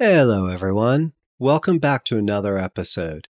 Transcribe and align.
Hello, 0.00 0.48
everyone. 0.48 1.12
Welcome 1.38 1.78
back 1.78 2.02
to 2.06 2.18
another 2.18 2.58
episode. 2.58 3.28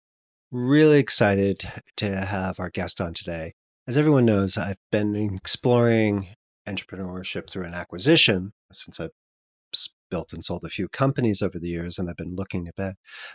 Really 0.51 0.99
excited 0.99 1.71
to 1.99 2.25
have 2.25 2.59
our 2.59 2.71
guest 2.71 3.03
on 3.03 3.13
today. 3.13 3.53
As 3.87 3.99
everyone 3.99 4.25
knows, 4.25 4.57
I've 4.57 4.79
been 4.91 5.15
exploring 5.35 6.29
entrepreneurship 6.67 7.51
through 7.51 7.65
an 7.65 7.75
acquisition 7.75 8.55
since 8.73 8.99
I've 8.99 9.11
built 10.11 10.33
and 10.33 10.43
sold 10.43 10.65
a 10.65 10.71
few 10.71 10.89
companies 10.89 11.43
over 11.43 11.59
the 11.59 11.69
years 11.69 11.99
and 11.99 12.09
I've 12.09 12.17
been 12.17 12.35
looking 12.35 12.67
at 12.67 12.77
that. 12.77 12.95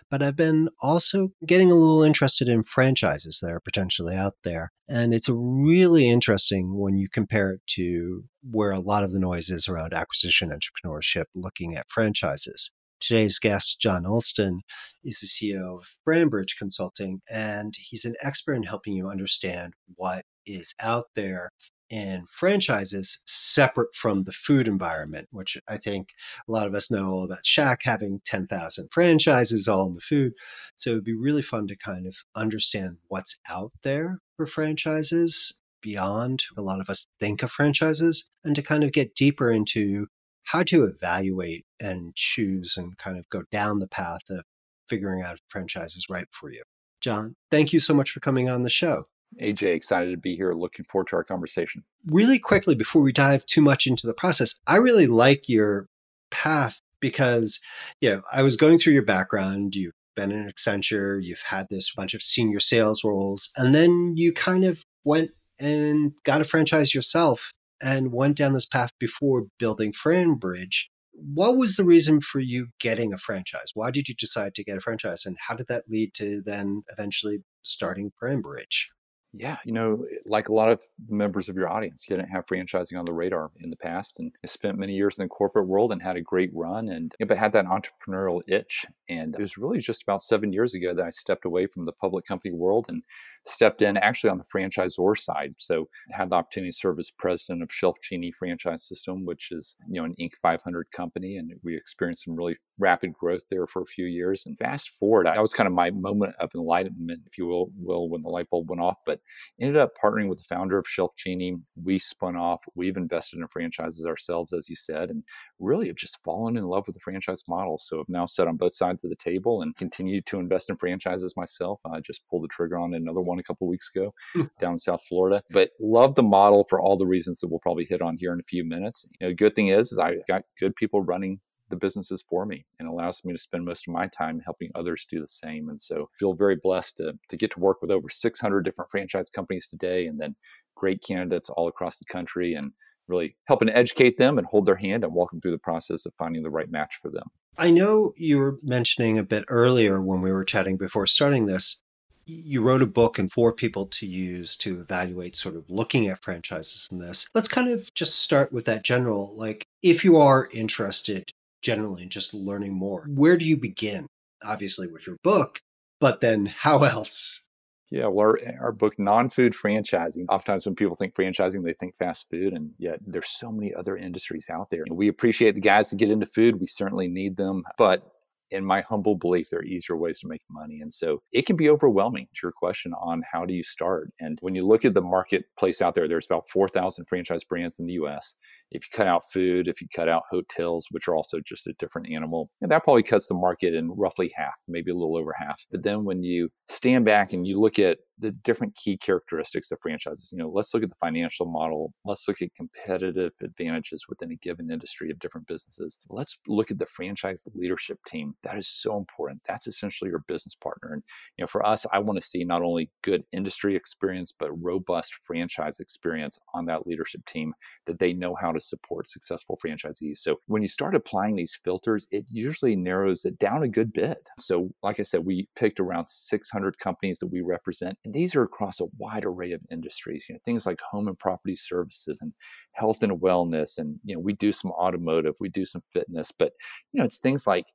But 0.09 0.23
I've 0.23 0.36
been 0.36 0.70
also 0.82 1.30
getting 1.46 1.70
a 1.70 1.76
little 1.76 2.02
interested 2.02 2.48
in 2.48 2.64
franchises 2.64 3.42
that 3.44 3.52
are 3.52 3.59
potentially 3.59 4.16
out 4.16 4.38
there. 4.44 4.72
And 4.88 5.14
it's 5.14 5.30
really 5.30 6.09
interesting 6.09 6.80
when 6.80 6.98
you 6.98 7.08
compare 7.08 7.52
it 7.52 7.62
to 7.76 8.23
where 8.42 8.72
a 8.72 8.80
lot 8.80 9.04
of 9.04 9.12
the 9.12 9.20
noise 9.20 9.52
is 9.52 9.68
around 9.68 9.94
acquisition 9.94 10.50
entrepreneurship, 10.50 11.25
looking 11.36 11.75
at 11.75 11.92
franchises. 11.92 12.72
Today's 13.00 13.39
guest, 13.39 13.80
Jon 13.80 14.03
Ostenson, 14.03 14.59
is 15.03 15.19
the 15.19 15.28
CEO 15.28 15.78
of 15.78 15.95
FranBridge 16.08 16.58
Consulting, 16.58 17.22
and 17.30 17.73
he's 17.78 18.06
an 18.06 18.16
expert 18.22 18.56
in 18.56 18.64
helping 18.64 18.94
you 18.94 19.09
understand 19.09 19.73
what 19.95 20.25
is 20.45 20.73
out 20.80 21.06
there 21.16 21.50
in 21.89 22.25
franchises 22.31 23.19
separate 23.25 23.94
from 23.95 24.23
the 24.23 24.31
food 24.31 24.67
environment, 24.67 25.28
which 25.31 25.58
I 25.67 25.78
think 25.78 26.09
a 26.47 26.52
lot 26.52 26.67
of 26.67 26.75
us 26.75 26.91
know 26.91 27.09
all 27.09 27.25
about 27.25 27.45
Shack 27.45 27.81
having 27.83 28.22
10,000 28.25 28.89
franchises 28.91 29.67
all 29.67 29.88
in 29.88 29.95
the 29.95 30.02
food. 30.02 30.34
So 30.75 30.91
it'd 30.91 31.03
be 31.03 31.16
really 31.16 31.41
fun 31.41 31.67
to 31.67 31.75
kind 31.75 32.06
of 32.06 32.16
understand 32.36 32.97
what's 33.08 33.39
out 33.50 33.72
there 33.84 34.19
for 34.38 34.45
franchises 34.45 35.53
beyond 35.81 36.44
a 36.58 36.61
lot 36.61 36.81
of 36.81 36.89
us 36.89 37.08
think 37.19 37.41
of 37.41 37.52
franchises 37.52 38.30
and 38.44 38.56
to 38.56 38.61
kind 38.61 38.84
of 38.84 38.91
get 38.91 39.16
deeper 39.16 39.52
into 39.52 40.08
how 40.52 40.64
to 40.64 40.83
evaluate 40.83 41.66
and 41.80 42.16
choose 42.16 42.75
and 42.75 42.97
kind 42.97 43.17
of 43.17 43.30
go 43.30 43.44
down 43.52 43.80
the 43.80 43.88
path 43.88 44.23
of 44.30 44.44
figuring 44.88 45.22
out 45.22 45.33
if 45.33 45.41
franchise 45.47 45.95
is 45.95 46.08
right 46.09 46.28
for 46.31 46.52
you. 46.52 46.64
Jon, 47.02 47.36
thank 47.52 47.72
you 47.72 47.80
so 47.80 47.94
much 47.94 48.11
for 48.11 48.19
coming 48.19 48.50
on 48.50 48.64
the 48.64 48.69
show. 48.69 49.03
AJ, 49.39 49.75
excited 49.75 50.09
to 50.09 50.17
be 50.17 50.36
here. 50.36 50.53
Looking 50.53 50.86
forward 50.86 51.08
to 51.09 51.17
our 51.17 51.23
conversation. 51.23 51.83
Really 52.08 52.39
quickly, 52.39 52.73
before 52.73 53.03
we 53.03 53.11
dive 53.11 53.45
too 53.45 53.61
much 53.61 53.86
into 53.86 54.08
the 54.08 54.14
process, 54.14 54.56
I 54.66 54.78
really 54.78 55.06
like 55.06 55.47
your 55.47 55.88
path 56.31 56.81
because, 57.00 57.59
you 58.02 58.09
know, 58.09 58.22
I 58.34 58.41
was 58.41 58.56
going 58.56 58.80
through 58.80 58.94
your 58.94 59.06
background. 59.06 59.75
You've 59.75 59.94
been 60.16 60.31
in 60.31 60.50
Accenture, 60.50 61.23
you've 61.23 61.44
had 61.44 61.67
this 61.69 61.94
bunch 61.95 62.16
of 62.16 62.23
senior 62.23 62.59
sales 62.59 63.03
roles, 63.03 63.52
and 63.56 63.75
then 63.75 64.16
you 64.17 64.34
kind 64.34 64.66
of 64.66 64.84
went 65.03 65.30
and 65.59 66.13
got 66.23 66.41
a 66.41 66.45
franchise 66.45 66.95
yourself 66.95 67.52
and 67.81 68.11
went 68.11 68.38
down 68.38 68.53
this 68.53 68.66
path 68.66 68.91
before 68.99 69.47
building 69.58 69.94
FranBridge. 69.94 70.85
What 71.13 71.58
was 71.58 71.75
the 71.75 71.83
reason 71.83 72.22
for 72.22 72.39
you 72.39 72.67
getting 72.80 73.13
a 73.13 73.17
franchise? 73.17 73.72
Why 73.73 73.91
did 73.91 74.08
you 74.08 74.16
decide 74.16 74.55
to 74.55 74.63
get 74.63 74.78
a 74.78 74.81
franchise? 74.81 75.25
And 75.25 75.38
how 75.47 75.56
did 75.56 75.67
that 75.67 75.89
lead 75.89 76.13
to 76.16 76.41
then 76.45 76.84
eventually 76.91 77.39
starting 77.63 78.12
FranBridge? 78.22 78.85
Yeah, 79.31 79.57
you 79.63 79.72
know, 79.72 80.07
like 80.25 80.50
a 80.50 80.53
lot 80.53 80.72
of 80.72 80.81
members 81.07 81.50
of 81.50 81.56
your 81.56 81.69
audience, 81.69 82.03
didn't 82.07 82.29
have 82.29 82.47
franchising 82.47 82.97
on 82.97 83.06
the 83.06 83.13
radar 83.13 83.51
in 83.62 83.69
the 83.69 83.75
past, 83.75 84.16
and 84.18 84.31
spent 84.44 84.79
many 84.79 84.94
years 84.94 85.19
in 85.19 85.23
the 85.23 85.29
corporate 85.29 85.68
world 85.68 85.91
and 85.91 86.01
had 86.01 86.16
a 86.16 86.22
great 86.22 86.50
run, 86.51 86.89
and 86.89 87.13
but 87.28 87.38
had 87.38 87.51
that 87.51 87.66
entrepreneurial 87.66 88.41
itch. 88.47 88.88
And 89.07 89.35
it 89.35 89.41
was 89.41 89.56
really 89.56 89.78
just 89.79 90.01
about 90.01 90.23
seven 90.23 90.51
years 90.51 90.73
ago 90.73 90.95
that 90.95 91.06
I 91.06 91.12
stepped 91.12 91.45
away 91.45 91.68
from 91.68 91.85
the 91.85 91.91
public 91.91 92.25
company 92.25 92.56
world 92.56 92.88
and 92.89 93.03
stepped 93.50 93.82
in 93.82 93.98
actually 93.98 94.30
on 94.30 94.38
the 94.38 94.44
franchisor 94.44 95.18
side. 95.18 95.54
So 95.58 95.88
had 96.12 96.30
the 96.30 96.36
opportunity 96.36 96.72
to 96.72 96.78
serve 96.78 97.00
as 97.00 97.12
president 97.12 97.64
of 97.64 97.70
ShelfGenie 97.70 98.34
Franchise 98.34 98.84
System, 98.84 99.26
which 99.26 99.52
is 99.52 99.76
you 99.88 100.02
know 100.02 100.06
an 100.06 100.16
Inc. 100.20 100.32
500 100.42 100.92
company, 100.92 101.38
and 101.38 101.52
we 101.64 101.76
experienced 101.76 102.26
some 102.26 102.36
really 102.36 102.58
rapid 102.80 103.14
growth 103.14 103.44
there 103.50 103.68
for 103.68 103.82
a 103.82 103.86
few 103.86 104.06
years. 104.06 104.46
And 104.46 104.58
fast 104.58 104.92
forward, 105.00 105.26
that 105.26 105.42
was 105.42 105.54
kind 105.54 105.68
of 105.68 105.74
my 105.74 105.92
moment 105.92 106.36
of 106.40 106.50
enlightenment, 106.56 107.22
if 107.26 107.38
you 107.38 107.46
will, 107.46 107.72
will 107.78 108.10
when 108.10 108.22
the 108.22 108.30
light 108.30 108.50
bulb 108.50 108.70
went 108.70 108.82
off. 108.82 108.98
But 109.06 109.20
ended 109.60 109.78
up 109.78 109.92
partnering 110.02 110.30
with 110.30 110.40
the 110.40 110.46
founder 110.46 110.78
of 110.78 110.86
ShelfGenie. 110.86 111.62
We 111.81 112.00
spun 112.00 112.36
off. 112.36 112.64
We've 112.76 112.98
invested 112.98 113.40
in 113.40 113.48
franchises 113.48 114.06
ourselves, 114.06 114.54
as 114.54 114.70
you 114.70 114.76
said, 114.76 115.10
and 115.10 115.24
really 115.60 115.88
have 115.88 115.96
just 115.98 116.24
fallen 116.24 116.58
in 116.58 116.64
love 116.66 116.88
with 116.88 116.96
the 116.96 117.02
franchise 117.02 117.44
model. 117.48 117.80
So 117.80 118.00
I've 118.00 118.10
now 118.10 118.26
sat 118.26 118.48
on 118.48 118.58
both 118.58 118.76
sides 118.76 119.04
of 119.04 119.10
the 119.10 119.16
table 119.16 119.62
and 119.62 119.76
continued 119.76 120.26
to 120.28 120.40
invest 120.40 120.70
in 120.70 120.78
franchises 120.78 121.36
myself. 121.36 121.80
I 121.86 122.00
just 122.00 122.28
pulled 122.30 122.44
the 122.44 122.48
trigger 122.48 122.78
on 122.78 122.94
another 122.94 123.22
one 123.22 123.38
a 123.39 123.44
couple 123.44 123.67
weeks 123.67 123.89
ago 123.94 124.13
hmm. 124.33 124.44
down 124.59 124.73
in 124.73 124.79
South 124.79 125.01
Florida. 125.07 125.44
But 125.50 125.72
love 125.79 126.16
the 126.16 126.23
model 126.23 126.66
for 126.69 126.81
all 126.81 126.97
the 126.97 127.07
reasons 127.07 127.39
that 127.39 127.47
we'll 127.47 127.59
probably 127.59 127.85
hit 127.85 128.01
on 128.01 128.17
here 128.17 128.33
in 128.33 128.39
a 128.39 128.47
few 128.47 128.63
minutes. 128.63 129.05
You 129.19 129.27
know, 129.27 129.31
the 129.31 129.35
good 129.35 129.55
thing 129.55 129.69
is, 129.69 129.91
is 129.91 129.97
I 129.97 130.17
got 130.27 130.44
good 130.59 130.75
people 130.75 131.01
running 131.01 131.39
the 131.69 131.75
businesses 131.75 132.23
for 132.27 132.45
me 132.45 132.66
and 132.79 132.88
allows 132.88 133.23
me 133.23 133.31
to 133.31 133.38
spend 133.38 133.66
most 133.66 133.88
of 133.88 133.94
my 133.94 134.07
time 134.07 134.41
helping 134.44 134.72
others 134.75 135.05
do 135.09 135.22
the 135.22 135.27
same. 135.27 135.69
And 135.69 135.79
so 135.79 136.09
feel 136.17 136.33
very 136.33 136.55
blessed 136.61 136.97
to, 136.97 137.13
to 137.29 137.38
get 137.38 137.51
to 137.51 137.59
work 137.59 137.81
with 137.81 137.91
over 137.91 138.09
600 138.09 138.61
different 138.61 138.91
franchise 138.91 139.29
companies 139.29 139.67
today 139.67 140.07
and 140.07 140.19
then 140.19 140.35
great 140.75 141.03
candidates 141.06 141.50
all 141.50 141.67
across 141.67 141.97
the 141.97 142.06
country 142.06 142.53
and 142.53 142.71
really 143.07 143.35
helping 143.45 143.69
educate 143.69 144.17
them 144.17 144.38
and 144.38 144.47
hold 144.47 144.66
their 144.66 144.75
hand 144.75 145.03
and 145.03 145.13
walk 145.13 145.31
them 145.31 145.41
through 145.41 145.51
the 145.51 145.57
process 145.57 146.06
of 146.06 146.13
finding 146.17 146.44
the 146.44 146.50
right 146.50 146.71
match 146.71 146.95
for 147.01 147.09
them. 147.09 147.27
I 147.57 147.71
know 147.71 148.13
you 148.16 148.38
were 148.38 148.57
mentioning 148.61 149.17
a 149.17 149.23
bit 149.23 149.44
earlier 149.50 150.01
when 150.01 150.21
we 150.21 150.31
were 150.31 150.45
chatting 150.45 150.77
before 150.77 151.07
starting 151.07 151.45
this. 151.45 151.81
You 152.29 152.62
wrote 152.62 152.81
a 152.81 152.88
book 152.88 153.19
and 153.19 153.31
for 153.31 153.51
people 153.51 153.88
to 153.88 154.06
use 154.06 154.56
to 154.57 154.79
evaluate 154.79 155.35
sort 155.35 155.56
of 155.56 155.69
looking 155.69 156.07
at 156.07 156.22
franchises 156.22 156.88
in 156.91 157.00
this. 157.00 157.28
Let's 157.34 157.47
kind 157.47 157.69
of 157.69 157.94
just 157.94 158.19
start 158.19 158.53
with 158.53 158.66
that 158.66 158.84
general. 158.84 159.35
Like, 159.35 159.66
if 159.81 160.03
you 160.03 160.17
are 160.17 160.50
interested 160.53 161.31
generally 161.62 162.03
in 162.03 162.09
just 162.09 162.34
learning 162.34 162.73
more. 162.73 163.06
Where 163.07 163.38
do 163.38 163.45
you 163.45 163.57
begin? 163.57 164.07
Obviously, 164.44 164.88
with 164.88 165.06
your 165.06 165.18
book, 165.23 165.59
but 166.00 166.22
then 166.22 166.45
how 166.45 166.84
else? 166.84 167.45
Yeah, 167.91 168.06
well, 168.06 168.28
our, 168.28 168.39
our 168.62 168.72
book, 168.72 169.00
Non 169.00 169.29
Food 169.29 169.53
Franchising. 169.53 170.25
Oftentimes, 170.29 170.66
when 170.66 170.75
people 170.75 170.95
think 170.95 171.16
franchising, 171.16 171.63
they 171.63 171.73
think 171.73 171.95
fast 171.97 172.28
food, 172.29 172.53
and 172.53 172.72
yet 172.78 173.00
there's 173.06 173.29
so 173.29 173.51
many 173.51 173.73
other 173.73 173.97
industries 173.97 174.47
out 174.50 174.69
there. 174.69 174.84
We 174.91 175.07
appreciate 175.07 175.56
the 175.56 175.62
guys 175.62 175.89
that 175.89 175.97
get 175.97 176.12
into 176.12 176.28
food. 176.28 176.59
We 176.59 176.68
certainly 176.68 177.07
need 177.07 177.35
them, 177.35 177.63
but 177.78 178.03
in 178.52 178.66
my 178.66 178.82
humble 178.82 179.16
belief, 179.16 179.50
there 179.50 179.60
are 179.60 179.64
easier 179.64 179.98
ways 179.98 180.20
to 180.20 180.28
make 180.28 180.42
money. 180.50 180.82
And 180.82 180.94
so 180.94 181.22
it 181.32 181.46
can 181.46 181.56
be 181.56 181.70
overwhelming 181.70 182.28
to 182.34 182.40
your 182.44 182.52
question 182.52 182.94
on 183.02 183.24
how 183.32 183.46
do 183.46 183.54
you 183.54 183.64
start. 183.64 184.12
And 184.20 184.38
when 184.42 184.56
you 184.56 184.66
look 184.66 184.86
at 184.86 184.94
the 184.94 185.02
marketplace 185.02 185.82
out 185.82 185.96
there, 185.96 186.08
there's 186.08 186.26
about 186.26 186.50
4,000 186.50 187.06
franchise 187.06 187.44
brands 187.44 187.80
in 187.80 187.86
the 187.86 187.94
US. 187.94 188.36
If 188.72 188.84
you 188.85 188.90
cut 188.96 189.07
out 189.07 189.24
food, 189.31 189.68
if 189.68 189.81
you 189.81 189.88
cut 189.94 190.09
out 190.09 190.24
hotels, 190.30 190.88
which 190.91 191.07
are 191.07 191.16
also 191.16 191.40
just 191.40 191.68
a 191.68 191.74
different 191.80 192.12
animal, 192.12 192.50
and 192.62 192.72
that 192.72 192.84
probably 192.84 193.03
cuts 193.03 193.28
the 193.28 193.34
market 193.34 193.74
in 193.74 193.91
roughly 193.91 194.31
half, 194.35 194.56
maybe 194.68 194.91
a 194.91 194.96
little 194.96 195.18
over 195.18 195.34
half. 195.38 195.66
But 195.72 195.84
then 195.84 196.03
when 196.03 196.24
you 196.24 196.50
stand 196.68 197.06
back 197.06 197.34
and 197.34 197.46
you 197.47 197.59
look 197.59 197.80
at 197.80 197.97
the 198.19 198.31
different 198.31 198.75
key 198.75 198.97
characteristics 198.97 199.72
of 199.72 199.80
franchises. 199.81 200.31
You 200.31 200.40
know, 200.40 200.52
let's 200.53 200.74
look 200.74 200.84
at 200.84 200.90
the 200.90 200.96
financial 200.96 201.46
model. 201.46 201.94
Let's 202.03 202.28
look 202.28 202.41
at 202.41 202.53
competitive 202.53 203.31
advantages 203.42 204.06
within 204.10 204.31
a 204.31 204.36
given 204.36 204.69
industry 204.69 205.10
of 205.10 205.19
different 205.19 205.48
businesses. 205.48 206.00
Let's 206.10 206.38
look 206.48 206.69
at 206.69 206.80
the 206.80 206.86
franchise 206.86 207.44
leadership 207.54 207.98
team. 208.06 208.36
That 208.44 208.57
is 208.57 208.68
so 208.68 208.98
important. 208.98 209.42
That's 209.48 209.68
essentially 209.68 210.10
your 210.10 210.24
business 210.27 210.56
partner. 210.56 210.94
And 210.94 211.04
you 211.38 211.44
know, 211.44 211.48
for 211.48 211.66
us, 211.66 211.86
I 211.94 212.00
want 212.00 212.19
to 212.19 212.25
see 212.25 212.44
not 212.44 212.62
only 212.62 212.92
good 213.04 213.24
industry 213.31 213.75
experience 213.75 214.33
but 214.38 214.51
robust 214.62 215.13
franchise 215.25 215.80
experience 215.80 216.39
on 216.54 216.66
that 216.66 216.86
leadership 216.86 217.25
team 217.25 217.54
that 217.88 218.00
they 218.00 218.13
know 218.13 218.36
how 218.36 218.51
to 218.51 218.58
support 218.59 219.09
successful 219.09 219.59
franchisees. 219.63 220.19
So 220.19 220.38
when 220.47 220.61
you 220.61 220.67
start 220.67 220.95
applying 220.95 221.35
these 221.35 221.57
filters, 221.63 222.07
it 222.11 222.25
usually 222.29 222.75
narrows 222.75 223.25
it 223.25 223.39
down 223.39 223.63
a 223.63 223.67
good 223.67 223.94
bit. 223.94 224.29
So 224.38 224.69
like 224.83 225.00
I 225.00 225.03
said, 225.03 225.25
we 225.25 225.47
picked 225.56 225.79
around 225.79 226.07
600 226.07 226.77
companies 226.79 227.19
that 227.19 227.27
we 227.27 227.41
represent 227.41 227.97
and 228.06 228.13
these 228.13 228.35
are 228.35 228.44
across 228.44 228.79
a 228.79 228.85
wide 228.97 229.25
array 229.25 229.51
of 229.51 229.61
industries, 229.71 230.25
you 230.27 230.35
know, 230.35 230.39
things 230.45 230.65
like 230.65 230.79
home 230.81 231.07
and 231.07 231.17
property 231.17 231.56
services 231.56 232.19
and 232.21 232.33
health 232.73 233.03
and 233.03 233.19
wellness. 233.19 233.77
And, 233.77 234.00
you 234.03 234.15
know, 234.15 234.19
we 234.19 234.33
do 234.33 234.51
some 234.51 234.71
automotive, 234.71 235.35
we 235.39 235.50
do 235.50 235.65
some 235.65 235.83
fitness, 235.94 236.31
but, 236.31 236.53
you 236.91 237.00
know, 237.00 237.06
it's 237.06 237.19
things 237.19 237.45
like 237.45 237.65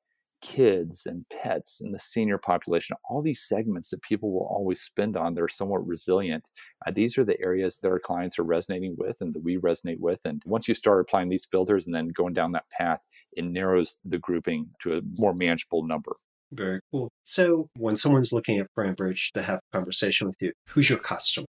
kids 0.45 1.07
and 1.07 1.25
pets 1.31 1.81
and 1.81 1.93
the 1.95 1.99
senior 1.99 2.37
population, 2.37 2.95
all 3.09 3.23
these 3.23 3.41
segments 3.41 3.89
that 3.89 4.03
people 4.03 4.31
will 4.31 4.47
always 4.47 4.81
spend 4.81 5.17
on, 5.17 5.35
they're 5.35 5.49
somewhat 5.49 5.87
resilient. 5.87 6.51
Uh, 6.87 6.91
these 6.91 7.17
are 7.17 7.25
the 7.25 7.41
areas 7.41 7.79
that 7.79 7.89
our 7.89 7.99
clients 7.99 8.39
are 8.39 8.45
resonating 8.45 8.95
with 8.99 9.17
and 9.23 9.33
that 9.35 9.43
we 9.43 9.57
resonate 9.57 9.99
with. 9.99 10.21
And 10.27 10.43
once 10.45 10.69
you 10.69 10.75
start 10.75 11.01
applying 11.01 11.31
these 11.31 11.47
filters 11.51 11.87
and 11.87 11.95
then 11.95 12.09
going 12.09 12.35
down 12.35 12.53
that 12.53 12.69
path, 12.69 13.03
it 13.33 13.45
narrows 13.47 13.97
the 14.05 14.19
grouping 14.19 14.69
to 14.83 14.99
a 14.99 15.01
more 15.17 15.33
manageable 15.33 15.83
number. 15.83 16.15
Very 16.53 16.81
cool. 16.93 17.11
So 17.25 17.69
when 17.79 17.97
someone's 17.97 18.33
looking 18.33 18.59
at 18.59 18.67
FranBridge 18.79 19.33
to 19.33 19.43
have 19.43 19.61
a 19.73 19.77
conversation 19.77 20.27
with 20.27 20.37
you, 20.41 20.53
who's 20.69 20.91
your 20.91 20.99
customer? 20.99 21.47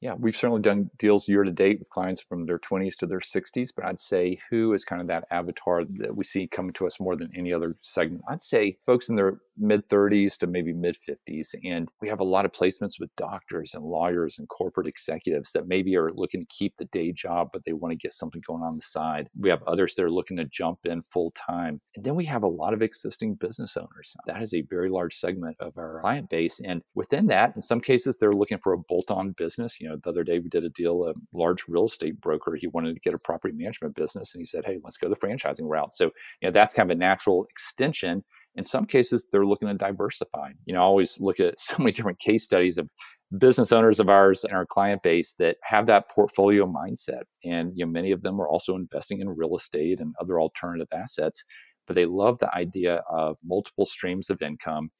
Yeah, 0.00 0.14
we've 0.18 0.36
certainly 0.36 0.62
done 0.62 0.90
deals 0.98 1.28
year 1.28 1.44
to 1.44 1.50
date 1.50 1.78
with 1.78 1.90
clients 1.90 2.22
from 2.22 2.46
their 2.46 2.58
20s 2.58 2.96
to 2.98 3.06
their 3.06 3.20
60s, 3.20 3.68
but 3.74 3.84
I'd 3.84 4.00
say 4.00 4.38
who 4.48 4.72
is 4.72 4.82
kind 4.82 5.02
of 5.02 5.08
that 5.08 5.26
avatar 5.30 5.84
that 5.84 6.16
we 6.16 6.24
see 6.24 6.46
coming 6.46 6.72
to 6.74 6.86
us 6.86 6.98
more 6.98 7.16
than 7.16 7.30
any 7.36 7.52
other 7.52 7.76
segment? 7.82 8.22
I'd 8.28 8.42
say 8.42 8.78
folks 8.86 9.10
in 9.10 9.16
their 9.16 9.40
mid 9.60 9.86
30s 9.88 10.38
to 10.38 10.46
maybe 10.46 10.72
mid 10.72 10.96
50s. 10.96 11.54
And 11.64 11.88
we 12.00 12.08
have 12.08 12.20
a 12.20 12.24
lot 12.24 12.44
of 12.44 12.52
placements 12.52 12.98
with 12.98 13.14
doctors 13.16 13.74
and 13.74 13.84
lawyers 13.84 14.38
and 14.38 14.48
corporate 14.48 14.86
executives 14.86 15.52
that 15.52 15.68
maybe 15.68 15.96
are 15.96 16.10
looking 16.14 16.40
to 16.40 16.46
keep 16.46 16.76
the 16.78 16.86
day 16.86 17.12
job, 17.12 17.50
but 17.52 17.64
they 17.64 17.72
want 17.72 17.92
to 17.92 17.96
get 17.96 18.14
something 18.14 18.42
going 18.46 18.62
on 18.62 18.76
the 18.76 18.82
side. 18.82 19.28
We 19.38 19.50
have 19.50 19.62
others 19.64 19.94
that 19.94 20.04
are 20.04 20.10
looking 20.10 20.38
to 20.38 20.44
jump 20.46 20.80
in 20.84 21.02
full 21.02 21.32
time. 21.32 21.80
And 21.94 22.04
then 22.04 22.14
we 22.14 22.24
have 22.24 22.42
a 22.42 22.48
lot 22.48 22.72
of 22.72 22.82
existing 22.82 23.34
business 23.34 23.76
owners. 23.76 24.16
That 24.26 24.42
is 24.42 24.54
a 24.54 24.62
very 24.62 24.88
large 24.88 25.14
segment 25.14 25.56
of 25.60 25.76
our 25.76 26.00
client 26.00 26.30
base. 26.30 26.60
And 26.64 26.82
within 26.94 27.26
that, 27.26 27.52
in 27.54 27.60
some 27.60 27.80
cases, 27.80 28.16
they're 28.18 28.32
looking 28.32 28.58
for 28.58 28.72
a 28.72 28.78
bolt 28.78 29.10
on 29.10 29.32
business. 29.32 29.80
You 29.80 29.89
know, 29.89 29.89
know, 29.90 29.98
the 30.02 30.10
other 30.10 30.24
day 30.24 30.38
we 30.38 30.48
did 30.48 30.64
a 30.64 30.70
deal, 30.70 31.04
a 31.04 31.14
large 31.36 31.64
real 31.68 31.86
estate 31.86 32.20
broker, 32.20 32.54
he 32.54 32.66
wanted 32.68 32.94
to 32.94 33.00
get 33.00 33.14
a 33.14 33.18
property 33.18 33.54
management 33.54 33.94
business 33.94 34.34
and 34.34 34.40
he 34.40 34.46
said, 34.46 34.64
Hey, 34.64 34.78
let's 34.82 34.96
go 34.96 35.08
the 35.08 35.16
franchising 35.16 35.68
route. 35.68 35.94
So, 35.94 36.06
you 36.40 36.48
know, 36.48 36.50
that's 36.50 36.74
kind 36.74 36.90
of 36.90 36.96
a 36.96 36.98
natural 36.98 37.46
extension. 37.50 38.24
In 38.56 38.64
some 38.64 38.86
cases, 38.86 39.26
they're 39.30 39.46
looking 39.46 39.68
to 39.68 39.74
diversify. 39.74 40.50
You 40.66 40.74
know, 40.74 40.80
I 40.80 40.84
always 40.84 41.18
look 41.20 41.40
at 41.40 41.60
so 41.60 41.76
many 41.78 41.92
different 41.92 42.18
case 42.18 42.44
studies 42.44 42.78
of 42.78 42.90
business 43.38 43.70
owners 43.70 44.00
of 44.00 44.08
ours 44.08 44.44
in 44.44 44.50
our 44.52 44.66
client 44.66 45.02
base 45.02 45.34
that 45.38 45.56
have 45.62 45.86
that 45.86 46.10
portfolio 46.10 46.66
mindset. 46.66 47.22
And 47.44 47.72
you 47.76 47.86
know, 47.86 47.92
many 47.92 48.10
of 48.10 48.22
them 48.22 48.40
are 48.40 48.48
also 48.48 48.74
investing 48.74 49.20
in 49.20 49.28
real 49.28 49.56
estate 49.56 50.00
and 50.00 50.14
other 50.20 50.40
alternative 50.40 50.88
assets, 50.92 51.44
but 51.86 51.94
they 51.94 52.06
love 52.06 52.38
the 52.38 52.52
idea 52.54 53.02
of 53.08 53.36
multiple 53.44 53.86
streams 53.86 54.30
of 54.30 54.42
income 54.42 54.90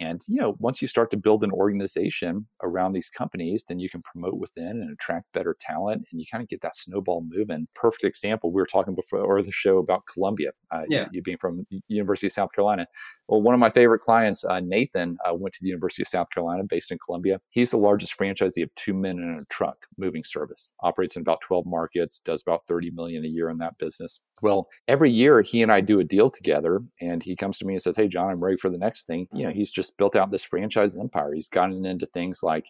and 0.00 0.22
you 0.26 0.40
know, 0.40 0.56
once 0.58 0.82
you 0.82 0.88
start 0.88 1.10
to 1.10 1.16
build 1.16 1.42
an 1.44 1.52
organization 1.52 2.46
around 2.62 2.92
these 2.92 3.08
companies, 3.08 3.64
then 3.68 3.78
you 3.78 3.88
can 3.88 4.02
promote 4.02 4.38
within 4.38 4.82
and 4.82 4.90
attract 4.90 5.32
better 5.32 5.56
talent, 5.58 6.06
and 6.10 6.20
you 6.20 6.26
kind 6.30 6.42
of 6.42 6.48
get 6.48 6.60
that 6.60 6.76
snowball 6.76 7.24
moving. 7.26 7.66
Perfect 7.74 8.04
example. 8.04 8.52
We 8.52 8.60
were 8.60 8.66
talking 8.66 8.94
before 8.94 9.20
or 9.20 9.42
the 9.42 9.52
show 9.52 9.78
about 9.78 10.06
Columbia. 10.12 10.50
Uh, 10.70 10.82
yeah. 10.88 11.02
You, 11.02 11.06
you 11.14 11.22
being 11.22 11.38
from 11.38 11.66
University 11.88 12.26
of 12.26 12.32
South 12.32 12.52
Carolina. 12.52 12.86
Well, 13.28 13.42
one 13.42 13.54
of 13.54 13.60
my 13.60 13.68
favorite 13.68 14.00
clients, 14.00 14.44
uh, 14.44 14.60
Nathan, 14.60 15.18
uh, 15.28 15.34
went 15.34 15.54
to 15.54 15.60
the 15.60 15.68
University 15.68 16.02
of 16.02 16.08
South 16.08 16.30
Carolina, 16.30 16.64
based 16.64 16.90
in 16.90 16.98
Columbia. 17.04 17.40
He's 17.50 17.70
the 17.70 17.76
largest 17.76 18.16
franchisee 18.18 18.62
of 18.62 18.74
two 18.74 18.94
men 18.94 19.18
in 19.18 19.38
a 19.40 19.44
truck 19.52 19.86
moving 19.98 20.24
service. 20.24 20.70
Operates 20.80 21.16
in 21.16 21.22
about 21.22 21.42
12 21.42 21.66
markets, 21.66 22.20
does 22.20 22.40
about 22.40 22.66
30 22.66 22.90
million 22.92 23.24
a 23.24 23.28
year 23.28 23.50
in 23.50 23.58
that 23.58 23.76
business. 23.76 24.20
Well, 24.40 24.68
every 24.86 25.10
year 25.10 25.42
he 25.42 25.62
and 25.62 25.70
I 25.70 25.82
do 25.82 25.98
a 25.98 26.04
deal 26.04 26.30
together, 26.30 26.80
and 27.02 27.22
he 27.22 27.36
comes 27.36 27.58
to 27.58 27.66
me 27.66 27.74
and 27.74 27.82
says, 27.82 27.96
"Hey, 27.96 28.08
Jon, 28.08 28.30
I'm 28.30 28.42
ready 28.42 28.56
for 28.56 28.70
the 28.70 28.78
next 28.78 29.06
thing." 29.06 29.28
You 29.32 29.44
know, 29.44 29.52
he's 29.52 29.70
just 29.70 29.96
built 29.98 30.16
out 30.16 30.30
this 30.30 30.44
franchise 30.44 30.96
empire. 30.96 31.32
He's 31.34 31.48
gotten 31.48 31.84
into 31.84 32.06
things 32.06 32.42
like 32.42 32.64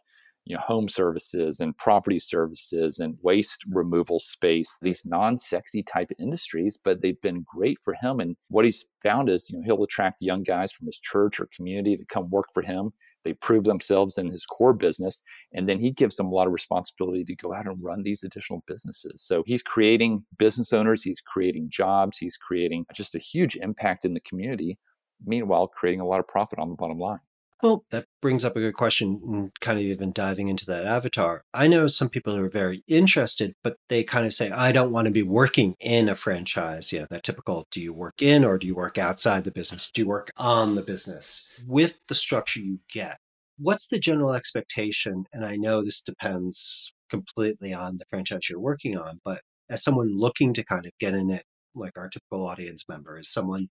you 0.49 0.57
know, 0.57 0.63
home 0.63 0.89
services 0.89 1.61
and 1.61 1.77
property 1.77 2.19
services 2.19 3.01
and 3.01 3.19
waste 3.21 3.63
removal 3.69 4.19
space, 4.19 4.79
these 4.81 5.05
non-sexy 5.05 5.83
type 5.83 6.11
industries, 6.19 6.79
but 6.83 7.03
they've 7.03 7.21
been 7.21 7.45
great 7.47 7.79
for 7.85 7.93
him. 7.93 8.19
And 8.19 8.35
what 8.49 8.65
he's 8.65 8.87
found 9.03 9.29
is, 9.29 9.51
you 9.51 9.59
know, 9.59 9.63
he'll 9.67 9.85
attract 9.85 10.23
young 10.23 10.43
guys 10.43 10.73
from 10.73 10.87
his 10.87 10.99
church 10.99 11.39
or 11.39 11.51
community 11.55 11.99
to 11.99 12.05
come 12.07 12.31
work 12.31 12.47
for 12.55 12.63
him. 12.63 12.93
They 13.25 13.35
prove 13.35 13.65
themselves 13.65 14.17
in 14.17 14.29
his 14.29 14.47
core 14.47 14.73
business, 14.73 15.21
and 15.53 15.69
then 15.69 15.81
he 15.81 15.91
gives 15.91 16.17
them 16.17 16.29
a 16.29 16.35
lot 16.35 16.47
of 16.47 16.53
responsibility 16.55 17.25
to 17.25 17.37
go 17.37 17.53
out 17.53 17.67
and 17.67 17.77
run 17.83 18.03
these 18.03 18.23
additional 18.23 18.63
businesses. 18.67 19.21
So 19.23 19.43
he's 19.45 19.63
creating 19.63 20.25
business 20.39 20.73
owners, 20.73 21.03
he's 21.03 21.21
creating 21.21 21.69
jobs, 21.69 22.17
he's 22.17 22.39
creating 22.39 22.87
just 22.95 23.15
a 23.15 23.19
huge 23.19 23.57
impact 23.57 24.07
in 24.07 24.15
the 24.15 24.21
community. 24.21 24.79
Meanwhile, 25.27 25.67
creating 25.67 26.01
a 26.01 26.07
lot 26.07 26.21
of 26.21 26.29
profit 26.29 26.59
on 26.59 26.71
the 26.71 26.77
bottom 26.77 26.99
line. 26.99 27.19
Well, 27.63 27.85
that 27.91 28.07
brings 28.23 28.45
up 28.45 28.57
a 28.57 28.61
good 28.61 28.75
question, 28.75 29.21
and 29.25 29.51
kind 29.61 29.79
of 29.79 29.85
even 29.85 30.13
diving 30.13 30.47
into 30.47 30.65
that 30.67 30.87
avatar. 30.87 31.43
I 31.53 31.67
know 31.67 31.89
some 31.89 32.09
people 32.09 32.37
are 32.37 32.49
very 32.49 32.85
interested, 32.87 33.53
but 33.65 33.77
they 33.89 34.05
kind 34.05 34.27
of 34.27 34.35
say, 34.35 34.51
I 34.51 34.71
don't 34.71 34.93
want 34.93 35.07
to 35.07 35.11
be 35.13 35.25
working 35.25 35.75
in 35.81 36.09
a 36.09 36.15
franchise. 36.15 36.93
You 36.93 37.01
know, 37.01 37.07
that 37.11 37.25
typical 37.25 37.67
do 37.73 37.81
you 37.81 37.93
work 37.93 38.23
in 38.23 38.45
or 38.45 38.59
do 38.59 38.67
you 38.69 38.77
work 38.77 38.97
outside 38.97 39.43
the 39.43 39.51
business? 39.51 39.91
Do 39.93 40.03
you 40.03 40.07
work 40.07 40.31
on 40.37 40.77
the 40.77 40.83
business? 40.83 41.49
With 41.67 41.99
the 42.07 42.15
structure 42.15 42.61
you 42.61 42.79
get, 42.93 43.19
what's 43.59 43.89
the 43.89 43.99
general 43.99 44.35
expectation? 44.35 45.25
And 45.33 45.45
I 45.45 45.57
know 45.57 45.83
this 45.83 46.03
depends 46.03 46.93
completely 47.11 47.73
on 47.75 47.99
the 47.99 48.05
franchise 48.09 48.49
you're 48.49 48.61
working 48.61 48.97
on, 48.97 49.21
but 49.25 49.43
as 49.69 49.83
someone 49.83 50.17
looking 50.17 50.53
to 50.55 50.65
kind 50.65 50.87
of 50.87 50.93
get 51.01 51.15
in 51.15 51.29
it, 51.31 51.45
like 51.75 51.99
our 51.99 52.09
typical 52.09 52.47
audience 52.47 52.85
member, 52.89 53.19
is 53.19 53.33
someone 53.33 53.69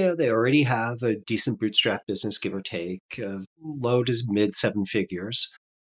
know, 0.00 0.16
they 0.16 0.30
already 0.30 0.62
have 0.64 1.02
a 1.02 1.16
decent 1.16 1.60
bootstrap 1.60 2.02
business, 2.06 2.38
give 2.38 2.54
or 2.54 2.62
take, 2.62 3.02
uh, 3.24 3.40
low 3.62 4.02
to 4.04 4.14
mid 4.28 4.54
seven 4.54 4.86
figures. 4.86 5.50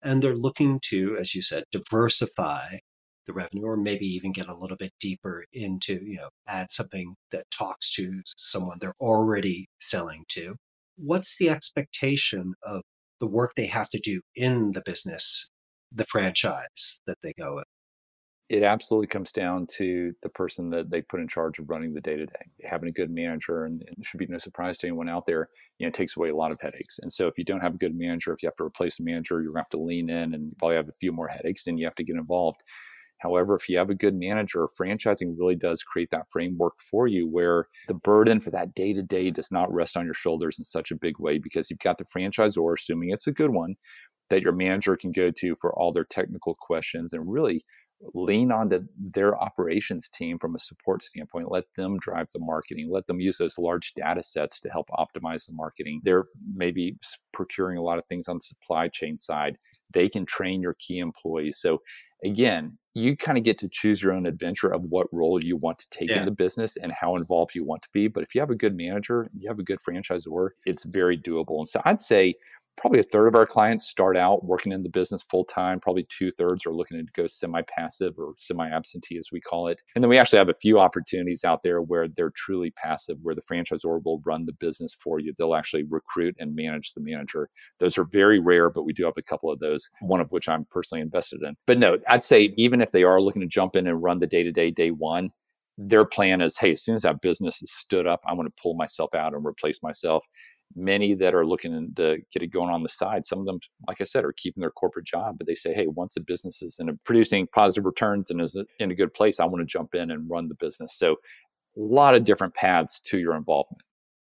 And 0.02 0.22
they're 0.22 0.36
looking 0.36 0.80
to, 0.90 1.16
as 1.18 1.34
you 1.34 1.42
said, 1.42 1.64
diversify 1.72 2.78
the 3.26 3.32
revenue 3.32 3.64
or 3.64 3.76
maybe 3.76 4.06
even 4.06 4.32
get 4.32 4.48
a 4.48 4.56
little 4.56 4.76
bit 4.76 4.92
deeper 5.00 5.44
into, 5.52 5.94
you 6.04 6.16
know, 6.16 6.28
add 6.46 6.70
something 6.70 7.14
that 7.30 7.50
talks 7.50 7.92
to 7.94 8.22
someone 8.36 8.78
they're 8.80 8.94
already 9.00 9.66
selling 9.80 10.24
to. 10.28 10.54
What's 10.96 11.36
the 11.38 11.50
expectation 11.50 12.54
of 12.62 12.82
the 13.20 13.26
work 13.26 13.52
they 13.56 13.66
have 13.66 13.88
to 13.90 13.98
do 13.98 14.20
in 14.34 14.72
the 14.72 14.82
business, 14.84 15.50
the 15.92 16.06
franchise 16.06 17.00
that 17.06 17.18
they 17.22 17.32
go 17.38 17.56
with? 17.56 17.64
It 18.48 18.62
absolutely 18.62 19.08
comes 19.08 19.32
down 19.32 19.66
to 19.66 20.12
the 20.22 20.28
person 20.28 20.70
that 20.70 20.88
they 20.88 21.02
put 21.02 21.20
in 21.20 21.26
charge 21.26 21.58
of 21.58 21.68
running 21.68 21.92
the 21.92 22.00
day 22.00 22.16
to 22.16 22.26
day. 22.26 22.46
Having 22.62 22.90
a 22.90 22.92
good 22.92 23.10
manager, 23.10 23.64
and, 23.64 23.82
it 23.82 23.96
should 24.02 24.18
be 24.18 24.26
no 24.26 24.38
surprise 24.38 24.78
to 24.78 24.86
anyone 24.86 25.08
out 25.08 25.26
there, 25.26 25.48
you 25.78 25.86
know, 25.86 25.88
it 25.88 25.94
takes 25.94 26.16
away 26.16 26.28
a 26.28 26.36
lot 26.36 26.52
of 26.52 26.60
headaches. 26.60 27.00
And 27.02 27.12
so, 27.12 27.26
if 27.26 27.36
you 27.38 27.44
don't 27.44 27.60
have 27.60 27.74
a 27.74 27.78
good 27.78 27.96
manager, 27.96 28.32
if 28.32 28.42
you 28.42 28.46
have 28.46 28.56
to 28.56 28.64
replace 28.64 29.00
a 29.00 29.02
manager, 29.02 29.36
you're 29.36 29.52
going 29.52 29.54
to 29.54 29.60
have 29.60 29.68
to 29.70 29.80
lean 29.80 30.10
in 30.10 30.34
and 30.34 30.56
probably 30.58 30.76
have 30.76 30.88
a 30.88 31.00
few 31.00 31.12
more 31.12 31.28
headaches, 31.28 31.66
and 31.66 31.78
you 31.78 31.86
have 31.86 31.96
to 31.96 32.04
get 32.04 32.16
involved. 32.16 32.62
However, 33.18 33.54
if 33.54 33.68
you 33.68 33.78
have 33.78 33.90
a 33.90 33.94
good 33.94 34.14
manager, 34.14 34.68
franchising 34.78 35.34
really 35.38 35.56
does 35.56 35.82
create 35.82 36.10
that 36.10 36.30
framework 36.30 36.74
for 36.90 37.06
you 37.06 37.26
where 37.26 37.66
the 37.88 37.94
burden 37.94 38.40
for 38.40 38.50
that 38.50 38.74
day 38.74 38.92
to 38.92 39.02
day 39.02 39.30
does 39.30 39.50
not 39.50 39.72
rest 39.72 39.96
on 39.96 40.04
your 40.04 40.14
shoulders 40.14 40.58
in 40.58 40.64
such 40.64 40.90
a 40.90 40.96
big 40.96 41.18
way 41.18 41.38
because 41.38 41.70
you've 41.70 41.78
got 41.78 41.96
the 41.96 42.04
franchisor, 42.04 42.74
assuming 42.74 43.10
it's 43.10 43.26
a 43.26 43.32
good 43.32 43.50
one, 43.50 43.76
that 44.28 44.42
your 44.42 44.52
manager 44.52 44.96
can 44.96 45.12
go 45.12 45.30
to 45.30 45.56
for 45.60 45.72
all 45.78 45.92
their 45.92 46.04
technical 46.04 46.54
questions 46.60 47.12
and 47.12 47.30
really 47.30 47.64
lean 48.14 48.52
onto 48.52 48.80
their 48.98 49.36
operations 49.40 50.08
team 50.08 50.38
from 50.38 50.54
a 50.54 50.58
support 50.58 51.02
standpoint 51.02 51.50
let 51.50 51.64
them 51.76 51.98
drive 51.98 52.28
the 52.32 52.38
marketing 52.38 52.90
let 52.90 53.06
them 53.06 53.20
use 53.20 53.38
those 53.38 53.58
large 53.58 53.94
data 53.94 54.22
sets 54.22 54.60
to 54.60 54.68
help 54.68 54.88
optimize 54.90 55.46
the 55.46 55.52
marketing. 55.54 56.00
They're 56.02 56.26
maybe 56.54 56.96
procuring 57.32 57.78
a 57.78 57.82
lot 57.82 57.98
of 57.98 58.06
things 58.06 58.28
on 58.28 58.36
the 58.36 58.42
supply 58.42 58.88
chain 58.88 59.18
side. 59.18 59.58
They 59.92 60.08
can 60.08 60.26
train 60.26 60.60
your 60.62 60.76
key 60.78 60.98
employees. 60.98 61.58
So 61.58 61.82
again 62.24 62.78
you 62.94 63.14
kind 63.14 63.36
of 63.36 63.44
get 63.44 63.58
to 63.58 63.68
choose 63.68 64.02
your 64.02 64.14
own 64.14 64.24
adventure 64.24 64.72
of 64.72 64.82
what 64.88 65.06
role 65.12 65.38
you 65.44 65.54
want 65.54 65.78
to 65.78 65.86
take 65.90 66.08
yeah. 66.08 66.20
in 66.20 66.24
the 66.24 66.30
business 66.30 66.78
and 66.78 66.90
how 66.90 67.14
involved 67.14 67.54
you 67.54 67.62
want 67.62 67.82
to 67.82 67.88
be. 67.92 68.08
But 68.08 68.22
if 68.22 68.34
you 68.34 68.40
have 68.40 68.50
a 68.50 68.54
good 68.54 68.76
manager 68.76 69.28
you 69.36 69.48
have 69.48 69.58
a 69.58 69.64
good 69.64 69.78
franchisor 69.86 70.50
it's 70.64 70.84
very 70.84 71.18
doable. 71.18 71.58
And 71.58 71.68
so 71.68 71.80
i'd 71.84 72.00
say 72.00 72.34
probably 72.76 73.00
a 73.00 73.04
third 73.04 73.26
of 73.26 73.34
our 73.34 73.46
clients 73.46 73.88
start 73.88 74.16
out 74.16 74.44
working 74.44 74.72
in 74.72 74.82
the 74.82 74.88
business 74.88 75.22
full 75.22 75.44
time. 75.44 75.80
Probably 75.80 76.06
two 76.08 76.30
thirds 76.30 76.66
are 76.66 76.74
looking 76.74 76.98
to 76.98 77.04
go 77.14 77.26
semi 77.26 77.62
passive 77.62 78.14
or 78.18 78.34
semi 78.36 78.68
absentee, 78.68 79.18
as 79.18 79.28
we 79.32 79.40
call 79.40 79.68
it. 79.68 79.82
And 79.94 80.04
then 80.04 80.08
we 80.08 80.18
actually 80.18 80.38
have 80.38 80.48
a 80.48 80.54
few 80.54 80.78
opportunities 80.78 81.44
out 81.44 81.62
there 81.62 81.80
where 81.80 82.08
they're 82.08 82.32
truly 82.36 82.70
passive, 82.70 83.18
where 83.22 83.34
the 83.34 83.42
franchisor 83.42 84.00
will 84.04 84.22
run 84.24 84.46
the 84.46 84.52
business 84.52 84.94
for 84.94 85.18
you. 85.18 85.32
They'll 85.36 85.54
actually 85.54 85.84
recruit 85.84 86.36
and 86.38 86.54
manage 86.54 86.92
the 86.92 87.00
manager. 87.00 87.48
Those 87.78 87.98
are 87.98 88.04
very 88.04 88.38
rare, 88.38 88.70
but 88.70 88.84
we 88.84 88.92
do 88.92 89.04
have 89.04 89.16
a 89.16 89.22
couple 89.22 89.50
of 89.50 89.58
those, 89.58 89.90
one 90.00 90.20
of 90.20 90.30
which 90.32 90.48
I'm 90.48 90.66
personally 90.70 91.02
invested 91.02 91.42
in. 91.42 91.56
But 91.66 91.78
no, 91.78 91.98
I'd 92.08 92.22
say 92.22 92.54
even 92.56 92.80
if 92.80 92.92
they 92.92 93.04
are 93.04 93.20
looking 93.20 93.42
to 93.42 93.48
jump 93.48 93.76
in 93.76 93.86
and 93.86 94.02
run 94.02 94.18
the 94.18 94.26
day 94.26 94.42
to 94.42 94.52
day, 94.52 94.70
day 94.70 94.90
one, 94.90 95.30
their 95.78 96.04
plan 96.04 96.40
is 96.40 96.58
hey, 96.58 96.72
as 96.72 96.82
soon 96.82 96.94
as 96.94 97.02
that 97.02 97.20
business 97.20 97.62
is 97.62 97.72
stood 97.72 98.06
up, 98.06 98.20
I'm 98.26 98.36
going 98.36 98.48
to 98.48 98.62
pull 98.62 98.74
myself 98.74 99.14
out 99.14 99.34
and 99.34 99.44
replace 99.44 99.82
myself 99.82 100.24
many 100.74 101.14
that 101.14 101.34
are 101.34 101.46
looking 101.46 101.92
to 101.94 102.18
get 102.32 102.42
it 102.42 102.48
going 102.48 102.70
on 102.70 102.82
the 102.82 102.88
side. 102.88 103.24
Some 103.24 103.40
of 103.40 103.46
them, 103.46 103.60
like 103.88 104.00
I 104.00 104.04
said, 104.04 104.24
are 104.24 104.32
keeping 104.32 104.60
their 104.60 104.70
corporate 104.70 105.06
job, 105.06 105.38
but 105.38 105.46
they 105.46 105.54
say, 105.54 105.72
hey, 105.72 105.86
once 105.86 106.14
the 106.14 106.20
business 106.20 106.62
is 106.62 106.78
in 106.78 106.88
a, 106.88 106.94
producing 107.04 107.46
positive 107.46 107.84
returns 107.84 108.30
and 108.30 108.40
is 108.40 108.60
in 108.78 108.90
a 108.90 108.94
good 108.94 109.14
place, 109.14 109.40
I 109.40 109.44
want 109.44 109.60
to 109.60 109.66
jump 109.66 109.94
in 109.94 110.10
and 110.10 110.28
run 110.28 110.48
the 110.48 110.54
business. 110.54 110.94
So, 110.96 111.16
a 111.76 111.80
lot 111.80 112.14
of 112.14 112.24
different 112.24 112.54
paths 112.54 113.00
to 113.02 113.18
your 113.18 113.36
involvement. 113.36 113.82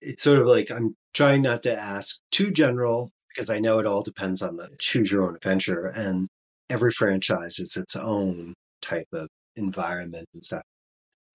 It's 0.01 0.23
sort 0.23 0.39
of 0.39 0.47
like 0.47 0.71
I'm 0.71 0.97
trying 1.13 1.43
not 1.43 1.63
to 1.65 1.77
ask 1.77 2.19
too 2.31 2.53
general 2.53 3.11
because 3.29 3.51
I 3.51 3.59
know 3.59 3.79
it 3.79 3.87
all 3.87 4.03
depends 4.03 4.43
on 4.43 4.57
the 4.57 4.69
choose 4.79 5.11
your 5.11 5.25
own 5.25 5.37
adventure, 5.37 5.87
and 5.87 6.29
every 6.71 6.93
franchise 6.93 7.59
is 7.59 7.77
its 7.77 7.97
own 7.97 8.55
type 8.81 9.09
of 9.13 9.29
environment 9.57 10.27
and 10.35 10.43
stuff. 10.45 10.63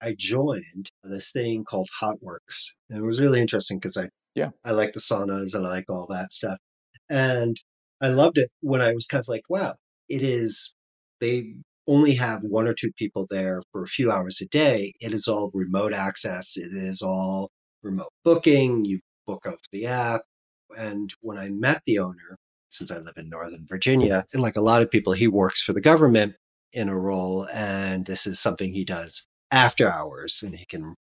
I 0.00 0.14
joined 0.16 0.90
this 1.02 1.32
thing 1.32 1.64
called 1.64 1.88
HOTWORX, 2.00 2.70
and 2.90 2.98
it 2.98 3.06
was 3.06 3.20
really 3.20 3.40
interesting 3.40 3.78
because 3.78 3.96
I 3.96 4.08
Yeah. 4.38 4.50
I 4.64 4.70
like 4.70 4.92
the 4.92 5.00
saunas 5.00 5.56
and 5.56 5.66
I 5.66 5.70
like 5.70 5.86
all 5.88 6.06
that 6.10 6.32
stuff. 6.32 6.58
And 7.10 7.56
I 8.00 8.06
loved 8.06 8.38
it 8.38 8.50
when 8.60 8.80
I 8.80 8.92
was 8.92 9.06
kind 9.06 9.20
of 9.20 9.26
like, 9.26 9.42
wow, 9.48 9.74
it 10.08 10.22
is, 10.22 10.74
they 11.20 11.54
only 11.88 12.14
have 12.14 12.44
one 12.44 12.68
or 12.68 12.72
two 12.72 12.92
people 12.96 13.26
there 13.30 13.62
for 13.72 13.82
a 13.82 13.88
few 13.88 14.12
hours 14.12 14.40
a 14.40 14.46
day. 14.46 14.92
It 15.00 15.12
is 15.12 15.26
all 15.26 15.50
remote 15.52 15.92
access, 15.92 16.56
it 16.56 16.72
is 16.72 17.02
all 17.02 17.50
remote 17.82 18.12
booking. 18.24 18.84
You 18.84 19.00
book 19.26 19.44
off 19.44 19.58
the 19.72 19.86
app. 19.86 20.20
And 20.78 21.12
when 21.20 21.36
I 21.36 21.48
met 21.48 21.82
the 21.84 21.98
owner, 21.98 22.36
since 22.68 22.92
I 22.92 22.98
live 22.98 23.14
in 23.16 23.28
Northern 23.28 23.66
Virginia, 23.68 24.24
and 24.32 24.40
like 24.40 24.56
a 24.56 24.60
lot 24.60 24.82
of 24.82 24.90
people, 24.90 25.14
he 25.14 25.26
works 25.26 25.62
for 25.62 25.72
the 25.72 25.80
government 25.80 26.36
in 26.72 26.88
a 26.88 26.96
role. 26.96 27.48
And 27.52 28.06
this 28.06 28.24
is 28.24 28.38
something 28.38 28.72
he 28.72 28.84
does 28.84 29.26
after 29.50 29.90
hours 29.90 30.44
and 30.44 30.54
he 30.54 30.64
can 30.66 30.94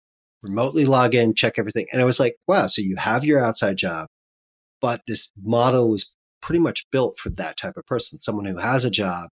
remotely 0.46 0.86
log 0.86 1.16
in, 1.16 1.34
check 1.34 1.54
everything. 1.58 1.88
And 1.92 2.02
I 2.02 2.06
was 2.06 2.20
like, 2.20 2.36
wow, 2.48 2.68
so 2.68 2.82
you 2.82 2.96
have 2.98 3.26
your 3.26 3.44
outside 3.44 3.78
job, 3.78 4.08
but 4.82 5.02
this 5.08 5.32
model 5.42 5.90
was 5.90 6.14
pretty 6.42 6.60
much 6.60 6.86
built 6.92 7.18
for 7.18 7.30
that 7.32 7.58
type 7.58 7.78
of 7.78 7.86
person, 7.86 8.20
someone 8.20 8.46
who 8.46 8.58
has 8.58 8.86
a 8.86 8.92
job 8.92 9.30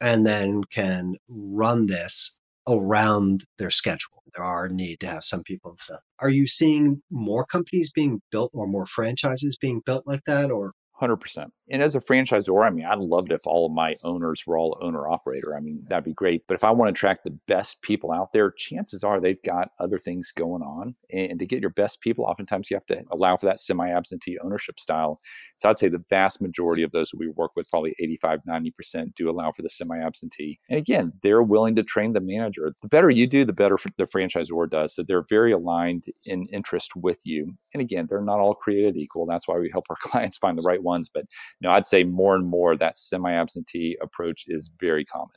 and 0.00 0.26
then 0.26 0.64
can 0.64 1.14
run 1.28 1.86
this 1.86 2.38
around 2.68 3.44
their 3.58 3.70
schedule. 3.70 4.22
There 4.34 4.44
are 4.44 4.68
need 4.68 5.00
to 5.00 5.06
have 5.06 5.24
some 5.24 5.42
people 5.42 5.70
and 5.70 5.80
stuff. 5.80 6.00
Are 6.20 6.28
you 6.28 6.46
seeing 6.46 7.02
more 7.10 7.46
companies 7.46 7.92
being 7.92 8.20
built 8.30 8.50
or 8.52 8.66
more 8.66 8.86
franchises 8.86 9.56
being 9.56 9.80
built 9.86 10.06
like 10.06 10.22
that 10.26 10.50
or 10.50 10.72
100%. 11.00 11.48
And 11.70 11.82
as 11.82 11.94
a 11.94 12.00
franchisor, 12.00 12.66
I 12.66 12.70
mean, 12.70 12.84
I'd 12.84 12.98
love 12.98 13.30
it 13.30 13.34
if 13.34 13.46
all 13.46 13.66
of 13.66 13.72
my 13.72 13.96
owners 14.02 14.44
were 14.46 14.58
all 14.58 14.78
owner 14.82 15.08
operator. 15.08 15.56
I 15.56 15.60
mean, 15.60 15.84
that'd 15.88 16.04
be 16.04 16.12
great. 16.12 16.46
But 16.46 16.54
if 16.54 16.64
I 16.64 16.70
want 16.70 16.88
to 16.88 16.92
attract 16.92 17.24
the 17.24 17.38
best 17.46 17.80
people 17.80 18.12
out 18.12 18.32
there, 18.32 18.50
chances 18.50 19.02
are 19.02 19.18
they've 19.18 19.42
got 19.42 19.70
other 19.80 19.98
things 19.98 20.30
going 20.30 20.62
on. 20.62 20.94
And 21.10 21.38
to 21.38 21.46
get 21.46 21.60
your 21.60 21.70
best 21.70 22.00
people, 22.00 22.26
oftentimes 22.26 22.70
you 22.70 22.76
have 22.76 22.86
to 22.86 23.02
allow 23.10 23.36
for 23.36 23.46
that 23.46 23.60
semi 23.60 23.88
absentee 23.88 24.38
ownership 24.44 24.78
style. 24.78 25.20
So 25.56 25.70
I'd 25.70 25.78
say 25.78 25.88
the 25.88 26.04
vast 26.10 26.42
majority 26.42 26.82
of 26.82 26.90
those 26.90 27.12
we 27.14 27.28
work 27.28 27.52
with, 27.56 27.70
probably 27.70 27.94
85, 27.98 28.40
90%, 28.46 29.14
do 29.14 29.30
allow 29.30 29.50
for 29.52 29.62
the 29.62 29.70
semi 29.70 29.98
absentee. 29.98 30.58
And 30.68 30.78
again, 30.78 31.14
they're 31.22 31.42
willing 31.42 31.76
to 31.76 31.82
train 31.82 32.12
the 32.12 32.20
manager. 32.20 32.74
The 32.82 32.88
better 32.88 33.10
you 33.10 33.26
do, 33.26 33.44
the 33.44 33.52
better 33.54 33.78
the 33.96 34.04
franchisor 34.04 34.68
does. 34.68 34.94
So 34.94 35.02
they're 35.02 35.24
very 35.28 35.52
aligned 35.52 36.04
in 36.26 36.46
interest 36.52 36.94
with 36.94 37.20
you. 37.24 37.54
And 37.72 37.80
again, 37.80 38.06
they're 38.08 38.20
not 38.20 38.40
all 38.40 38.54
created 38.54 38.96
equal. 38.96 39.26
That's 39.26 39.48
why 39.48 39.58
we 39.58 39.70
help 39.70 39.86
our 39.88 39.96
clients 40.00 40.36
find 40.36 40.58
the 40.58 40.62
right 40.62 40.82
ones. 40.82 41.08
But 41.12 41.24
know, 41.64 41.70
I'd 41.70 41.86
say 41.86 42.04
more 42.04 42.36
and 42.36 42.46
more 42.46 42.76
that 42.76 42.96
semi-absentee 42.96 43.96
approach 44.00 44.44
is 44.46 44.70
very 44.80 45.04
common. 45.04 45.34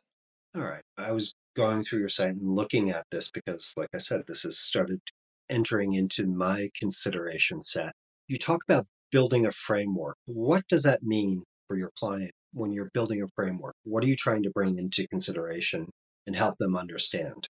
All 0.55 0.63
right. 0.63 0.83
I 0.97 1.11
was 1.11 1.33
going 1.55 1.83
through 1.83 1.99
your 1.99 2.09
site 2.09 2.29
and 2.29 2.55
looking 2.55 2.91
at 2.91 3.05
this 3.11 3.31
because, 3.31 3.73
like 3.75 3.89
I 3.93 3.97
said, 3.97 4.21
this 4.27 4.43
has 4.43 4.59
started 4.59 5.01
entering 5.49 5.93
into 5.93 6.27
my 6.27 6.69
consideration 6.79 7.61
set. 7.61 7.93
You 8.27 8.37
talk 8.37 8.61
about 8.67 8.85
building 9.11 9.45
a 9.45 9.51
framework. 9.51 10.17
What 10.25 10.67
does 10.67 10.83
that 10.83 11.03
mean 11.03 11.43
for 11.67 11.77
your 11.77 11.91
client 11.97 12.31
when 12.53 12.71
you're 12.71 12.91
building 12.93 13.21
a 13.21 13.27
framework? 13.35 13.75
What 13.83 14.03
are 14.03 14.07
you 14.07 14.15
trying 14.15 14.43
to 14.43 14.51
bring 14.51 14.77
into 14.77 15.07
consideration 15.07 15.89
and 16.25 16.35
help 16.35 16.57
them 16.57 16.75
understand? 16.75 17.47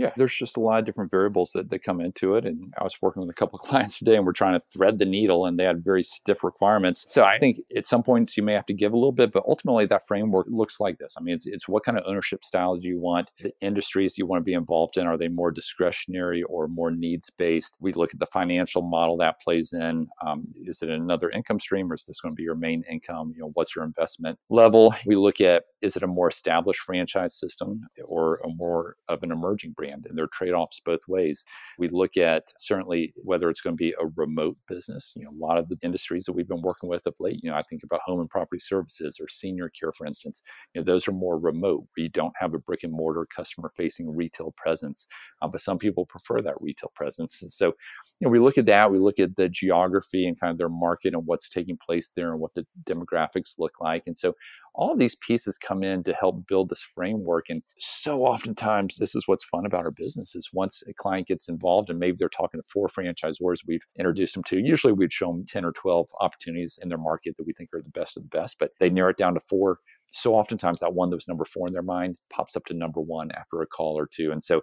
Yeah, 0.00 0.12
there's 0.16 0.34
just 0.34 0.56
a 0.56 0.60
lot 0.60 0.78
of 0.78 0.86
different 0.86 1.10
variables 1.10 1.52
that, 1.52 1.68
that 1.68 1.82
come 1.82 2.00
into 2.00 2.34
it. 2.34 2.46
And 2.46 2.72
I 2.78 2.82
was 2.82 2.96
working 3.02 3.20
with 3.20 3.28
a 3.28 3.34
couple 3.34 3.58
of 3.58 3.60
clients 3.68 3.98
today 3.98 4.16
and 4.16 4.24
we're 4.24 4.32
trying 4.32 4.58
to 4.58 4.64
thread 4.72 4.96
the 4.96 5.04
needle 5.04 5.44
and 5.44 5.58
they 5.58 5.64
had 5.64 5.84
very 5.84 6.02
stiff 6.02 6.42
requirements. 6.42 7.04
So 7.06 7.22
I 7.22 7.36
think 7.36 7.58
at 7.76 7.84
some 7.84 8.02
points 8.02 8.34
you 8.34 8.42
may 8.42 8.54
have 8.54 8.64
to 8.66 8.72
give 8.72 8.94
a 8.94 8.96
little 8.96 9.12
bit, 9.12 9.30
but 9.30 9.44
ultimately 9.46 9.84
that 9.84 10.06
framework 10.06 10.46
looks 10.48 10.80
like 10.80 10.96
this. 10.96 11.16
I 11.18 11.20
mean, 11.20 11.34
it's, 11.34 11.46
it's 11.46 11.68
what 11.68 11.84
kind 11.84 11.98
of 11.98 12.04
ownership 12.06 12.44
style 12.46 12.76
do 12.76 12.88
you 12.88 12.98
want? 12.98 13.30
The 13.42 13.52
industries 13.60 14.16
you 14.16 14.24
want 14.24 14.40
to 14.40 14.44
be 14.44 14.54
involved 14.54 14.96
in, 14.96 15.06
are 15.06 15.18
they 15.18 15.28
more 15.28 15.50
discretionary 15.50 16.44
or 16.44 16.66
more 16.66 16.90
needs 16.90 17.28
based? 17.28 17.76
We 17.78 17.92
look 17.92 18.14
at 18.14 18.20
the 18.20 18.26
financial 18.26 18.80
model 18.80 19.18
that 19.18 19.38
plays 19.42 19.74
in. 19.74 20.08
Um, 20.26 20.46
is 20.64 20.80
it 20.80 20.88
another 20.88 21.28
income 21.28 21.60
stream 21.60 21.92
or 21.92 21.94
is 21.94 22.06
this 22.06 22.22
going 22.22 22.32
to 22.32 22.36
be 22.36 22.42
your 22.42 22.54
main 22.54 22.84
income? 22.90 23.34
You 23.36 23.42
know, 23.42 23.50
what's 23.52 23.76
your 23.76 23.84
investment 23.84 24.38
level? 24.48 24.94
We 25.04 25.16
look 25.16 25.42
at 25.42 25.64
is 25.82 25.96
it 25.96 26.02
a 26.02 26.06
more 26.06 26.28
established 26.28 26.80
franchise 26.80 27.34
system 27.34 27.82
or 28.04 28.36
a 28.44 28.48
more 28.48 28.96
of 29.08 29.22
an 29.22 29.32
emerging 29.32 29.72
brand? 29.72 30.06
and 30.08 30.16
there 30.16 30.24
are 30.24 30.30
trade-offs 30.32 30.80
both 30.84 31.00
ways. 31.08 31.44
We 31.78 31.88
look 31.88 32.16
at 32.16 32.52
certainly 32.58 33.12
whether 33.16 33.48
it's 33.50 33.60
going 33.60 33.76
to 33.76 33.82
be 33.82 33.94
a 34.00 34.06
remote 34.16 34.56
business 34.68 35.12
you 35.16 35.24
know 35.24 35.30
a 35.30 35.44
lot 35.44 35.58
of 35.58 35.68
the 35.68 35.78
industries 35.82 36.24
that 36.24 36.32
we've 36.32 36.48
been 36.48 36.62
working 36.62 36.88
with 36.88 37.06
of 37.06 37.14
late 37.20 37.40
you 37.42 37.50
know 37.50 37.56
i 37.56 37.62
think 37.62 37.82
about 37.82 38.00
home 38.04 38.20
and 38.20 38.28
property 38.28 38.58
services 38.58 39.18
or 39.20 39.28
senior 39.28 39.68
care 39.68 39.92
for 39.92 40.06
instance 40.06 40.42
you 40.74 40.80
know 40.80 40.84
those 40.84 41.06
are 41.08 41.12
more 41.12 41.38
remote. 41.38 41.84
Where 41.94 42.04
you 42.04 42.08
don't 42.08 42.34
have 42.38 42.54
a 42.54 42.58
brick 42.58 42.82
and 42.82 42.92
mortar 42.92 43.26
customer 43.34 43.70
facing 43.76 44.14
retail 44.14 44.52
presence 44.56 45.06
uh, 45.42 45.48
but 45.48 45.60
some 45.60 45.78
people 45.78 46.06
prefer 46.06 46.40
that 46.42 46.60
retail 46.60 46.90
presence. 46.94 47.42
And 47.42 47.50
so 47.50 47.66
you 47.66 48.26
know 48.26 48.30
we 48.30 48.38
look 48.38 48.58
at 48.58 48.66
that 48.66 48.90
we 48.90 48.98
look 48.98 49.18
at 49.18 49.36
the 49.36 49.48
geography 49.48 50.26
and 50.26 50.38
kind 50.38 50.50
of 50.50 50.58
their 50.58 50.68
market 50.68 51.14
and 51.14 51.26
what's 51.26 51.48
taking 51.48 51.76
place 51.76 52.12
there 52.16 52.32
and 52.32 52.40
what 52.40 52.54
the 52.54 52.66
demographics 52.84 53.58
look 53.58 53.80
like. 53.80 54.04
And 54.06 54.16
so 54.16 54.34
all 54.74 54.96
these 54.96 55.16
pieces 55.16 55.58
come 55.58 55.82
in 55.82 56.02
to 56.04 56.12
help 56.12 56.46
build 56.46 56.68
this 56.68 56.86
framework 56.94 57.46
and 57.50 57.62
so 57.78 58.24
oftentimes 58.24 58.96
this 58.96 59.14
is 59.14 59.24
what's 59.26 59.44
fun 59.44 59.66
about 59.66 59.84
our 59.84 59.90
business 59.90 60.34
is 60.34 60.50
once 60.52 60.82
a 60.88 60.94
client 60.94 61.26
gets 61.26 61.48
involved 61.48 61.90
and 61.90 61.98
maybe 61.98 62.16
they're 62.18 62.28
talking 62.28 62.60
to 62.60 62.66
four 62.68 62.88
franchisors 62.88 63.58
we've 63.66 63.86
introduced 63.98 64.34
them 64.34 64.44
to 64.44 64.58
usually 64.58 64.92
we'd 64.92 65.12
show 65.12 65.26
them 65.26 65.44
10 65.46 65.64
or 65.64 65.72
12 65.72 66.06
opportunities 66.20 66.78
in 66.82 66.88
their 66.88 66.98
market 66.98 67.36
that 67.36 67.46
we 67.46 67.52
think 67.52 67.68
are 67.74 67.82
the 67.82 67.90
best 67.90 68.16
of 68.16 68.22
the 68.22 68.28
best 68.28 68.56
but 68.58 68.70
they 68.78 68.90
narrow 68.90 69.10
it 69.10 69.16
down 69.16 69.34
to 69.34 69.40
four. 69.40 69.78
So 70.12 70.34
oftentimes 70.34 70.80
that 70.80 70.94
one 70.94 71.10
that 71.10 71.16
was 71.16 71.28
number 71.28 71.44
four 71.44 71.66
in 71.68 71.72
their 71.72 71.82
mind 71.82 72.16
pops 72.30 72.56
up 72.56 72.64
to 72.66 72.74
number 72.74 73.00
one 73.00 73.30
after 73.32 73.62
a 73.62 73.66
call 73.66 73.98
or 73.98 74.06
two 74.06 74.32
and 74.32 74.42
so 74.42 74.62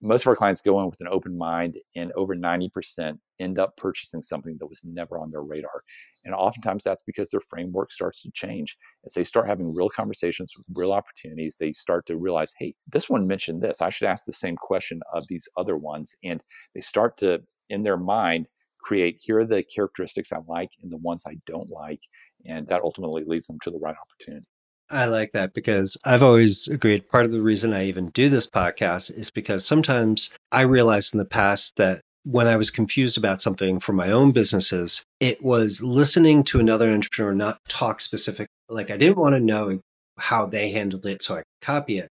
most 0.00 0.22
of 0.22 0.28
our 0.28 0.36
clients 0.36 0.60
go 0.60 0.80
in 0.80 0.86
with 0.86 1.00
an 1.00 1.08
open 1.08 1.36
mind 1.36 1.76
and 1.96 2.12
over 2.12 2.34
90% 2.34 3.18
end 3.40 3.58
up 3.58 3.76
purchasing 3.76 4.22
something 4.22 4.56
that 4.58 4.66
was 4.66 4.80
never 4.84 5.18
on 5.18 5.30
their 5.30 5.42
radar. 5.42 5.82
And 6.24 6.34
oftentimes 6.34 6.84
that's 6.84 7.02
because 7.02 7.30
their 7.30 7.40
framework 7.40 7.90
starts 7.90 8.22
to 8.22 8.30
change. 8.32 8.76
As 9.04 9.14
they 9.14 9.24
start 9.24 9.48
having 9.48 9.74
real 9.74 9.88
conversations 9.88 10.52
with 10.56 10.66
real 10.74 10.92
opportunities 10.92 11.56
they 11.58 11.72
start 11.72 12.06
to 12.06 12.16
realize 12.16 12.54
hey 12.58 12.74
this 12.86 13.08
one 13.08 13.26
mentioned 13.26 13.62
this. 13.62 13.82
I 13.82 13.90
should 13.90 14.08
ask 14.08 14.24
the 14.24 14.32
same 14.32 14.56
question 14.56 15.00
of 15.12 15.26
these 15.28 15.48
other 15.56 15.76
ones. 15.76 16.14
And 16.22 16.42
they 16.74 16.80
start 16.80 17.16
to 17.18 17.42
in 17.68 17.82
their 17.82 17.96
mind 17.96 18.46
create 18.80 19.20
here 19.22 19.40
are 19.40 19.46
the 19.46 19.64
characteristics 19.74 20.32
i 20.32 20.38
like 20.46 20.70
and 20.82 20.92
the 20.92 20.98
ones 20.98 21.24
i 21.26 21.34
don't 21.46 21.70
like. 21.70 22.02
And 22.46 22.66
that 22.68 22.82
ultimately 22.82 23.24
leads 23.26 23.46
them 23.46 23.58
to 23.62 23.70
the 23.70 23.78
right 23.78 23.96
opportunity 23.96 24.46
I 24.90 25.04
like 25.06 25.32
that 25.32 25.52
because 25.52 25.96
I've 26.04 26.22
always 26.22 26.66
agreed. 26.68 27.08
Part 27.08 27.26
of 27.26 27.30
the 27.30 27.42
reason 27.42 27.74
I 27.74 27.84
even 27.84 28.08
do 28.10 28.28
this 28.28 28.48
podcast 28.48 29.16
is 29.16 29.30
because 29.30 29.64
sometimes 29.64 30.30
I 30.50 30.62
realized 30.62 31.14
in 31.14 31.18
the 31.18 31.24
past 31.26 31.76
that 31.76 32.00
when 32.24 32.46
I 32.46 32.56
was 32.56 32.70
confused 32.70 33.18
about 33.18 33.40
something 33.40 33.80
for 33.80 33.92
my 33.92 34.10
own 34.10 34.32
businesses, 34.32 35.04
it 35.20 35.42
was 35.42 35.82
listening 35.82 36.42
to 36.44 36.60
another 36.60 36.88
entrepreneur 36.88 37.34
not 37.34 37.58
talk 37.68 38.00
specific. 38.00 38.48
Like 38.68 38.90
I 38.90 38.96
didn't 38.96 39.18
want 39.18 39.34
to 39.34 39.40
know 39.40 39.80
how 40.18 40.46
they 40.46 40.70
handled 40.70 41.06
it 41.06 41.22
so 41.22 41.34
I 41.34 41.38
could 41.38 41.44
copy 41.62 41.98
it, 41.98 42.08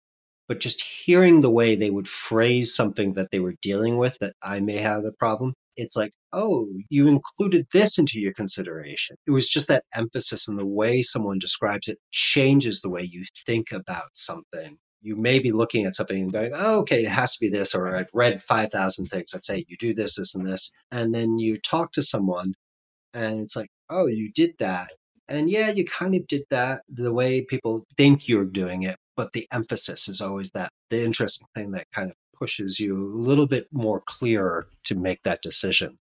but 0.48 0.60
just 0.60 0.82
hearing 0.82 1.40
the 1.40 1.50
way 1.50 1.76
they 1.76 1.90
would 1.90 2.08
phrase 2.08 2.74
something 2.74 3.14
that 3.14 3.30
they 3.30 3.40
were 3.40 3.54
dealing 3.62 3.96
with 3.96 4.18
that 4.20 4.34
I 4.42 4.60
may 4.60 4.78
have 4.78 5.04
a 5.04 5.12
problem 5.12 5.54
it's 5.76 5.96
like, 5.96 6.12
oh, 6.32 6.68
you 6.88 7.08
included 7.08 7.66
this 7.72 7.98
into 7.98 8.18
your 8.18 8.32
consideration. 8.32 9.16
It 9.26 9.30
was 9.30 9.48
just 9.48 9.68
that 9.68 9.84
emphasis 9.94 10.48
and 10.48 10.58
the 10.58 10.66
way 10.66 11.02
someone 11.02 11.38
describes 11.38 11.88
it 11.88 11.98
changes 12.12 12.80
the 12.80 12.90
way 12.90 13.02
you 13.02 13.24
think 13.46 13.72
about 13.72 14.10
something. 14.14 14.78
You 15.02 15.16
may 15.16 15.38
be 15.38 15.52
looking 15.52 15.84
at 15.84 15.94
something 15.94 16.20
and 16.20 16.32
going, 16.32 16.52
oh, 16.54 16.80
okay, 16.80 17.02
it 17.02 17.08
has 17.08 17.32
to 17.36 17.38
be 17.40 17.48
this, 17.48 17.74
or 17.74 17.94
I've 17.94 18.10
read 18.12 18.42
5,000 18.42 19.06
things 19.06 19.30
that 19.30 19.44
say 19.44 19.64
you 19.68 19.76
do 19.76 19.94
this, 19.94 20.16
this, 20.16 20.34
and 20.34 20.46
this. 20.46 20.70
And 20.90 21.14
then 21.14 21.38
you 21.38 21.58
talk 21.58 21.92
to 21.92 22.02
someone 22.02 22.54
and 23.14 23.40
it's 23.40 23.56
like, 23.56 23.70
oh, 23.88 24.06
you 24.06 24.32
did 24.32 24.52
that. 24.58 24.90
And 25.28 25.50
yeah, 25.50 25.70
you 25.70 25.84
kind 25.84 26.14
of 26.14 26.26
did 26.26 26.42
that 26.50 26.82
the 26.88 27.12
way 27.12 27.42
people 27.42 27.84
think 27.96 28.28
you're 28.28 28.44
doing 28.44 28.82
it, 28.82 28.96
but 29.16 29.32
the 29.32 29.46
emphasis 29.52 30.08
is 30.08 30.20
always 30.20 30.50
that 30.52 30.70
the 30.90 31.04
interesting 31.04 31.46
thing 31.54 31.72
that 31.72 31.86
kind 31.94 32.10
of 32.10 32.16
pushes 32.38 32.78
you 32.80 32.96
a 32.96 33.16
little 33.16 33.46
bit 33.46 33.66
more 33.72 34.00
clearer 34.00 34.68
to 34.84 34.94
make 34.94 35.22
that 35.22 35.42
decision. 35.42 35.98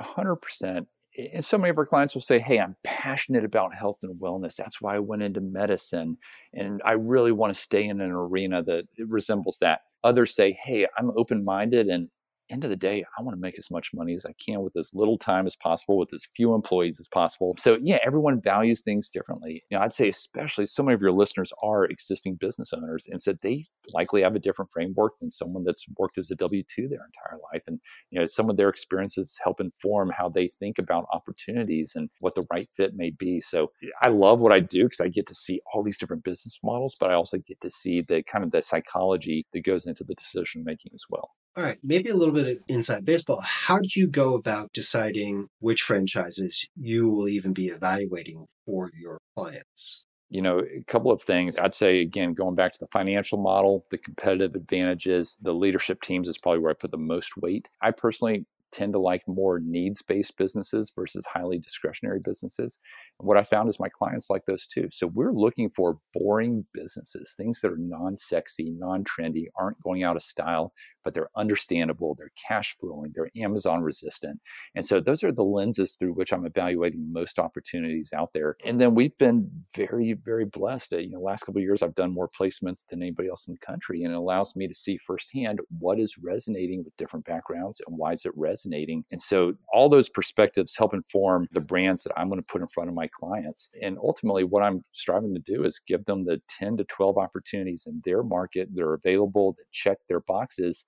100%. 0.00 0.86
And 1.32 1.44
so 1.44 1.56
many 1.56 1.70
of 1.70 1.78
our 1.78 1.86
clients 1.86 2.14
will 2.14 2.22
say, 2.22 2.40
Hey, 2.40 2.58
I'm 2.58 2.76
passionate 2.82 3.44
about 3.44 3.74
health 3.74 3.98
and 4.02 4.20
wellness. 4.20 4.56
That's 4.56 4.80
why 4.80 4.96
I 4.96 4.98
went 4.98 5.22
into 5.22 5.40
medicine. 5.40 6.18
And 6.52 6.82
I 6.84 6.92
really 6.92 7.32
want 7.32 7.54
to 7.54 7.60
stay 7.60 7.84
in 7.84 8.00
an 8.00 8.10
arena 8.10 8.62
that 8.64 8.86
resembles 8.98 9.58
that. 9.60 9.82
Others 10.02 10.34
say, 10.34 10.58
Hey, 10.64 10.86
I'm 10.98 11.12
open 11.16 11.44
minded 11.44 11.86
and 11.86 12.08
end 12.50 12.64
of 12.64 12.70
the 12.70 12.76
day, 12.76 13.04
I 13.18 13.22
want 13.22 13.36
to 13.36 13.40
make 13.40 13.58
as 13.58 13.70
much 13.70 13.92
money 13.94 14.14
as 14.14 14.26
I 14.26 14.34
can 14.44 14.62
with 14.62 14.76
as 14.76 14.90
little 14.92 15.18
time 15.18 15.46
as 15.46 15.56
possible, 15.56 15.98
with 15.98 16.12
as 16.12 16.26
few 16.36 16.54
employees 16.54 17.00
as 17.00 17.08
possible. 17.08 17.54
So, 17.58 17.78
yeah, 17.82 17.98
everyone 18.04 18.40
values 18.40 18.82
things 18.82 19.08
differently. 19.08 19.64
You 19.70 19.78
know, 19.78 19.84
I'd 19.84 19.92
say, 19.92 20.08
especially 20.08 20.66
so 20.66 20.82
many 20.82 20.94
of 20.94 21.00
your 21.00 21.12
listeners 21.12 21.52
are 21.62 21.84
existing 21.84 22.36
business 22.36 22.72
owners, 22.72 23.06
and 23.10 23.20
so 23.20 23.34
they 23.42 23.64
likely 23.92 24.22
have 24.22 24.34
a 24.34 24.38
different 24.38 24.70
framework 24.72 25.18
than 25.20 25.30
someone 25.30 25.64
that's 25.64 25.86
worked 25.98 26.18
as 26.18 26.30
a 26.30 26.36
W 26.36 26.62
2 26.74 26.88
their 26.88 27.06
entire 27.06 27.40
life. 27.52 27.62
And, 27.66 27.80
you 28.10 28.20
know, 28.20 28.26
some 28.26 28.50
of 28.50 28.56
their 28.56 28.68
experiences 28.68 29.38
help 29.42 29.60
inform 29.60 30.10
how 30.16 30.28
they 30.28 30.48
think 30.48 30.78
about 30.78 31.06
opportunities 31.12 31.92
and 31.94 32.10
what 32.20 32.34
the 32.34 32.46
right 32.50 32.68
fit 32.74 32.94
may 32.94 33.10
be. 33.10 33.40
So, 33.40 33.70
I 34.02 34.08
love 34.08 34.40
what 34.40 34.52
I 34.52 34.60
do 34.60 34.84
because 34.84 35.00
I 35.00 35.08
get 35.08 35.26
to 35.28 35.34
see 35.34 35.60
all 35.72 35.82
these 35.82 35.98
different 35.98 36.24
business 36.24 36.58
models, 36.62 36.96
but 36.98 37.10
I 37.10 37.14
also 37.14 37.38
get 37.38 37.60
to 37.62 37.70
see 37.70 38.02
the 38.02 38.22
kind 38.22 38.44
of 38.44 38.50
the 38.50 38.62
psychology 38.62 39.46
that 39.52 39.64
goes 39.64 39.86
into 39.86 40.04
the 40.04 40.14
decision 40.14 40.64
making 40.64 40.92
as 40.94 41.04
well. 41.08 41.30
All 41.56 41.62
right, 41.62 41.78
maybe 41.84 42.10
a 42.10 42.16
little 42.16 42.34
bit 42.34 42.48
of 42.48 42.62
inside 42.66 43.04
baseball. 43.04 43.40
How 43.40 43.78
do 43.78 43.88
you 43.94 44.08
go 44.08 44.34
about 44.34 44.72
deciding 44.72 45.48
which 45.60 45.82
franchises 45.82 46.66
you 46.74 47.08
will 47.08 47.28
even 47.28 47.52
be 47.52 47.68
evaluating 47.68 48.46
for 48.66 48.90
your 48.92 49.18
clients? 49.36 50.04
you 50.34 50.42
know, 50.42 50.58
a 50.58 50.82
couple 50.88 51.12
of 51.12 51.22
things. 51.22 51.60
I'd 51.60 51.72
say, 51.72 52.00
again, 52.00 52.32
going 52.32 52.56
back 52.56 52.72
to 52.72 52.78
the 52.80 52.88
financial 52.88 53.38
model, 53.38 53.84
the 53.92 53.98
competitive 53.98 54.56
advantages, 54.56 55.36
the 55.40 55.52
leadership 55.52 56.02
teams 56.02 56.26
is 56.26 56.38
probably 56.38 56.58
where 56.58 56.72
I 56.72 56.74
put 56.74 56.90
the 56.90 56.96
most 56.96 57.36
weight. 57.36 57.68
I 57.80 57.92
personally 57.92 58.44
tend 58.74 58.92
to 58.92 58.98
like 58.98 59.22
more 59.26 59.60
needs 59.60 60.02
based 60.02 60.36
businesses 60.36 60.92
versus 60.94 61.26
highly 61.32 61.58
discretionary 61.58 62.20
businesses. 62.22 62.78
And 63.20 63.28
what 63.28 63.36
I 63.36 63.44
found 63.44 63.68
is 63.68 63.78
my 63.78 63.88
clients 63.88 64.28
like 64.28 64.42
those 64.46 64.66
too. 64.66 64.88
So 64.90 65.06
we're 65.06 65.32
looking 65.32 65.70
for 65.70 65.98
boring 66.12 66.66
businesses, 66.74 67.32
things 67.36 67.60
that 67.60 67.70
are 67.70 67.78
non 67.78 68.16
sexy, 68.16 68.70
non 68.70 69.04
trendy, 69.04 69.46
aren't 69.56 69.80
going 69.82 70.02
out 70.02 70.16
of 70.16 70.22
style, 70.22 70.72
but 71.04 71.14
they're 71.14 71.30
understandable, 71.36 72.14
they're 72.18 72.32
cash 72.48 72.76
flowing, 72.80 73.12
they're 73.14 73.30
Amazon 73.36 73.82
resistant. 73.82 74.40
And 74.74 74.84
so 74.84 75.00
those 75.00 75.22
are 75.22 75.32
the 75.32 75.44
lenses 75.44 75.96
through 75.98 76.12
which 76.14 76.32
I'm 76.32 76.46
evaluating 76.46 77.12
most 77.12 77.38
opportunities 77.38 78.10
out 78.14 78.30
there. 78.34 78.56
And 78.64 78.80
then 78.80 78.94
we've 78.94 79.16
been 79.18 79.50
very, 79.76 80.14
very 80.14 80.44
blessed. 80.44 80.92
You 80.92 81.10
know, 81.10 81.20
last 81.20 81.44
couple 81.44 81.60
years, 81.60 81.82
I've 81.82 81.94
done 81.94 82.12
more 82.12 82.28
placements 82.28 82.84
than 82.88 83.02
anybody 83.02 83.28
else 83.28 83.46
in 83.46 83.54
the 83.54 83.66
country, 83.66 84.02
and 84.02 84.12
it 84.12 84.16
allows 84.16 84.56
me 84.56 84.66
to 84.66 84.74
see 84.74 84.98
firsthand 84.98 85.60
what 85.78 86.00
is 86.00 86.18
resonating 86.18 86.82
with 86.84 86.96
different 86.96 87.24
backgrounds 87.24 87.80
and 87.86 87.96
why 87.96 88.12
is 88.12 88.24
it 88.24 88.32
resonating. 88.34 88.63
And 88.64 89.20
so 89.20 89.54
all 89.72 89.88
those 89.88 90.08
perspectives 90.08 90.76
help 90.76 90.94
inform 90.94 91.48
the 91.52 91.60
brands 91.60 92.02
that 92.04 92.12
I'm 92.16 92.28
going 92.28 92.40
to 92.40 92.46
put 92.46 92.62
in 92.62 92.68
front 92.68 92.88
of 92.88 92.94
my 92.94 93.08
clients. 93.08 93.70
And 93.82 93.98
ultimately, 93.98 94.44
what 94.44 94.62
I'm 94.62 94.84
striving 94.92 95.34
to 95.34 95.40
do 95.40 95.64
is 95.64 95.80
give 95.86 96.04
them 96.04 96.24
the 96.24 96.40
10 96.48 96.78
to 96.78 96.84
12 96.84 97.18
opportunities 97.18 97.86
in 97.86 98.02
their 98.04 98.22
market 98.22 98.68
that 98.74 98.82
are 98.82 98.94
available 98.94 99.52
that 99.52 99.70
check 99.72 99.98
their 100.08 100.20
boxes 100.20 100.84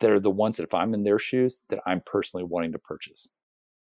that 0.00 0.10
are 0.10 0.20
the 0.20 0.30
ones 0.30 0.56
that 0.56 0.64
if 0.64 0.74
I'm 0.74 0.94
in 0.94 1.04
their 1.04 1.18
shoes 1.18 1.62
that 1.68 1.80
I'm 1.86 2.02
personally 2.04 2.44
wanting 2.44 2.72
to 2.72 2.78
purchase. 2.78 3.28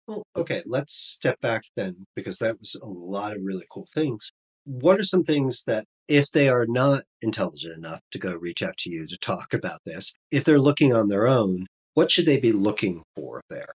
Well, 0.07 0.23
okay, 0.35 0.61
let's 0.65 0.93
step 0.93 1.41
back 1.41 1.63
then 1.75 2.05
because 2.15 2.37
that 2.37 2.59
was 2.59 2.79
a 2.81 2.87
lot 2.87 3.33
of 3.35 3.39
really 3.43 3.65
cool 3.71 3.87
things. 3.93 4.31
What 4.65 4.99
are 4.99 5.03
some 5.03 5.23
things 5.23 5.63
that 5.65 5.85
if 6.07 6.31
they 6.31 6.47
are 6.49 6.65
not 6.67 7.03
intelligent 7.21 7.77
enough 7.77 8.01
to 8.11 8.19
go 8.19 8.35
reach 8.35 8.61
out 8.61 8.77
to 8.77 8.89
you 8.89 9.07
to 9.07 9.17
talk 9.17 9.53
about 9.53 9.79
this, 9.85 10.13
if 10.31 10.43
they're 10.43 10.59
looking 10.59 10.93
on 10.93 11.07
their 11.07 11.27
own, 11.27 11.65
what 11.95 12.11
should 12.11 12.25
they 12.25 12.37
be 12.37 12.51
looking 12.51 13.01
for 13.15 13.41
there? 13.49 13.73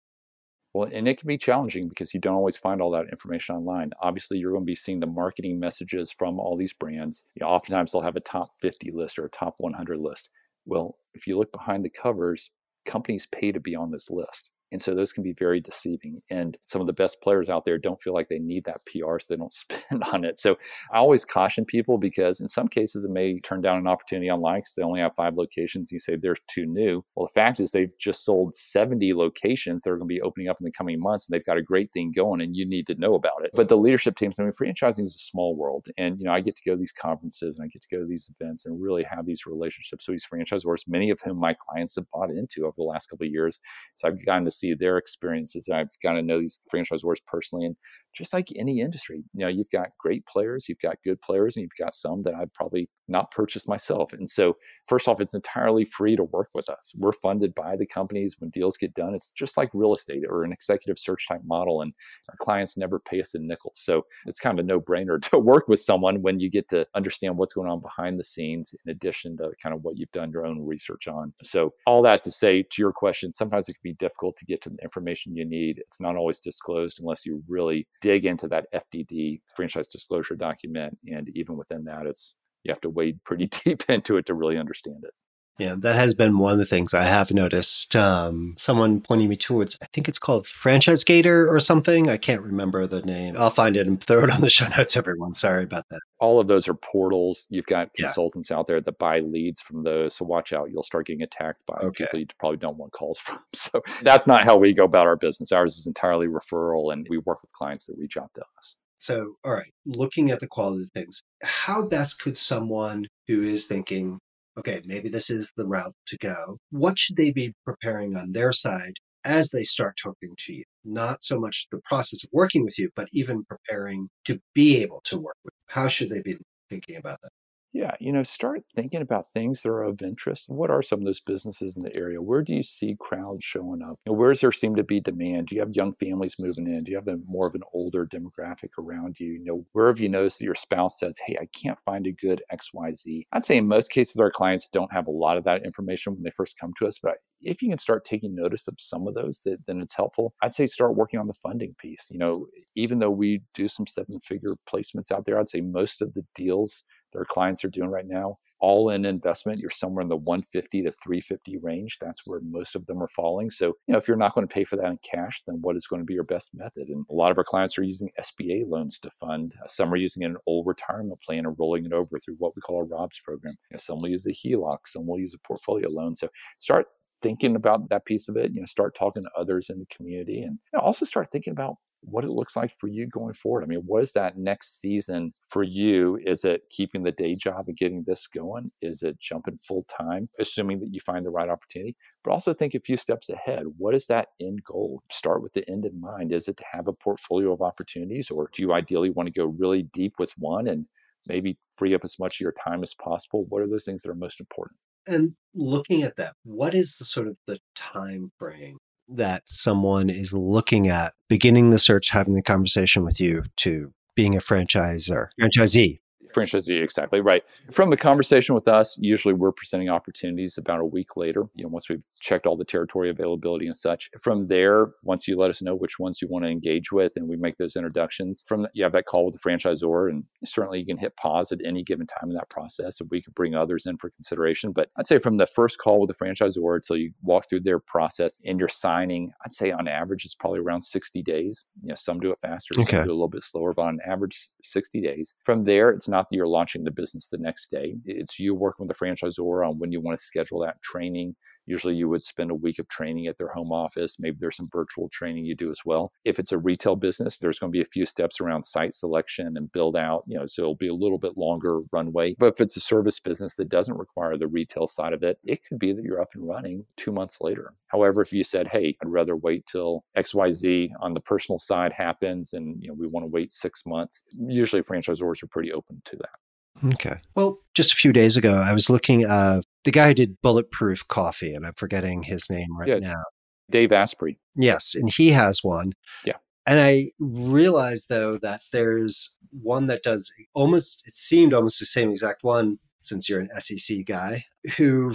Well, 0.74 0.90
and 0.92 1.08
it 1.08 1.18
can 1.18 1.28
be 1.28 1.38
challenging 1.38 1.88
because 1.88 2.14
you 2.14 2.20
don't 2.20 2.36
always 2.36 2.58
find 2.58 2.82
all 2.82 2.92
that 2.92 3.10
information 3.10 3.56
online. 3.56 3.92
Obviously, 4.02 4.38
you're 4.38 4.52
going 4.52 4.64
to 4.64 4.66
be 4.66 4.76
seeing 4.76 5.00
the 5.00 5.08
marketing 5.08 5.58
messages 5.58 6.12
from 6.12 6.38
all 6.38 6.58
these 6.58 6.74
brands. 6.74 7.24
You 7.36 7.46
know, 7.46 7.52
oftentimes, 7.52 7.92
they'll 7.92 8.02
have 8.02 8.18
a 8.18 8.22
top 8.22 8.50
50 8.60 8.92
list 8.92 9.18
or 9.18 9.26
a 9.26 9.30
top 9.30 9.56
100 9.60 9.98
list. 10.00 10.30
Well, 10.66 10.98
if 11.14 11.28
you 11.28 11.38
look 11.38 11.54
behind 11.54 11.86
the 11.86 11.90
covers, 11.90 12.52
companies 12.86 13.26
pay 13.26 13.54
to 13.54 13.60
be 13.60 13.74
on 13.74 13.92
this 13.92 14.10
list. 14.10 14.50
And 14.72 14.82
so 14.82 14.94
those 14.94 15.14
can 15.14 15.24
be 15.24 15.34
very 15.38 15.62
deceiving. 15.62 16.22
And 16.30 16.58
some 16.64 16.82
of 16.82 16.88
the 16.88 16.94
best 16.94 17.22
players 17.22 17.50
out 17.50 17.66
there 17.66 17.78
don't 17.78 18.02
feel 18.02 18.14
like 18.14 18.30
they 18.30 18.40
need 18.40 18.66
that 18.66 18.82
PR, 18.86 19.20
so 19.20 19.26
they 19.30 19.38
don't 19.38 19.54
spend 19.66 20.04
on 20.12 20.26
it. 20.26 20.40
So 20.40 20.58
I 20.92 20.98
always 20.98 21.26
caution 21.26 21.66
people 21.66 21.98
because 21.98 22.42
in 22.42 22.48
some 22.48 22.68
cases 22.68 23.06
it 23.06 23.12
may 23.12 23.40
turn 23.40 23.62
down 23.62 23.78
an 23.78 23.88
opportunity 23.88 24.30
online 24.30 24.60
because 24.60 24.74
they 24.76 24.84
only 24.84 25.00
have 25.00 25.16
five 25.16 25.36
locations. 25.36 25.92
You 25.92 26.00
say 26.00 26.16
they're 26.16 26.36
too 26.48 26.66
new. 26.66 27.04
Well, 27.16 27.28
the 27.28 27.40
fact 27.40 27.60
is 27.60 27.72
they've 27.72 27.98
just 28.00 28.26
sold 28.26 28.56
70 28.56 29.14
locations 29.14 29.84
that 29.84 29.92
are 29.92 29.98
going 29.98 30.10
to 30.10 30.14
be 30.14 30.22
opening 30.22 30.50
up 30.50 30.58
in 30.60 30.66
the 30.66 30.72
coming 30.72 31.00
months, 31.00 31.28
and 31.28 31.36
they've 31.36 31.46
got 31.46 31.58
a 31.58 31.64
great 31.64 31.92
thing 31.94 32.12
going, 32.16 32.42
and 32.42 32.56
you 32.56 32.68
need 32.68 32.88
to 32.88 32.96
know 32.96 33.16
about 33.16 33.44
it. 33.44 33.52
But 33.54 33.70
the 33.70 33.78
leadership 33.78 34.18
teams, 34.18 34.40
I 34.40 34.44
mean, 34.44 34.52
franchising 34.52 35.04
is 35.04 35.16
a 35.16 35.20
small 35.20 35.56
world, 35.56 35.88
and 35.98 36.20
you 36.20 36.26
know 36.26 36.34
I 36.34 36.42
get 36.42 36.56
to 36.58 36.64
go 36.66 36.74
to 36.74 36.80
these 36.80 36.92
conferences 36.92 37.58
and 37.58 37.66
I 37.66 37.68
get 37.68 37.82
to 37.82 37.96
go 37.96 38.02
to 38.02 38.08
these 38.08 38.30
events 38.40 38.66
and 38.66 38.82
really 38.82 39.04
have 39.04 39.26
these 39.26 39.46
relationships 39.46 40.08
with 40.08 40.16
these 40.16 40.28
franchisors, 40.32 40.84
many 40.88 41.10
of 41.10 41.20
whom 41.24 41.40
my 41.40 41.54
clients 41.54 41.96
have 41.96 42.10
bought 42.12 42.32
into 42.32 42.66
over 42.66 42.76
the 42.78 42.84
last 42.84 43.08
couple 43.08 43.26
of 43.26 43.32
years. 43.32 43.60
So 43.96 44.08
I've 44.08 44.26
gotten 44.26 44.46
to 44.46 44.52
see 44.56 44.74
their 44.74 44.98
experiences. 44.98 45.70
I've 45.72 45.90
got 46.02 46.14
to 46.14 46.22
know 46.22 46.40
these 46.40 46.60
franchisors 46.74 47.18
personally. 47.28 47.66
And 47.66 47.76
just 48.16 48.34
like 48.34 48.48
any 48.58 48.80
industry, 48.80 49.24
you 49.34 49.42
know, 49.42 49.48
you've 49.48 49.70
got 49.70 49.90
great 50.00 50.26
players, 50.26 50.70
you've 50.70 50.80
got 50.80 50.98
good 51.04 51.22
players, 51.22 51.56
and 51.56 51.64
you've 51.64 51.72
got 51.78 51.94
some 51.94 52.24
that 52.24 52.34
I'd 52.34 52.54
probably 52.54 52.90
not 53.08 53.32
purchase 53.32 53.68
myself. 53.68 54.14
And 54.14 54.30
so, 54.30 54.56
first 54.88 55.08
off, 55.08 55.20
it's 55.20 55.34
entirely 55.34 55.86
free 55.86 56.16
to 56.16 56.24
work 56.24 56.50
with 56.54 56.70
us. 56.70 56.94
We're 56.96 57.12
funded 57.12 57.54
by 57.54 57.76
the 57.76 57.86
companies 57.86 58.38
when 58.40 58.50
deals 58.50 58.78
get 58.78 58.94
done. 58.94 59.14
It's 59.14 59.32
just 59.32 59.58
like 59.58 59.70
real 59.74 59.94
estate 59.94 60.24
or 60.28 60.44
an 60.44 60.54
executive 60.54 60.98
search 60.98 61.28
type 61.28 61.42
model, 61.46 61.82
and 61.82 61.94
our 62.30 62.36
clients 62.40 62.78
never 62.78 63.00
pay 63.00 63.20
us 63.20 63.36
a 63.36 63.40
nickel. 63.40 63.74
So, 63.76 64.06
it's 64.26 64.40
kind 64.40 64.58
of 64.58 64.64
a 64.64 64.68
no 64.68 64.80
brainer 64.80 65.22
to 65.30 65.38
work 65.38 65.68
with 65.68 65.80
someone 65.80 66.22
when 66.22 66.40
you 66.40 66.50
get 66.50 66.70
to 66.70 66.88
understand 66.96 67.38
what's 67.38 67.54
going 67.54 67.70
on 67.70 67.82
behind 67.82 68.18
the 68.18 68.24
scenes, 68.24 68.74
in 68.86 68.92
addition 68.92 69.38
to 69.38 69.52
kind 69.62 69.76
of 69.76 69.84
what 69.84 69.98
you've 69.98 70.12
done 70.12 70.32
your 70.32 70.46
own 70.46 70.66
research 70.66 71.08
on. 71.08 71.34
So, 71.44 71.74
all 71.86 72.02
that 72.04 72.24
to 72.24 72.32
say 72.32 72.64
to 72.64 72.82
your 72.82 72.94
question, 72.94 73.34
sometimes 73.34 73.68
it 73.68 73.74
can 73.74 73.82
be 73.84 73.94
difficult 73.94 74.38
to 74.38 74.45
get 74.46 74.62
to 74.64 74.70
the 74.70 74.78
information 74.82 75.36
you 75.36 75.46
need. 75.46 75.80
It's 75.80 76.00
not 76.00 76.16
always 76.16 76.40
disclosed 76.40 77.00
unless 77.00 77.26
you 77.26 77.44
really 77.48 77.88
dig 78.02 78.26
into 78.26 78.48
that 78.50 78.66
FDD 78.74 79.42
franchise 79.56 79.88
disclosure 79.88 80.36
document. 80.36 80.98
And 81.08 81.30
even 81.36 81.58
within 81.58 81.84
that, 81.86 82.06
it's 82.06 82.36
you 82.64 82.72
have 82.72 82.82
to 82.82 82.90
wade 82.90 83.24
pretty 83.24 83.48
deep 83.66 83.84
into 83.90 84.18
it 84.18 84.26
to 84.26 84.34
really 84.34 84.58
understand 84.58 85.04
it. 85.04 85.14
Yeah, 85.58 85.76
that 85.80 85.96
has 85.96 86.14
been 86.14 86.38
one 86.38 86.52
of 86.52 86.58
the 86.58 86.66
things 86.66 86.94
I 86.94 87.06
have 87.06 87.32
noticed. 87.32 87.96
Um, 87.96 88.56
someone 88.58 89.00
pointing 89.00 89.30
me 89.30 89.38
towards, 89.38 89.78
I 89.82 89.86
think 89.94 90.10
it's 90.10 90.20
called 90.20 90.48
Franchise 90.48 91.06
Gator 91.06 91.50
or 91.50 91.62
something. 91.62 92.10
I 92.10 92.18
can't 92.18 92.42
remember 92.42 92.86
the 92.88 93.02
name. 93.04 93.36
I'll 93.38 93.50
find 93.50 93.78
it 93.78 93.88
and 93.88 94.04
throw 94.04 94.26
it 94.26 94.32
on 94.32 94.42
the 94.42 94.50
show 94.50 94.68
notes, 94.68 94.98
everyone. 94.98 95.34
Sorry 95.34 95.64
about 95.64 95.86
that. 95.92 96.02
All 96.20 96.42
of 96.42 96.48
those 96.48 96.68
are 96.68 96.74
portals. 96.74 97.48
You've 97.50 97.68
got 97.68 97.94
consultants 97.94 98.50
yeah. 98.50 98.58
out 98.58 98.68
there 98.68 98.82
that 98.82 98.98
buy 98.98 99.20
leads 99.20 99.62
from 99.62 99.84
those. 99.84 100.16
So 100.16 100.26
watch 100.26 100.52
out. 100.52 100.72
You'll 100.72 100.84
start 100.84 101.08
getting 101.08 101.22
attacked 101.22 101.66
by 101.66 101.76
okay. 101.84 102.04
people 102.04 102.20
you 102.20 102.26
probably 102.38 102.58
don't 102.58 102.78
want 102.78 102.92
calls 102.92 103.20
from. 103.20 103.40
So 103.56 103.82
that's 104.04 104.28
not 104.28 104.44
how 104.44 104.58
we 104.58 104.74
go 104.74 104.84
about 104.84 105.08
our 105.08 105.16
business. 105.16 105.52
Ours 105.52 105.76
is 105.76 105.88
entirely 105.88 106.28
referral, 106.28 106.94
and 106.94 107.06
we 107.10 107.18
work 107.18 107.42
with 107.42 107.52
clients 107.54 107.88
that 107.88 107.98
reach 107.98 108.16
out 108.16 108.30
to 108.36 108.42
us. 108.58 108.76
So, 109.00 109.36
all 109.44 109.54
right, 109.54 109.72
looking 109.86 110.32
at 110.32 110.40
the 110.40 110.48
quality 110.48 110.84
of 110.84 110.92
things, 110.92 111.24
how 111.44 111.84
best 111.84 112.22
could 112.22 112.38
someone 112.38 113.06
who 113.28 113.44
is 113.44 113.68
thinking, 113.68 114.20
okay, 114.58 114.82
maybe 114.86 115.10
this 115.10 115.30
is 115.30 115.52
the 115.58 115.66
route 115.66 115.96
to 116.08 116.18
go. 116.18 116.58
What 116.72 116.98
should 116.98 117.16
they 117.18 117.32
be 117.32 117.54
preparing 117.66 118.16
on 118.16 118.32
their 118.32 118.54
side 118.54 118.94
as 119.24 119.50
they 119.50 119.64
start 119.64 119.98
talking 120.02 120.34
to 120.38 120.54
you? 120.54 120.64
Not 120.84 121.24
so 121.24 121.40
much 121.40 121.68
the 121.72 121.82
process 121.86 122.24
of 122.24 122.30
working 122.32 122.64
with 122.64 122.78
you, 122.80 122.90
but 122.96 123.10
even 123.14 123.46
preparing 123.46 124.10
to 124.26 124.40
be 124.54 124.82
able 124.82 125.02
to 125.06 125.18
work 125.20 125.38
with 125.44 125.54
you. 125.54 125.74
How 125.74 125.88
should 125.88 126.10
they 126.10 126.22
be 126.22 126.38
thinking 126.70 126.98
about 126.98 127.20
that? 127.24 127.32
Yeah, 127.76 127.92
you 128.00 128.14
know, 128.14 128.24
start 128.24 128.62
thinking 128.74 129.02
about 129.02 129.34
things 129.34 129.62
that 129.62 129.70
are 129.70 129.84
of 129.84 130.02
interest. 130.02 130.46
What 130.48 130.70
are 130.70 130.82
some 130.82 131.00
of 131.00 131.06
those 131.06 131.20
businesses 131.20 131.76
in 131.76 131.84
the 131.84 131.94
area? 131.94 132.22
Where 132.22 132.42
do 132.42 132.54
you 132.56 132.64
see 132.64 132.96
crowds 132.98 133.44
showing 133.44 133.82
up? 133.82 134.00
You 134.06 134.14
know, 134.14 134.18
where 134.18 134.32
does 134.32 134.40
there 134.40 134.54
seem 134.54 134.78
to 134.78 134.84
be 134.84 135.02
demand? 135.02 135.48
Do 135.48 135.56
you 135.56 135.62
have 135.62 135.76
young 135.76 135.94
families 135.96 136.38
moving 136.40 136.68
in? 136.68 136.86
Do 136.86 136.92
you 136.92 136.96
have 136.96 137.20
more 137.28 137.46
of 137.48 137.54
an 137.54 137.64
older 137.74 138.06
demographic 138.08 138.70
around 138.80 139.20
you? 139.20 139.34
You 139.34 139.44
know, 139.44 139.66
where 139.74 139.88
have 139.88 140.00
you 140.00 140.08
noticed 140.08 140.40
that 140.40 140.46
your 140.46 140.56
spouse 140.56 140.98
says, 140.98 141.20
"Hey, 141.26 141.36
I 141.38 141.48
can't 141.48 141.78
find 141.84 142.08
a 142.08 142.14
good 142.14 142.42
X, 142.50 142.70
Y, 142.74 142.94
Z"? 142.94 143.28
I'd 143.34 143.44
say 143.44 143.58
in 143.58 143.68
most 143.68 143.92
cases 143.92 144.22
our 144.22 144.32
clients 144.32 144.70
don't 144.70 144.94
have 144.94 145.08
a 145.08 145.12
lot 145.12 145.36
of 145.36 145.44
that 145.44 145.66
information 145.66 146.14
when 146.14 146.24
they 146.24 146.32
first 146.32 146.58
come 146.58 146.72
to 146.78 146.88
us, 146.88 146.98
but 147.04 147.18
if 147.42 147.62
you 147.62 147.70
can 147.70 147.78
start 147.78 148.06
taking 148.06 148.34
notice 148.34 148.70
of 148.70 148.76
some 148.80 149.06
of 149.06 149.16
those, 149.16 149.42
that, 149.46 149.58
then 149.68 149.82
it's 149.82 149.96
helpful. 149.96 150.34
I'd 150.42 150.54
say 150.54 150.66
start 150.66 150.96
working 150.96 151.20
on 151.20 151.28
the 151.28 151.34
funding 151.34 151.76
piece. 151.78 152.08
You 152.10 152.20
know, 152.20 152.48
even 152.76 153.00
though 153.00 153.12
we 153.12 153.42
do 153.54 153.68
some 153.68 153.86
seven-figure 153.86 154.56
placements 154.68 155.12
out 155.12 155.26
there, 155.26 155.38
I'd 155.38 155.50
say 155.50 155.60
most 155.62 156.02
of 156.02 156.14
the 156.14 156.26
deals 156.36 156.84
their 157.16 157.26
clients 157.26 157.64
are 157.64 157.70
doing 157.70 157.90
right 157.90 158.08
now. 158.08 158.38
All 158.62 158.90
in 158.90 159.06
investment, 159.06 159.60
you're 159.60 159.70
somewhere 159.70 160.02
in 160.02 160.08
the 160.08 160.16
150 160.16 160.84
to 160.84 160.92
350 160.92 161.58
range. 161.58 161.98
That's 162.00 162.22
where 162.26 162.40
most 162.42 162.76
of 162.76 162.86
them 162.86 163.04
are 163.04 163.10
falling. 163.10 163.50
So, 163.50 163.68
you 163.86 163.92
know, 163.92 163.98
if 163.98 164.08
you're 164.08 164.18
not 164.18 164.34
going 164.34 164.48
to 164.48 164.54
pay 164.54 164.64
for 164.64 164.78
that 164.78 164.86
in 164.86 164.98
cash, 165.04 165.44
then 165.46 165.58
what 165.62 165.76
is 165.76 165.88
going 165.88 166.02
to 166.02 166.06
be 166.06 166.14
your 166.14 166.24
best 166.24 166.52
method? 166.54 166.88
And 166.88 167.06
a 167.10 167.14
lot 167.14 167.32
of 167.32 167.38
our 167.38 167.44
clients 167.44 167.78
are 167.78 167.84
using 167.84 168.10
SBA 168.20 168.64
loans 168.68 168.98
to 169.00 169.10
fund. 169.20 169.54
Some 169.68 169.94
are 169.94 169.98
using 169.98 170.24
an 170.24 170.38
old 170.48 170.68
retirement 170.68 171.22
plan 171.22 171.46
and 171.46 171.56
rolling 171.60 171.86
it 171.86 171.94
over 171.94 172.18
through 172.18 172.36
what 172.40 172.54
we 172.56 172.62
call 172.62 172.82
a 172.82 172.86
ROBS 172.86 173.20
program. 173.24 173.56
You 173.70 173.76
know, 173.76 173.78
some 173.78 174.02
will 174.02 174.10
use 174.10 174.26
a 174.26 174.32
HELOC, 174.32 174.78
some 174.86 175.06
will 175.06 175.20
use 175.20 175.34
a 175.34 175.48
portfolio 175.48 175.90
loan. 175.90 176.16
So 176.16 176.30
start 176.58 176.88
thinking 177.22 177.56
about 177.56 177.90
that 177.90 178.06
piece 178.06 178.30
of 178.30 178.38
it. 178.38 178.52
You 178.54 178.62
know, 178.62 178.66
start 178.66 178.96
talking 178.96 179.24
to 179.24 179.30
others 179.38 179.70
in 179.70 179.80
the 179.80 179.86
community, 179.88 180.42
and 180.42 180.60
you 180.72 180.78
know, 180.78 180.80
also 180.80 181.06
start 181.06 181.30
thinking 181.32 181.52
about 181.52 181.76
what 182.06 182.24
it 182.24 182.30
looks 182.30 182.56
like 182.56 182.72
for 182.80 182.88
you 182.88 183.08
going 183.08 183.34
forward. 183.34 183.64
I 183.64 183.68
mean, 183.68 183.84
what 183.86 184.04
is 184.04 184.14
that 184.14 184.38
next 184.38 184.80
season 184.80 185.34
for 185.50 185.64
you? 185.64 186.20
Is 186.26 186.46
it 186.46 186.62
keeping 186.70 187.04
the 187.04 187.12
day 187.12 187.36
job 187.36 187.66
and 187.68 187.76
getting 187.78 188.04
this 188.06 188.28
going? 188.28 188.72
Is 188.82 189.04
it 189.04 189.20
jumping 189.20 189.58
full 189.58 189.86
time, 189.90 190.30
assuming 190.40 190.80
that 190.80 190.94
you 190.94 191.00
find 191.00 191.26
the 191.26 191.32
right 191.32 191.50
opportunity? 191.50 191.96
But 192.24 192.32
also 192.32 192.54
think 192.54 192.76
a 192.76 192.80
few 192.80 192.98
steps 192.98 193.30
ahead. 193.30 193.64
What 193.78 193.96
is 193.96 194.08
that 194.08 194.30
end 194.40 194.64
goal? 194.64 195.02
Start 195.12 195.42
with 195.42 195.54
the 195.54 195.70
end 195.70 195.86
in 195.86 196.00
mind. 196.00 196.32
Is 196.32 196.48
it 196.48 196.58
to 196.58 196.66
have 196.72 196.88
a 196.88 196.94
portfolio 196.94 197.52
of 197.52 197.62
opportunities, 197.62 198.30
or 198.30 198.50
do 198.54 198.62
you 198.62 198.74
ideally 198.74 199.10
want 199.10 199.28
to 199.28 199.40
go 199.40 199.46
really 199.46 199.84
deep 199.84 200.14
with 200.20 200.34
one 200.38 200.68
and 200.68 200.86
maybe 201.28 201.58
free 201.76 201.96
up 201.96 202.04
as 202.04 202.20
much 202.20 202.38
of 202.38 202.42
your 202.42 202.54
time 202.64 202.84
as 202.84 202.94
possible? 202.94 203.46
What 203.50 203.62
are 203.62 203.68
those 203.68 203.86
things 203.86 204.04
that 204.04 204.12
are 204.12 204.16
most 204.16 204.40
important? 204.40 204.78
And 205.08 205.36
looking 205.54 206.04
at 206.04 206.16
that, 206.16 206.34
what 206.44 206.74
is 206.74 206.98
the 206.98 207.06
sort 207.06 207.28
of 207.28 207.38
the 207.46 207.60
time 207.76 208.32
frame 208.40 208.78
that 209.10 209.44
someone 209.46 210.10
is 210.10 210.34
looking 210.34 210.88
at 210.88 211.14
beginning 211.30 211.70
the 211.70 211.80
search, 211.80 212.10
having 212.10 212.34
the 212.34 212.42
conversation 212.42 213.04
with 213.04 213.20
you 213.20 213.44
to 213.58 213.94
being 214.16 214.36
a 214.36 214.40
franchisor, 214.40 215.28
franchisee? 215.42 216.00
Franchisee 216.36 216.82
exactly 216.82 217.22
right. 217.22 217.44
From 217.72 217.90
the 217.90 217.98
conversation 217.98 218.56
with 218.56 218.68
us 218.68 218.98
usually 219.00 219.34
we're 219.34 219.52
presenting 219.52 219.90
opportunities 219.90 220.58
about 220.58 220.80
a 220.80 220.86
week 220.86 221.16
later 221.16 221.44
you 221.56 221.64
know 221.64 221.70
once 221.70 221.90
we've 221.90 222.04
checked 222.20 222.46
all 222.46 222.58
the 222.58 222.66
territory 222.66 223.10
availability 223.10 223.66
and 223.66 223.76
such. 223.76 224.10
From 224.22 224.48
there 224.48 224.92
once 225.04 225.28
you 225.28 225.38
let 225.38 225.50
us 225.50 225.62
know 225.62 225.76
which 225.76 226.00
ones 226.00 226.22
you 226.22 226.28
want 226.28 226.46
to 226.46 226.50
engage 226.50 226.92
with 226.92 227.14
and 227.16 227.28
we 227.28 227.38
make 227.38 227.58
those 227.58 227.76
introductions 227.76 228.44
from 228.48 228.64
the, 228.64 228.70
you 228.74 228.84
have 228.84 228.94
that 228.94 229.06
call 229.06 229.26
with 229.26 229.36
the 229.36 229.50
franchisor 229.50 230.10
and 230.10 230.26
certainly 230.44 230.80
you 230.80 230.86
can 230.86 230.98
hit 230.98 231.16
pause 231.18 231.52
at 231.52 231.60
any 231.66 231.84
given 231.84 232.08
time 232.08 232.30
in 232.30 232.36
that 232.36 232.50
process 232.50 233.00
and 233.00 233.10
we 233.12 233.22
can 233.22 233.34
bring 233.36 233.56
others 233.56 233.86
in 233.86 233.98
for 233.98 234.10
consideration. 234.10 234.72
But 234.72 234.90
i'd 234.98 235.08
say 235.08 235.20
from 235.20 235.38
the 235.38 235.48
first 235.48 235.78
call 235.78 236.02
with 236.02 236.10
the 236.10 236.26
franchisor 236.26 236.76
until 236.76 236.98
you 236.98 237.12
walk 237.22 237.46
through 237.50 237.62
their 237.62 237.80
process 237.80 238.42
and 238.46 238.60
you're 238.60 238.68
signing 238.68 239.32
i'd 239.46 239.54
say 239.54 239.72
on 239.72 239.88
average 239.88 240.26
it's 240.26 240.36
probably 240.36 240.60
around 240.60 240.82
60 240.82 241.22
days. 241.24 241.66
You 241.82 241.90
know 241.90 241.96
some 241.96 242.20
do 242.20 242.32
it 242.32 242.40
faster 242.40 242.74
okay. 242.80 242.92
some 242.92 243.06
do 243.06 243.10
it 243.10 243.14
a 243.14 243.14
little 243.14 243.28
bit 243.28 243.44
slower 243.44 243.74
but 243.74 243.84
on 243.84 244.00
average 244.06 244.50
60 244.64 245.02
days. 245.02 245.34
From 245.44 245.64
there 245.64 245.90
it's 245.92 246.08
not 246.08 246.25
that 246.30 246.36
you're 246.36 246.48
launching 246.48 246.84
the 246.84 246.92
business 246.92 247.28
the 247.28 247.38
next 247.38 247.70
day. 247.70 247.96
It's 248.06 248.40
you 248.40 248.54
working 248.54 248.88
with 248.88 248.98
the 248.98 249.06
franchisor 249.06 249.68
on 249.68 249.80
when 249.80 249.92
you 249.92 250.02
want 250.02 250.18
to 250.18 250.24
schedule 250.24 250.60
that 250.62 250.82
training 250.82 251.36
Usually 251.66 251.96
you 251.96 252.10
would 252.10 252.24
spend 252.24 252.52
a 252.52 252.56
week 252.56 252.80
of 252.80 252.88
training 252.88 253.28
at 253.28 253.38
their 253.38 253.50
home 253.50 253.72
office. 253.72 254.18
Maybe 254.20 254.38
there's 254.40 254.58
some 254.58 254.70
virtual 254.72 255.10
training 255.10 255.46
you 255.46 255.56
do 255.56 255.72
as 255.72 255.82
well. 255.86 256.12
If 256.24 256.40
it's 256.40 256.52
a 256.52 256.58
retail 256.58 256.96
business, 256.96 257.38
there's 257.38 257.60
going 257.60 257.72
to 257.72 257.78
be 257.78 257.82
a 257.82 257.86
few 257.86 258.06
steps 258.06 258.40
around 258.40 258.64
site 258.64 258.94
selection 258.94 259.54
and 259.56 259.72
build 259.72 259.96
out, 259.96 260.24
you 260.26 260.38
know, 260.38 260.46
so 260.48 260.62
it'll 260.62 260.76
be 260.76 260.88
a 260.88 260.94
little 260.94 261.18
bit 261.18 261.38
longer 261.38 261.82
runway. 261.92 262.36
But 262.38 262.54
if 262.54 262.62
it's 262.62 262.78
a 262.78 262.82
service 262.82 263.20
business 263.20 263.56
that 263.56 263.70
doesn't 263.70 263.98
require 263.98 264.38
the 264.38 264.48
retail 264.48 264.88
side 264.88 265.14
of 265.14 265.24
it, 265.24 265.40
it 265.44 265.64
could 265.64 265.80
be 265.80 265.94
that 265.94 266.04
you're 266.04 266.22
up 266.22 266.30
and 266.34 266.48
running 266.48 266.86
two 266.98 267.12
months 267.12 267.40
later. 267.42 267.74
However, 267.88 268.22
if 268.22 268.34
you 268.34 268.44
said, 268.44 268.68
hey, 268.68 268.98
I'd 269.02 269.10
rather 269.10 269.36
wait 269.36 269.66
till 269.66 270.04
XYZ 270.18 270.92
on 271.00 271.14
the 271.14 271.22
personal 271.22 271.60
side 271.60 271.94
happens 271.94 272.54
and 272.54 272.82
you 272.82 272.90
know 272.90 272.94
we 272.94 273.08
want 273.08 273.26
to 273.26 273.32
wait 273.32 273.52
six 273.52 273.86
months, 273.86 274.24
usually 274.32 274.82
franchisors 274.82 275.44
are 275.44 275.48
pretty 275.48 275.72
open 275.72 276.02
to 276.06 276.18
that. 276.18 276.45
Okay. 276.84 277.18
Well, 277.36 277.60
just 277.74 277.94
a 277.94 277.96
few 277.96 278.12
days 278.12 278.38
ago, 278.38 278.56
I 278.56 278.74
was 278.74 278.90
looking 278.90 279.26
uh 279.26 279.62
the 279.84 279.92
guy 279.92 280.10
who 280.10 280.14
did 280.14 280.42
Bulletproof 280.42 281.08
Coffee, 281.08 281.54
and 281.54 281.66
I'm 281.66 281.74
forgetting 281.76 282.24
his 282.24 282.50
name 282.50 282.76
right 282.78 282.90
yeah, 282.90 283.00
now. 283.00 283.24
Dave 283.70 283.92
Asprey. 283.92 284.38
Yes, 284.56 284.96
and 284.96 285.12
he 285.12 285.30
has 285.30 285.64
one. 285.64 285.94
Yeah. 286.26 286.38
And 286.68 286.80
I 286.80 287.12
realized 287.20 288.10
though 288.10 288.38
that 288.40 288.62
there's 288.72 289.32
one 289.62 289.88
that 289.88 290.04
does 290.04 290.32
almost 290.54 291.04
it 291.08 291.16
seemed 291.16 291.54
almost 291.54 291.80
the 291.80 291.86
same 291.86 292.10
exact 292.12 292.44
one 292.44 292.78
since 293.02 293.30
you're 293.30 293.40
an 293.40 293.50
SEC 293.60 294.00
guy 294.06 294.44
who 294.78 295.14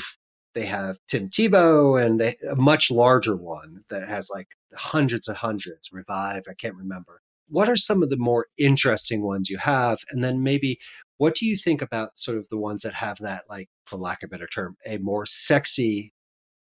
they 0.55 0.65
have 0.65 0.99
Tim 1.09 1.29
Tebow 1.29 2.03
and 2.03 2.21
they 2.21 2.37
a 2.51 2.57
much 2.57 2.91
larger 2.91 3.37
one 3.37 3.85
that 3.91 4.09
has 4.09 4.31
like 4.31 4.49
hundreds 4.75 5.29
and 5.29 5.37
hundreds 5.37 5.93
Revive, 5.93 6.43
I 6.49 6.55
can't 6.55 6.75
remember. 6.75 7.21
What 7.49 7.69
are 7.69 7.77
some 7.77 8.03
of 8.03 8.11
the 8.11 8.17
more 8.17 8.47
interesting 8.59 9.23
ones 9.23 9.51
you 9.51 9.59
have? 9.59 9.99
And 10.11 10.23
then 10.23 10.43
maybe 10.43 10.79
what 11.21 11.35
do 11.37 11.47
you 11.47 11.57
think 11.57 11.83
about 11.83 12.19
sort 12.19 12.39
of 12.39 12.49
the 12.51 12.59
ones 12.59 12.83
that 12.83 12.95
have 12.95 13.19
that, 13.19 13.45
like, 13.51 13.69
for 13.87 13.99
lack 13.99 14.23
of 14.23 14.29
a 14.29 14.33
better 14.33 14.49
term, 14.49 14.77
a 14.87 14.99
more 14.99 15.27
sexy, 15.27 16.15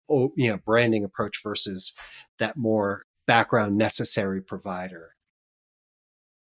oh, 0.10 0.32
you 0.38 0.50
know, 0.52 0.58
branding 0.66 1.04
approach 1.06 1.42
versus 1.44 1.94
that 2.40 2.58
more 2.58 3.04
background 3.28 3.78
necessary 3.78 4.42
provider? 4.42 5.12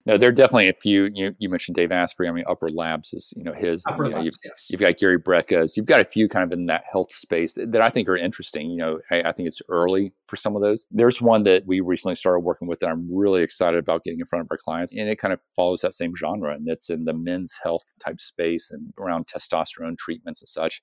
No, 0.05 0.17
there 0.17 0.27
are 0.29 0.33
definitely 0.33 0.67
a 0.67 0.73
few. 0.73 1.09
You, 1.13 1.33
you 1.39 1.47
mentioned 1.47 1.75
Dave 1.75 1.91
Asprey. 1.91 2.27
I 2.27 2.31
mean, 2.31 2.43
Upgrade 2.47 2.75
Labs 2.75 3.13
is 3.13 3.33
you 3.37 3.43
know 3.43 3.53
his. 3.53 3.83
Upper 3.87 4.03
you 4.03 4.09
know, 4.09 4.15
Labs, 4.17 4.25
you've, 4.25 4.35
yes. 4.43 4.67
you've 4.69 4.81
got 4.81 4.97
Gary 4.97 5.17
Brecka's. 5.17 5.77
You've 5.77 5.85
got 5.85 6.01
a 6.01 6.05
few 6.05 6.27
kind 6.27 6.43
of 6.43 6.57
in 6.57 6.65
that 6.65 6.83
health 6.91 7.13
space 7.13 7.53
that, 7.53 7.71
that 7.71 7.81
I 7.81 7.89
think 7.89 8.09
are 8.09 8.17
interesting. 8.17 8.69
You 8.69 8.77
know, 8.77 8.99
I, 9.11 9.21
I, 9.21 9.31
think 9.31 9.47
it's 9.47 9.61
early 9.69 10.11
for 10.27 10.35
some 10.35 10.57
of 10.57 10.61
those. 10.61 10.87
There's 10.91 11.21
one 11.21 11.43
that 11.43 11.63
we 11.65 11.79
recently 11.79 12.15
started 12.15 12.39
working 12.39 12.67
with 12.67 12.79
that 12.79 12.89
I'm 12.89 13.07
really 13.09 13.43
excited 13.43 13.77
about 13.77 14.03
getting 14.03 14.19
in 14.19 14.25
front 14.25 14.41
of 14.41 14.47
our 14.51 14.57
clients, 14.57 14.93
and 14.93 15.07
it 15.07 15.19
kind 15.19 15.33
of 15.33 15.39
follows 15.55 15.81
that 15.81 15.93
same 15.93 16.13
genre, 16.15 16.53
and 16.53 16.67
it's 16.67 16.89
in 16.89 17.05
the 17.05 17.13
men's 17.13 17.57
health 17.63 17.85
type 18.03 18.19
space 18.19 18.71
and 18.71 18.93
around 18.99 19.27
testosterone 19.27 19.97
treatments 19.97 20.41
and 20.41 20.49
such 20.49 20.81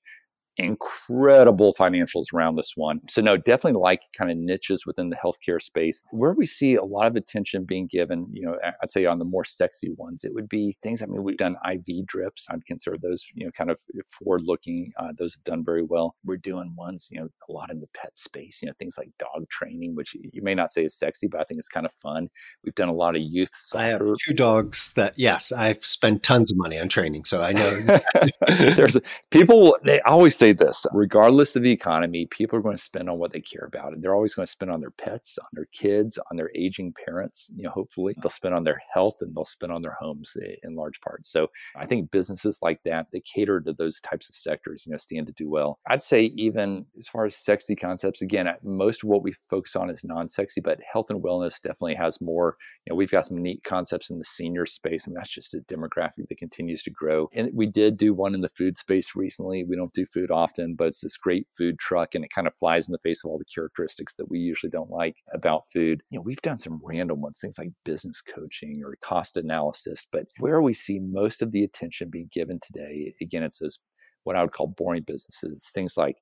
incredible 0.57 1.73
financials 1.77 2.25
around 2.33 2.55
this 2.55 2.73
one. 2.75 3.01
So, 3.09 3.21
no, 3.21 3.37
definitely 3.37 3.79
like 3.79 4.01
kind 4.17 4.31
of 4.31 4.37
niches 4.37 4.85
within 4.85 5.09
the 5.09 5.15
healthcare 5.15 5.61
space. 5.61 6.03
Where 6.11 6.33
we 6.33 6.45
see 6.45 6.75
a 6.75 6.83
lot 6.83 7.07
of 7.07 7.15
attention 7.15 7.65
being 7.65 7.87
given, 7.87 8.27
you 8.31 8.45
know, 8.45 8.57
I'd 8.81 8.89
say 8.89 9.05
on 9.05 9.19
the 9.19 9.25
more 9.25 9.45
sexy 9.45 9.91
ones, 9.97 10.23
it 10.23 10.33
would 10.33 10.49
be 10.49 10.77
things. 10.83 11.01
I 11.01 11.05
mean, 11.05 11.23
we've 11.23 11.37
done 11.37 11.55
IV 11.69 12.05
drips. 12.05 12.47
I'd 12.49 12.65
consider 12.65 12.97
those, 13.01 13.25
you 13.33 13.45
know, 13.45 13.51
kind 13.51 13.71
of 13.71 13.79
forward 14.09 14.41
looking. 14.45 14.91
Uh, 14.97 15.13
those 15.17 15.35
have 15.35 15.43
done 15.43 15.63
very 15.63 15.83
well. 15.83 16.15
We're 16.25 16.37
doing 16.37 16.73
ones, 16.77 17.09
you 17.11 17.19
know, 17.19 17.29
a 17.49 17.51
lot 17.51 17.71
in 17.71 17.79
the 17.79 17.87
pet 17.93 18.17
space, 18.17 18.59
you 18.61 18.67
know, 18.67 18.73
things 18.77 18.95
like 18.97 19.09
dog 19.19 19.49
training, 19.49 19.95
which 19.95 20.15
you 20.15 20.41
may 20.41 20.55
not 20.55 20.69
say 20.69 20.83
is 20.83 20.97
sexy, 20.97 21.27
but 21.27 21.39
I 21.41 21.43
think 21.43 21.59
it's 21.59 21.67
kind 21.67 21.85
of 21.85 21.93
fun. 22.01 22.29
We've 22.63 22.75
done 22.75 22.89
a 22.89 22.93
lot 22.93 23.15
of 23.15 23.21
youth 23.21 23.51
soccer. 23.53 23.83
I 23.83 23.87
have 23.87 24.01
two 24.25 24.33
dogs 24.33 24.93
that, 24.95 25.13
yes, 25.17 25.51
I've 25.51 25.83
spent 25.85 26.23
tons 26.23 26.51
of 26.51 26.57
money 26.57 26.79
on 26.79 26.89
training. 26.89 27.25
So 27.25 27.41
I 27.41 27.53
know. 27.53 27.69
Exactly. 27.69 28.31
There's 28.75 28.97
people, 29.29 29.77
they 29.83 30.01
always 30.01 30.37
say 30.41 30.53
this 30.53 30.87
regardless 30.91 31.55
of 31.55 31.61
the 31.61 31.71
economy, 31.71 32.25
people 32.25 32.57
are 32.57 32.63
going 32.63 32.75
to 32.75 32.81
spend 32.81 33.07
on 33.07 33.19
what 33.19 33.31
they 33.31 33.39
care 33.39 33.65
about. 33.67 33.93
And 33.93 34.01
they're 34.01 34.15
always 34.15 34.33
going 34.33 34.47
to 34.47 34.51
spend 34.51 34.71
on 34.71 34.81
their 34.81 34.89
pets, 34.89 35.37
on 35.37 35.49
their 35.53 35.67
kids, 35.71 36.17
on 36.31 36.37
their 36.37 36.49
aging 36.55 36.95
parents. 37.05 37.51
You 37.55 37.63
know, 37.63 37.69
hopefully 37.69 38.13
uh-huh. 38.13 38.21
they'll 38.23 38.31
spend 38.31 38.55
on 38.55 38.63
their 38.63 38.81
health 38.91 39.17
and 39.21 39.35
they'll 39.35 39.45
spend 39.45 39.71
on 39.71 39.83
their 39.83 39.95
homes 39.99 40.35
eh, 40.43 40.55
in 40.63 40.75
large 40.75 40.99
part. 41.01 41.27
So 41.27 41.47
I 41.75 41.85
think 41.85 42.09
businesses 42.09 42.57
like 42.63 42.81
that, 42.85 43.07
they 43.11 43.19
cater 43.21 43.61
to 43.61 43.73
those 43.73 44.01
types 44.01 44.29
of 44.29 44.35
sectors, 44.35 44.83
you 44.87 44.91
know, 44.91 44.97
stand 44.97 45.27
to 45.27 45.33
do 45.33 45.47
well. 45.47 45.77
I'd 45.87 46.01
say 46.01 46.33
even 46.35 46.87
as 46.97 47.07
far 47.07 47.25
as 47.25 47.35
sexy 47.35 47.75
concepts, 47.75 48.23
again, 48.23 48.47
most 48.63 49.03
of 49.03 49.09
what 49.09 49.21
we 49.21 49.33
focus 49.47 49.75
on 49.75 49.91
is 49.91 50.03
non-sexy, 50.03 50.61
but 50.61 50.79
health 50.91 51.11
and 51.11 51.21
wellness 51.21 51.61
definitely 51.61 51.95
has 51.95 52.19
more. 52.19 52.57
You 52.87 52.91
know, 52.91 52.95
we've 52.95 53.11
got 53.11 53.27
some 53.27 53.37
neat 53.37 53.63
concepts 53.63 54.09
in 54.09 54.17
the 54.17 54.23
senior 54.23 54.65
space. 54.65 55.03
I 55.05 55.11
mean, 55.11 55.15
that's 55.15 55.29
just 55.29 55.53
a 55.53 55.59
demographic 55.59 56.27
that 56.29 56.39
continues 56.39 56.81
to 56.83 56.89
grow. 56.89 57.29
And 57.33 57.51
we 57.53 57.67
did 57.67 57.97
do 57.97 58.15
one 58.15 58.33
in 58.33 58.41
the 58.41 58.49
food 58.49 58.75
space 58.75 59.11
recently. 59.15 59.63
We 59.63 59.75
don't 59.75 59.93
do 59.93 60.07
food 60.07 60.30
often 60.31 60.75
but 60.75 60.87
it's 60.87 61.01
this 61.01 61.17
great 61.17 61.47
food 61.55 61.77
truck 61.79 62.15
and 62.15 62.23
it 62.23 62.31
kind 62.33 62.47
of 62.47 62.55
flies 62.55 62.87
in 62.87 62.91
the 62.91 62.99
face 62.99 63.23
of 63.23 63.29
all 63.29 63.37
the 63.37 63.45
characteristics 63.53 64.15
that 64.15 64.29
we 64.29 64.39
usually 64.39 64.69
don't 64.69 64.89
like 64.89 65.17
about 65.33 65.63
food. 65.71 66.01
You 66.09 66.17
know, 66.17 66.23
we've 66.23 66.41
done 66.41 66.57
some 66.57 66.81
random 66.83 67.21
ones, 67.21 67.39
things 67.39 67.57
like 67.57 67.69
business 67.85 68.21
coaching 68.21 68.81
or 68.83 68.95
cost 69.01 69.37
analysis, 69.37 70.07
but 70.11 70.25
where 70.39 70.61
we 70.61 70.73
see 70.73 70.99
most 70.99 71.41
of 71.41 71.51
the 71.51 71.63
attention 71.63 72.09
being 72.09 72.29
given 72.31 72.59
today, 72.65 73.13
again, 73.21 73.43
it's 73.43 73.59
those 73.59 73.79
what 74.23 74.35
I 74.35 74.41
would 74.41 74.51
call 74.51 74.67
boring 74.67 75.03
businesses, 75.05 75.69
things 75.73 75.97
like 75.97 76.17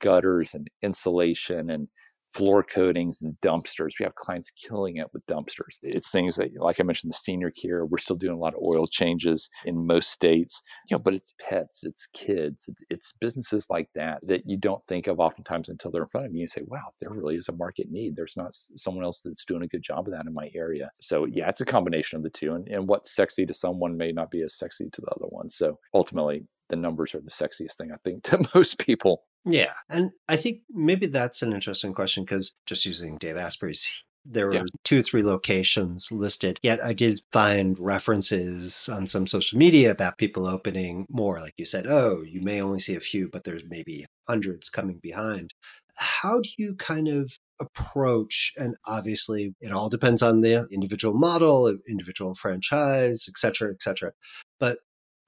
gutters 0.00 0.54
and 0.54 0.68
insulation 0.82 1.70
and 1.70 1.88
floor 2.32 2.62
coatings 2.62 3.20
and 3.22 3.36
dumpsters. 3.42 3.92
We 3.98 4.04
have 4.04 4.14
clients 4.14 4.50
killing 4.50 4.96
it 4.96 5.08
with 5.12 5.26
dumpsters. 5.26 5.78
It's 5.82 6.10
things 6.10 6.36
that, 6.36 6.50
like 6.56 6.80
I 6.80 6.82
mentioned, 6.82 7.12
the 7.12 7.16
senior 7.16 7.50
care, 7.50 7.86
we're 7.86 7.98
still 7.98 8.16
doing 8.16 8.34
a 8.34 8.38
lot 8.38 8.54
of 8.54 8.62
oil 8.64 8.86
changes 8.86 9.48
in 9.64 9.86
most 9.86 10.10
states, 10.10 10.62
you 10.88 10.96
know, 10.96 11.02
but 11.02 11.14
it's 11.14 11.34
pets, 11.40 11.84
it's 11.84 12.06
kids, 12.12 12.68
it's 12.90 13.14
businesses 13.20 13.66
like 13.70 13.88
that 13.94 14.20
that 14.26 14.42
you 14.46 14.56
don't 14.56 14.84
think 14.86 15.06
of 15.06 15.20
oftentimes 15.20 15.68
until 15.68 15.90
they're 15.90 16.02
in 16.02 16.08
front 16.08 16.26
of 16.26 16.34
you 16.34 16.40
and 16.40 16.50
say, 16.50 16.62
wow, 16.66 16.92
there 17.00 17.10
really 17.10 17.36
is 17.36 17.48
a 17.48 17.52
market 17.52 17.90
need. 17.90 18.16
There's 18.16 18.36
not 18.36 18.52
someone 18.76 19.04
else 19.04 19.20
that's 19.24 19.44
doing 19.44 19.62
a 19.62 19.68
good 19.68 19.82
job 19.82 20.06
of 20.06 20.14
that 20.14 20.26
in 20.26 20.34
my 20.34 20.50
area. 20.54 20.90
So, 21.00 21.24
yeah, 21.24 21.48
it's 21.48 21.60
a 21.60 21.66
combination 21.66 22.18
of 22.18 22.24
the 22.24 22.30
two. 22.30 22.54
And, 22.54 22.68
and 22.68 22.88
what's 22.88 23.14
sexy 23.14 23.46
to 23.46 23.54
someone 23.54 23.96
may 23.96 24.12
not 24.12 24.30
be 24.30 24.42
as 24.42 24.54
sexy 24.54 24.88
to 24.90 25.00
the 25.00 25.10
other 25.10 25.26
one. 25.26 25.50
So, 25.50 25.78
ultimately, 25.94 26.44
the 26.68 26.76
numbers 26.76 27.14
are 27.14 27.20
the 27.20 27.30
sexiest 27.30 27.74
thing 27.74 27.92
I 27.92 27.96
think 28.04 28.22
to 28.24 28.44
most 28.54 28.78
people. 28.78 29.24
Yeah. 29.44 29.72
And 29.88 30.10
I 30.28 30.36
think 30.36 30.60
maybe 30.70 31.06
that's 31.06 31.42
an 31.42 31.52
interesting 31.52 31.94
question 31.94 32.24
because 32.24 32.54
just 32.66 32.84
using 32.84 33.16
Dave 33.18 33.36
Asprey's, 33.36 33.90
there 34.24 34.46
were 34.46 34.54
yeah. 34.54 34.64
two 34.84 34.98
or 34.98 35.02
three 35.02 35.22
locations 35.22 36.12
listed. 36.12 36.58
Yet 36.62 36.84
I 36.84 36.92
did 36.92 37.22
find 37.32 37.78
references 37.78 38.88
on 38.88 39.08
some 39.08 39.26
social 39.26 39.58
media 39.58 39.90
about 39.90 40.18
people 40.18 40.46
opening 40.46 41.06
more. 41.08 41.40
Like 41.40 41.54
you 41.56 41.64
said, 41.64 41.86
oh, 41.86 42.22
you 42.22 42.42
may 42.42 42.60
only 42.60 42.80
see 42.80 42.94
a 42.96 43.00
few, 43.00 43.28
but 43.32 43.44
there's 43.44 43.62
maybe 43.68 44.06
hundreds 44.28 44.68
coming 44.68 44.98
behind. 45.02 45.54
How 45.96 46.40
do 46.40 46.50
you 46.58 46.74
kind 46.76 47.08
of 47.08 47.32
approach 47.60 48.52
and 48.56 48.76
obviously 48.86 49.54
it 49.60 49.72
all 49.72 49.88
depends 49.88 50.22
on 50.22 50.40
the 50.40 50.66
individual 50.70 51.14
model 51.14 51.74
individual 51.88 52.34
franchise 52.34 53.26
et 53.28 53.36
cetera 53.36 53.70
et 53.72 53.82
cetera 53.82 54.12
but 54.60 54.78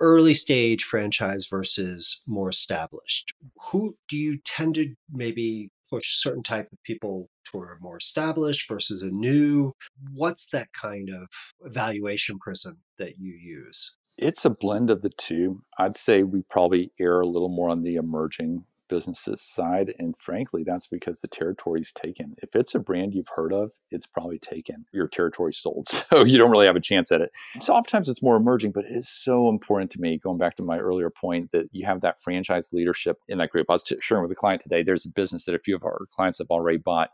early 0.01 0.35
stage 0.35 0.85
franchise 0.85 1.47
versus 1.49 2.21
more 2.27 2.51
established? 2.51 3.33
Who 3.71 3.95
do 4.09 4.17
you 4.17 4.39
tend 4.45 4.75
to 4.77 4.95
maybe 5.13 5.71
push 5.89 6.17
certain 6.17 6.43
type 6.43 6.69
of 6.73 6.83
people 6.85 7.29
toward 7.45 7.81
more 7.81 7.99
established 7.99 8.69
versus 8.69 9.03
a 9.03 9.11
new? 9.11 9.73
What's 10.13 10.47
that 10.53 10.69
kind 10.73 11.11
of 11.11 11.29
evaluation 11.65 12.39
prism 12.39 12.79
that 12.99 13.19
you 13.19 13.33
use? 13.33 13.97
It's 14.17 14.45
a 14.45 14.51
blend 14.51 14.91
of 14.91 15.03
the 15.03 15.11
two. 15.11 15.63
I'd 15.79 15.97
say 15.97 16.23
we 16.23 16.43
probably 16.49 16.93
err 17.01 17.21
a 17.21 17.27
little 17.27 17.49
more 17.49 17.69
on 17.71 17.83
the 17.83 17.95
emerging 17.97 18.65
businesses 18.91 19.41
side. 19.41 19.95
And 19.99 20.15
frankly, 20.19 20.63
that's 20.67 20.87
because 20.87 21.21
the 21.21 21.29
territory 21.29 21.81
is 21.81 21.93
taken. 21.93 22.35
If 22.43 22.55
it's 22.55 22.75
a 22.75 22.81
brand 22.81 23.15
you've 23.15 23.31
heard 23.37 23.53
of, 23.53 23.71
it's 23.91 24.07
probably 24.07 24.39
taken. 24.39 24.85
Your 24.93 25.09
territory 25.09 25.55
sold. 25.55 25.89
So 26.11 26.25
you 26.25 26.39
don't 26.39 26.51
really 26.51 26.67
have 26.67 26.77
a 26.77 26.81
chance 26.81 27.13
at 27.13 27.21
it. 27.21 27.31
So 27.61 27.73
oftentimes 27.73 28.09
it's 28.09 28.23
more 28.23 28.35
emerging, 28.37 28.73
but 28.73 28.85
it 28.85 28.91
is 28.91 29.09
so 29.09 29.49
important 29.49 29.93
to 29.93 30.01
me, 30.01 30.19
going 30.19 30.39
back 30.39 30.57
to 30.57 30.63
my 30.63 30.79
earlier 30.79 31.09
point, 31.09 31.53
that 31.53 31.69
you 31.71 31.87
have 31.87 32.01
that 32.01 32.21
franchise 32.21 32.71
leadership 32.73 33.19
in 33.29 33.39
that 33.39 33.51
group. 33.51 33.67
I 33.69 33.75
was 33.75 33.93
sharing 34.01 34.25
with 34.25 34.33
a 34.33 34.35
client 34.37 34.61
today, 34.61 34.83
there's 34.83 35.07
a 35.07 35.11
business 35.11 35.45
that 35.45 35.55
a 35.55 35.61
few 35.61 35.77
of 35.77 35.85
our 35.85 36.01
clients 36.11 36.39
have 36.39 36.51
already 36.51 36.79
bought 36.79 37.11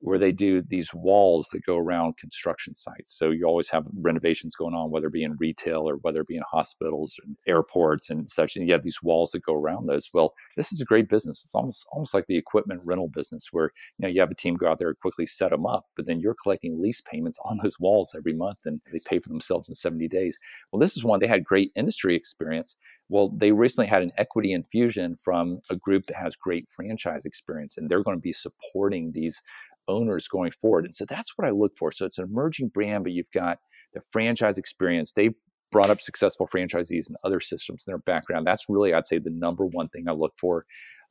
where 0.00 0.18
they 0.18 0.32
do 0.32 0.62
these 0.62 0.94
walls 0.94 1.48
that 1.52 1.64
go 1.64 1.76
around 1.76 2.16
construction 2.16 2.74
sites. 2.74 3.16
So 3.16 3.30
you 3.30 3.44
always 3.44 3.70
have 3.70 3.86
renovations 4.00 4.54
going 4.54 4.74
on, 4.74 4.90
whether 4.90 5.08
it 5.08 5.12
be 5.12 5.24
in 5.24 5.36
retail 5.38 5.88
or 5.88 5.96
whether 5.96 6.20
it 6.20 6.28
be 6.28 6.36
in 6.36 6.42
hospitals 6.50 7.16
and 7.24 7.36
airports 7.46 8.08
and 8.08 8.30
such. 8.30 8.56
And 8.56 8.66
you 8.66 8.72
have 8.72 8.82
these 8.82 9.02
walls 9.02 9.32
that 9.32 9.44
go 9.44 9.54
around 9.54 9.86
those. 9.86 10.08
Well, 10.14 10.34
this 10.56 10.72
is 10.72 10.80
a 10.80 10.84
great 10.84 11.08
business. 11.08 11.42
It's 11.44 11.54
almost 11.54 11.86
almost 11.90 12.14
like 12.14 12.26
the 12.28 12.36
equipment 12.36 12.82
rental 12.84 13.08
business 13.08 13.48
where 13.50 13.72
you 13.98 14.02
know 14.02 14.08
you 14.08 14.20
have 14.20 14.30
a 14.30 14.36
team 14.36 14.54
go 14.54 14.68
out 14.68 14.78
there 14.78 14.88
and 14.88 14.98
quickly 15.00 15.26
set 15.26 15.50
them 15.50 15.66
up, 15.66 15.86
but 15.96 16.06
then 16.06 16.20
you're 16.20 16.36
collecting 16.40 16.80
lease 16.80 17.00
payments 17.00 17.38
on 17.44 17.58
those 17.62 17.78
walls 17.80 18.14
every 18.16 18.34
month 18.34 18.58
and 18.66 18.80
they 18.92 19.00
pay 19.04 19.18
for 19.18 19.28
themselves 19.28 19.68
in 19.68 19.74
70 19.74 20.06
days. 20.08 20.38
Well, 20.72 20.80
this 20.80 20.96
is 20.96 21.04
one 21.04 21.20
they 21.20 21.26
had 21.26 21.44
great 21.44 21.72
industry 21.74 22.14
experience 22.14 22.76
well, 23.10 23.30
they 23.30 23.52
recently 23.52 23.86
had 23.86 24.02
an 24.02 24.12
equity 24.18 24.52
infusion 24.52 25.16
from 25.22 25.60
a 25.70 25.76
group 25.76 26.06
that 26.06 26.16
has 26.16 26.36
great 26.36 26.68
franchise 26.68 27.24
experience, 27.24 27.76
and 27.76 27.88
they're 27.88 28.02
going 28.02 28.16
to 28.16 28.22
be 28.22 28.32
supporting 28.32 29.12
these 29.12 29.42
owners 29.88 30.28
going 30.28 30.52
forward. 30.52 30.84
And 30.84 30.94
so 30.94 31.04
that's 31.08 31.32
what 31.36 31.46
I 31.46 31.50
look 31.50 31.76
for. 31.76 31.90
So 31.90 32.06
it's 32.06 32.18
an 32.18 32.24
emerging 32.24 32.68
brand, 32.68 33.04
but 33.04 33.12
you've 33.12 33.30
got 33.32 33.58
the 33.94 34.00
franchise 34.12 34.58
experience. 34.58 35.12
They 35.12 35.30
brought 35.72 35.90
up 35.90 36.00
successful 36.00 36.48
franchisees 36.52 37.08
and 37.08 37.16
other 37.24 37.40
systems 37.40 37.84
in 37.86 37.90
their 37.90 37.98
background. 37.98 38.46
That's 38.46 38.66
really, 38.68 38.94
I'd 38.94 39.06
say, 39.06 39.18
the 39.18 39.30
number 39.30 39.66
one 39.66 39.88
thing 39.88 40.08
I 40.08 40.12
look 40.12 40.34
for. 40.38 40.64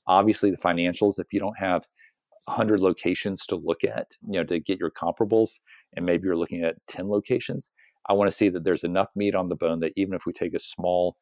Obviously, 0.08 0.52
the 0.52 0.58
financials. 0.58 1.20
If 1.20 1.28
you 1.32 1.40
don't 1.40 1.58
have 1.58 1.86
100 2.46 2.80
locations 2.80 3.46
to 3.48 3.56
look 3.56 3.84
at, 3.84 4.08
you 4.26 4.40
know, 4.40 4.44
to 4.46 4.60
get 4.60 4.80
your 4.80 4.92
comparables, 4.92 5.60
and 5.96 6.06
maybe 6.06 6.26
you're 6.26 6.38
looking 6.38 6.64
at 6.64 6.76
10 6.88 7.10
locations, 7.10 7.72
I 8.10 8.14
want 8.14 8.30
to 8.30 8.36
see 8.36 8.50
that 8.50 8.64
there's 8.64 8.84
enough 8.84 9.10
meat 9.16 9.36
on 9.36 9.50
the 9.50 9.56
bone 9.56 9.80
that 9.82 9.94
even 9.98 10.14
if 10.14 10.26
we 10.26 10.34
take 10.34 10.54
a 10.54 10.60
small 10.60 11.18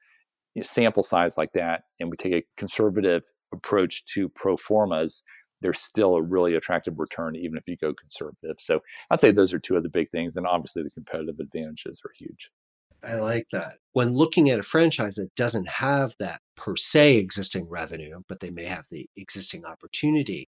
sample 0.62 1.04
size 1.04 1.38
like 1.38 1.52
that 1.54 1.84
and 2.00 2.10
we 2.10 2.18
take 2.18 2.34
a 2.34 2.46
conservative 2.58 3.24
approach 3.54 4.06
to 4.14 4.30
pro 4.30 4.56
formas, 4.56 5.24
there's 5.62 5.80
still 5.80 6.16
a 6.16 6.22
really 6.22 6.56
attractive 6.56 7.00
return, 7.00 7.36
even 7.36 7.58
if 7.58 7.64
you 7.68 7.78
go 7.78 7.94
conservative. 7.94 8.58
So 8.60 8.82
I'd 9.10 9.22
say 9.22 9.32
those 9.32 9.54
are 9.54 9.60
two 9.60 9.76
of 9.76 9.84
the 9.84 9.90
big 9.90 10.10
things. 10.12 10.36
And 10.36 10.46
obviously, 10.46 10.84
the 10.84 10.90
competitive 10.90 11.40
advantages 11.40 12.02
are 12.06 12.12
huge. 12.18 12.52
I 13.04 13.16
like 13.16 13.48
that. 13.52 13.78
When 13.94 14.14
looking 14.14 14.50
at 14.50 14.60
a 14.60 14.64
franchise 14.64 15.16
that 15.16 15.34
doesn't 15.36 15.68
have 15.68 16.16
that 16.20 16.42
per 16.58 16.76
se 16.76 17.18
existing 17.18 17.68
revenue, 17.70 18.22
but 18.28 18.40
they 18.40 18.50
may 18.50 18.66
have 18.66 18.86
the 18.90 19.08
existing 19.16 19.64
opportunity, 19.66 20.50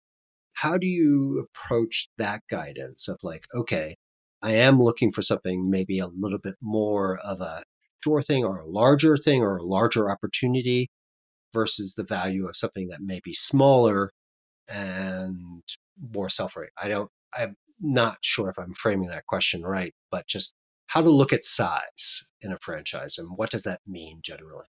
how 0.54 0.78
do 0.78 0.88
you 0.88 1.46
approach 1.46 2.10
that 2.18 2.42
guidance 2.50 3.08
of 3.08 3.18
like, 3.22 3.46
okay, 3.54 3.96
I 4.42 4.54
am 4.54 4.82
looking 4.82 5.12
for 5.12 5.22
something 5.22 5.70
maybe 5.70 6.00
a 6.00 6.08
little 6.08 6.40
bit 6.40 6.56
more 6.62 7.18
of 7.24 7.42
a 7.42 7.64
sure 8.04 8.22
thing 8.22 8.46
or 8.46 8.60
a 8.60 8.66
larger 8.66 9.18
thing 9.18 9.42
or 9.42 9.58
a 9.58 9.64
larger 9.64 10.10
opportunity 10.10 10.90
versus 11.54 11.96
the 11.96 12.04
value 12.04 12.48
of 12.48 12.56
something 12.56 12.88
that 12.90 13.02
may 13.02 13.20
be 13.24 13.34
smaller 13.34 14.12
and 14.70 15.64
more 16.14 16.30
self-rate. 16.30 16.72
I 16.82 16.88
don't 16.88 17.12
I'm 17.34 17.56
not 17.82 18.18
sure 18.22 18.50
if 18.50 18.58
I'm 18.58 18.74
framing 18.74 19.10
that 19.10 19.26
question 19.28 19.64
right, 19.64 19.94
but 20.12 20.28
just 20.28 20.54
how 20.88 21.02
to 21.02 21.10
look 21.10 21.34
at 21.34 21.44
size 21.44 22.32
in 22.42 22.52
a 22.52 22.60
franchise 22.60 23.18
and 23.18 23.30
what 23.38 23.50
does 23.50 23.64
that 23.64 23.82
mean 23.86 24.20
generally? 24.24 24.66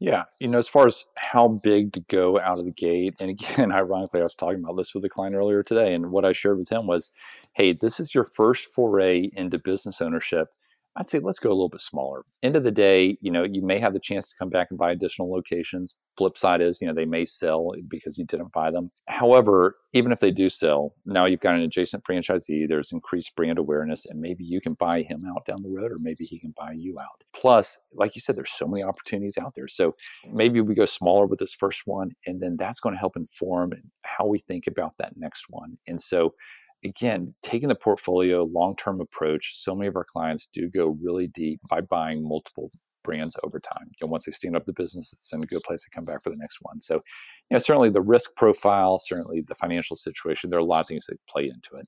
Yeah, 0.00 0.24
you 0.38 0.48
know, 0.48 0.58
as 0.58 0.68
far 0.68 0.86
as 0.86 1.06
how 1.16 1.48
big 1.62 1.92
to 1.94 2.00
go 2.00 2.38
out 2.38 2.58
of 2.58 2.64
the 2.64 2.72
gate, 2.72 3.14
and 3.20 3.30
again, 3.30 3.72
ironically, 3.72 4.20
I 4.20 4.24
was 4.24 4.34
talking 4.34 4.58
about 4.62 4.76
this 4.76 4.94
with 4.94 5.04
a 5.04 5.08
client 5.08 5.34
earlier 5.36 5.62
today, 5.62 5.94
and 5.94 6.10
what 6.10 6.24
I 6.24 6.32
shared 6.32 6.58
with 6.58 6.68
him 6.68 6.86
was, 6.86 7.12
hey, 7.54 7.72
this 7.72 8.00
is 8.00 8.14
your 8.14 8.24
first 8.26 8.66
foray 8.66 9.30
into 9.34 9.58
business 9.58 10.02
ownership 10.02 10.48
I'd 10.96 11.08
say 11.08 11.18
let's 11.18 11.40
go 11.40 11.48
a 11.48 11.50
little 11.50 11.68
bit 11.68 11.80
smaller. 11.80 12.22
End 12.42 12.54
of 12.54 12.62
the 12.62 12.70
day, 12.70 13.18
you 13.20 13.30
know, 13.30 13.42
you 13.42 13.62
may 13.62 13.78
have 13.80 13.92
the 13.92 14.00
chance 14.00 14.30
to 14.30 14.36
come 14.38 14.48
back 14.48 14.68
and 14.70 14.78
buy 14.78 14.92
additional 14.92 15.32
locations. 15.32 15.94
Flip 16.16 16.38
side 16.38 16.60
is, 16.60 16.80
you 16.80 16.86
know, 16.86 16.94
they 16.94 17.04
may 17.04 17.24
sell 17.24 17.72
because 17.88 18.16
you 18.16 18.24
didn't 18.24 18.52
buy 18.52 18.70
them. 18.70 18.90
However, 19.08 19.76
even 19.92 20.12
if 20.12 20.20
they 20.20 20.30
do 20.30 20.48
sell, 20.48 20.94
now 21.04 21.24
you've 21.24 21.40
got 21.40 21.56
an 21.56 21.62
adjacent 21.62 22.04
franchisee, 22.04 22.68
there's 22.68 22.92
increased 22.92 23.34
brand 23.34 23.58
awareness, 23.58 24.06
and 24.06 24.20
maybe 24.20 24.44
you 24.44 24.60
can 24.60 24.74
buy 24.74 25.02
him 25.02 25.18
out 25.28 25.44
down 25.46 25.62
the 25.62 25.68
road, 25.68 25.90
or 25.90 25.98
maybe 25.98 26.24
he 26.24 26.38
can 26.38 26.54
buy 26.56 26.72
you 26.72 26.98
out. 27.00 27.24
Plus, 27.34 27.76
like 27.92 28.14
you 28.14 28.20
said, 28.20 28.36
there's 28.36 28.52
so 28.52 28.66
many 28.66 28.84
opportunities 28.84 29.36
out 29.36 29.54
there. 29.56 29.68
So 29.68 29.94
maybe 30.32 30.60
we 30.60 30.74
go 30.74 30.84
smaller 30.84 31.26
with 31.26 31.40
this 31.40 31.54
first 31.54 31.82
one, 31.86 32.10
and 32.26 32.40
then 32.40 32.56
that's 32.56 32.80
going 32.80 32.94
to 32.94 33.00
help 33.00 33.16
inform 33.16 33.72
how 34.04 34.26
we 34.26 34.38
think 34.38 34.68
about 34.68 34.94
that 34.98 35.16
next 35.16 35.46
one. 35.48 35.78
And 35.88 36.00
so 36.00 36.34
again, 36.84 37.34
taking 37.42 37.68
the 37.68 37.74
portfolio 37.74 38.44
long 38.44 38.76
term 38.76 39.00
approach, 39.00 39.56
so 39.56 39.74
many 39.74 39.88
of 39.88 39.96
our 39.96 40.04
clients 40.04 40.48
do 40.52 40.68
go 40.68 40.96
really 41.02 41.28
deep 41.28 41.60
by 41.68 41.80
buying 41.80 42.26
multiple 42.26 42.70
brands 43.02 43.36
over 43.44 43.60
time. 43.60 43.90
Know, 44.00 44.08
once 44.08 44.24
they 44.24 44.32
stand 44.32 44.56
up 44.56 44.64
the 44.64 44.72
business, 44.72 45.12
it's 45.12 45.32
in 45.32 45.42
a 45.42 45.46
good 45.46 45.62
place 45.62 45.82
to 45.84 45.90
come 45.90 46.04
back 46.04 46.22
for 46.22 46.30
the 46.30 46.38
next 46.38 46.58
one. 46.62 46.80
So, 46.80 46.94
you 46.94 47.00
know, 47.52 47.58
certainly 47.58 47.90
the 47.90 48.00
risk 48.00 48.30
profile, 48.36 48.98
certainly 48.98 49.42
the 49.46 49.54
financial 49.54 49.96
situation, 49.96 50.50
there 50.50 50.58
are 50.58 50.62
a 50.62 50.64
lot 50.64 50.80
of 50.80 50.86
things 50.86 51.06
that 51.06 51.18
play 51.28 51.44
into 51.44 51.74
it. 51.76 51.86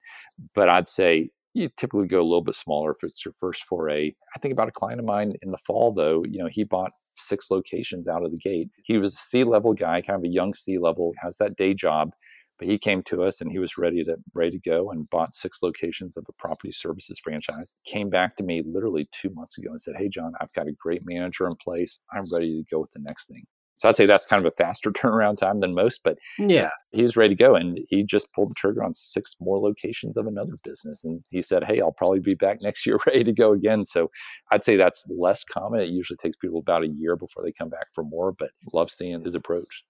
But 0.55 0.69
I'd 0.69 0.87
say 0.87 1.31
you 1.55 1.71
typically 1.77 2.07
go 2.07 2.21
a 2.21 2.23
little 2.23 2.43
bit 2.43 2.55
smaller 2.55 2.93
if 2.93 3.03
it's 3.03 3.25
your 3.25 3.35
first 3.41 3.65
foray. 3.65 4.15
I 4.35 4.39
think 4.39 4.53
about 4.53 4.69
a 4.69 4.73
client 4.73 5.01
of 5.01 5.07
mine 5.07 5.33
in 5.43 5.51
the 5.51 5.59
fall, 5.59 5.93
though, 5.93 6.23
you 6.29 6.39
know, 6.39 6.49
he 6.49 6.65
bought 6.65 6.93
six 7.15 7.51
locations 7.51 8.09
out 8.09 8.25
of 8.25 8.31
the 8.31 8.37
gate. 8.37 8.69
He 8.85 8.99
was 8.99 9.15
a 9.15 9.17
C 9.17 9.43
level 9.43 9.73
guy, 9.73 10.03
kind 10.03 10.19
of 10.19 10.25
a 10.25 10.33
young 10.33 10.53
C 10.53 10.79
level, 10.79 11.15
has 11.23 11.39
that 11.39 11.57
day 11.57 11.73
job 11.73 12.13
but 12.59 12.69
he 12.69 12.79
came 12.79 13.03
to 13.05 13.23
us 13.23 13.41
and 13.41 13.51
he 13.51 13.59
was 13.59 13.79
ready 13.79 14.03
to 14.05 14.17
ready 14.35 14.53
to 14.53 14.59
go 14.59 14.91
and 14.91 15.09
bought 15.11 15.35
six 15.35 15.63
locations 15.63 16.17
of 16.17 16.25
a 16.29 16.33
property 16.33 16.73
services 16.73 17.21
franchise. 17.23 17.75
Came 17.87 18.11
back 18.11 18.37
to 18.37 18.45
me 18.45 18.63
literally 18.65 19.09
two 19.13 19.31
months 19.31 19.59
ago 19.59 19.71
and 19.71 19.81
said, 19.81 19.97
"Hey, 19.97 20.09
Jon, 20.09 20.33
I've 20.41 20.53
got 20.53 20.69
a 20.69 20.73
great 20.73 21.03
manager 21.05 21.47
in 21.47 21.53
place. 21.63 21.99
I'm 22.13 22.25
ready 22.33 22.63
to 22.63 22.65
go 22.71 22.81
with 22.81 22.93
the 22.93 23.01
next 23.01 23.27
thing." 23.27 23.45
So 23.79 23.89
I'd 23.89 23.97
say 23.97 24.07
that's 24.07 24.27
kind 24.27 24.45
of 24.45 24.51
a 24.51 24.57
faster 24.57 24.91
turnaround 24.93 25.37
time 25.37 25.61
than 25.61 25.75
most, 25.75 26.01
but 26.03 26.19
yeah, 26.39 26.71
he 26.93 27.03
was 27.03 27.17
ready 27.17 27.35
to 27.35 27.43
go 27.43 27.55
and 27.55 27.79
he 27.91 28.05
just 28.05 28.33
pulled 28.33 28.51
the 28.51 28.55
trigger 28.55 28.83
on 28.83 28.95
six 28.95 29.37
more 29.41 29.59
locations 29.59 30.17
of 30.17 30.27
another 30.27 30.55
business. 30.65 31.05
And 31.05 31.23
he 31.29 31.43
said, 31.43 31.65
Hey, 31.65 31.81
I'll 31.81 31.93
probably 31.93 32.21
be 32.21 32.35
back 32.35 32.59
next 32.63 32.87
year 32.87 32.99
ready 33.07 33.25
to 33.25 33.33
go 33.33 33.53
again. 33.53 33.85
So 33.85 34.11
I'd 34.51 34.63
say 34.63 34.77
that's 34.77 35.05
less 35.09 35.45
common. 35.45 35.81
It 35.81 35.89
usually 35.89 36.17
takes 36.17 36.37
people 36.37 36.59
about 36.59 36.85
a 36.85 36.89
year 36.89 37.17
before 37.17 37.43
they 37.45 37.53
come 37.53 37.69
back 37.69 37.89
for 37.95 38.05
more, 38.05 38.33
but 38.33 38.51
love 38.73 38.91
seeing 38.91 39.23
his 39.23 39.35
approach. 39.35 39.85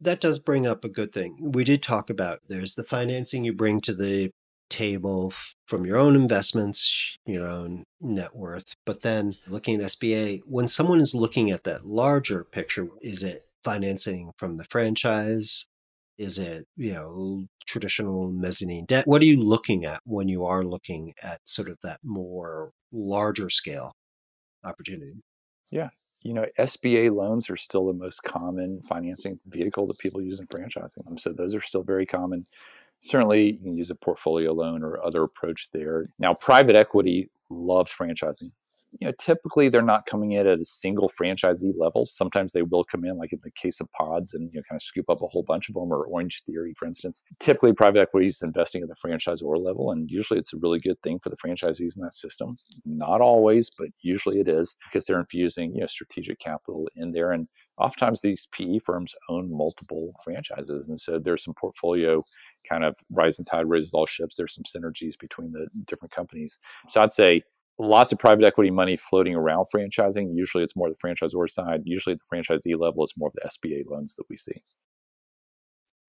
That 0.00 0.20
does 0.20 0.38
bring 0.38 0.66
up 0.66 0.84
a 0.84 0.88
good 0.88 1.12
thing. 1.12 1.36
We 1.40 1.64
did 1.64 1.82
talk 1.82 2.10
about 2.10 2.40
there's 2.48 2.74
the 2.74 2.84
financing 2.84 3.44
you 3.44 3.52
bring 3.52 3.80
to 3.82 3.94
the 3.94 4.30
table 4.68 5.32
from 5.66 5.86
your 5.86 5.96
own 5.96 6.14
investments, 6.14 7.16
your 7.24 7.46
own 7.46 7.84
net 8.00 8.34
worth. 8.34 8.74
But 8.84 9.02
then 9.02 9.34
looking 9.46 9.80
at 9.80 9.90
SBA, 9.90 10.42
when 10.44 10.68
someone 10.68 11.00
is 11.00 11.14
looking 11.14 11.50
at 11.50 11.64
that 11.64 11.86
larger 11.86 12.44
picture, 12.44 12.88
is 13.00 13.22
it 13.22 13.46
financing 13.64 14.32
from 14.36 14.56
the 14.56 14.64
franchise? 14.64 15.66
Is 16.18 16.38
it, 16.38 16.66
you 16.76 16.92
know, 16.92 17.46
traditional 17.66 18.30
mezzanine 18.30 18.86
debt? 18.86 19.06
What 19.06 19.22
are 19.22 19.26
you 19.26 19.42
looking 19.42 19.84
at 19.84 20.00
when 20.04 20.28
you 20.28 20.44
are 20.44 20.64
looking 20.64 21.14
at 21.22 21.40
sort 21.44 21.68
of 21.68 21.78
that 21.82 22.00
more 22.02 22.70
larger 22.92 23.50
scale 23.50 23.92
opportunity? 24.64 25.22
Yeah 25.70 25.88
you 26.26 26.34
know, 26.34 26.44
SBA 26.58 27.14
loans 27.14 27.48
are 27.48 27.56
still 27.56 27.86
the 27.86 27.92
most 27.92 28.22
common 28.24 28.82
financing 28.82 29.38
vehicle 29.46 29.86
that 29.86 29.98
people 29.98 30.20
use 30.20 30.40
in 30.40 30.46
franchising 30.48 31.04
them. 31.04 31.16
So 31.16 31.32
those 31.32 31.54
are 31.54 31.60
still 31.60 31.82
very 31.82 32.04
common. 32.04 32.44
Certainly, 32.98 33.52
you 33.52 33.58
can 33.58 33.76
use 33.76 33.90
a 33.90 33.94
portfolio 33.94 34.52
loan 34.52 34.82
or 34.82 35.04
other 35.04 35.22
approach 35.22 35.68
there. 35.72 36.06
Now, 36.18 36.34
private 36.34 36.74
equity 36.74 37.30
loves 37.48 37.92
franchising 37.92 38.50
you 39.00 39.06
know, 39.06 39.12
typically 39.18 39.68
they're 39.68 39.82
not 39.82 40.06
coming 40.06 40.32
in 40.32 40.46
at 40.46 40.60
a 40.60 40.64
single 40.64 41.08
franchisee 41.08 41.72
level. 41.78 42.06
Sometimes 42.06 42.52
they 42.52 42.62
will 42.62 42.84
come 42.84 43.04
in, 43.04 43.16
like 43.16 43.32
in 43.32 43.40
the 43.42 43.50
case 43.50 43.80
of 43.80 43.90
pods, 43.92 44.34
and 44.34 44.50
you 44.52 44.58
know, 44.58 44.62
kind 44.68 44.78
of 44.78 44.82
scoop 44.82 45.08
up 45.08 45.22
a 45.22 45.26
whole 45.26 45.42
bunch 45.42 45.68
of 45.68 45.74
them, 45.74 45.92
or 45.92 46.06
Orange 46.06 46.42
Theory, 46.44 46.74
for 46.76 46.86
instance. 46.86 47.22
Typically, 47.40 47.72
private 47.72 48.00
equity 48.00 48.28
is 48.28 48.42
investing 48.42 48.82
at 48.82 48.88
the 48.88 48.94
franchisor 48.94 49.42
level, 49.62 49.90
and 49.90 50.10
usually 50.10 50.38
it's 50.38 50.52
a 50.52 50.58
really 50.58 50.78
good 50.78 51.00
thing 51.02 51.18
for 51.18 51.30
the 51.30 51.36
franchisees 51.36 51.96
in 51.96 52.02
that 52.02 52.14
system. 52.14 52.56
Not 52.84 53.20
always, 53.20 53.70
but 53.70 53.88
usually 54.00 54.40
it 54.40 54.48
is 54.48 54.76
because 54.88 55.04
they're 55.04 55.20
infusing 55.20 55.74
you 55.74 55.80
know 55.80 55.86
strategic 55.86 56.38
capital 56.38 56.88
in 56.96 57.12
there, 57.12 57.32
and 57.32 57.48
oftentimes 57.78 58.20
these 58.22 58.48
PE 58.52 58.78
firms 58.78 59.14
own 59.28 59.50
multiple 59.50 60.12
franchises, 60.24 60.88
and 60.88 61.00
so 61.00 61.18
there's 61.18 61.44
some 61.44 61.54
portfolio 61.54 62.22
kind 62.68 62.84
of 62.84 62.96
rising 63.10 63.44
tide 63.44 63.68
raises 63.68 63.94
all 63.94 64.06
ships. 64.06 64.36
There's 64.36 64.54
some 64.54 64.64
synergies 64.64 65.18
between 65.18 65.52
the 65.52 65.68
different 65.86 66.12
companies. 66.12 66.58
So 66.88 67.00
I'd 67.00 67.12
say 67.12 67.42
lots 67.78 68.12
of 68.12 68.18
private 68.18 68.44
equity 68.44 68.70
money 68.70 68.96
floating 68.96 69.34
around 69.34 69.66
franchising. 69.74 70.34
Usually 70.34 70.64
it's 70.64 70.76
more 70.76 70.88
the 70.88 70.96
franchisor 70.96 71.48
side. 71.48 71.82
Usually 71.84 72.14
at 72.14 72.18
the 72.20 72.36
franchisee 72.36 72.78
level, 72.78 73.04
it's 73.04 73.16
more 73.16 73.28
of 73.28 73.34
the 73.34 73.48
SBA 73.48 73.84
loans 73.90 74.14
that 74.16 74.24
we 74.28 74.36
see. 74.36 74.62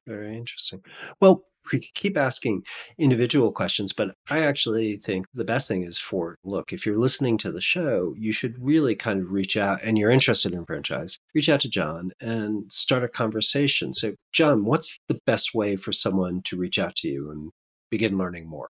Very 0.07 0.37
interesting. 0.37 0.81
Well, 1.19 1.43
we 1.71 1.79
keep 1.79 2.17
asking 2.17 2.63
individual 2.97 3.51
questions, 3.51 3.91
but 3.91 4.15
I 4.29 4.39
actually 4.39 4.97
think 4.97 5.25
the 5.33 5.43
best 5.43 5.67
thing 5.67 5.83
is 5.83 5.97
for 5.97 6.37
look, 6.45 6.71
if 6.71 6.85
you're 6.85 6.97
listening 6.97 7.37
to 7.39 7.51
the 7.51 7.59
show, 7.59 8.13
you 8.17 8.31
should 8.31 8.55
really 8.57 8.95
kind 8.95 9.19
of 9.19 9.31
reach 9.31 9.57
out 9.57 9.81
and 9.83 9.97
you're 9.97 10.09
interested 10.11 10.53
in 10.53 10.65
franchise, 10.65 11.19
reach 11.35 11.49
out 11.49 11.59
to 11.61 11.69
Jon 11.69 12.11
and 12.21 12.71
start 12.71 13.03
a 13.03 13.09
conversation. 13.09 13.91
So, 13.93 14.13
Jon, 14.31 14.65
what's 14.65 14.97
the 15.09 15.19
best 15.25 15.53
way 15.53 15.75
for 15.75 15.91
someone 15.91 16.41
to 16.45 16.57
reach 16.57 16.79
out 16.79 16.95
to 16.97 17.09
you 17.09 17.31
and 17.31 17.51
begin 17.91 18.17
learning 18.17 18.49
more? 18.49 18.69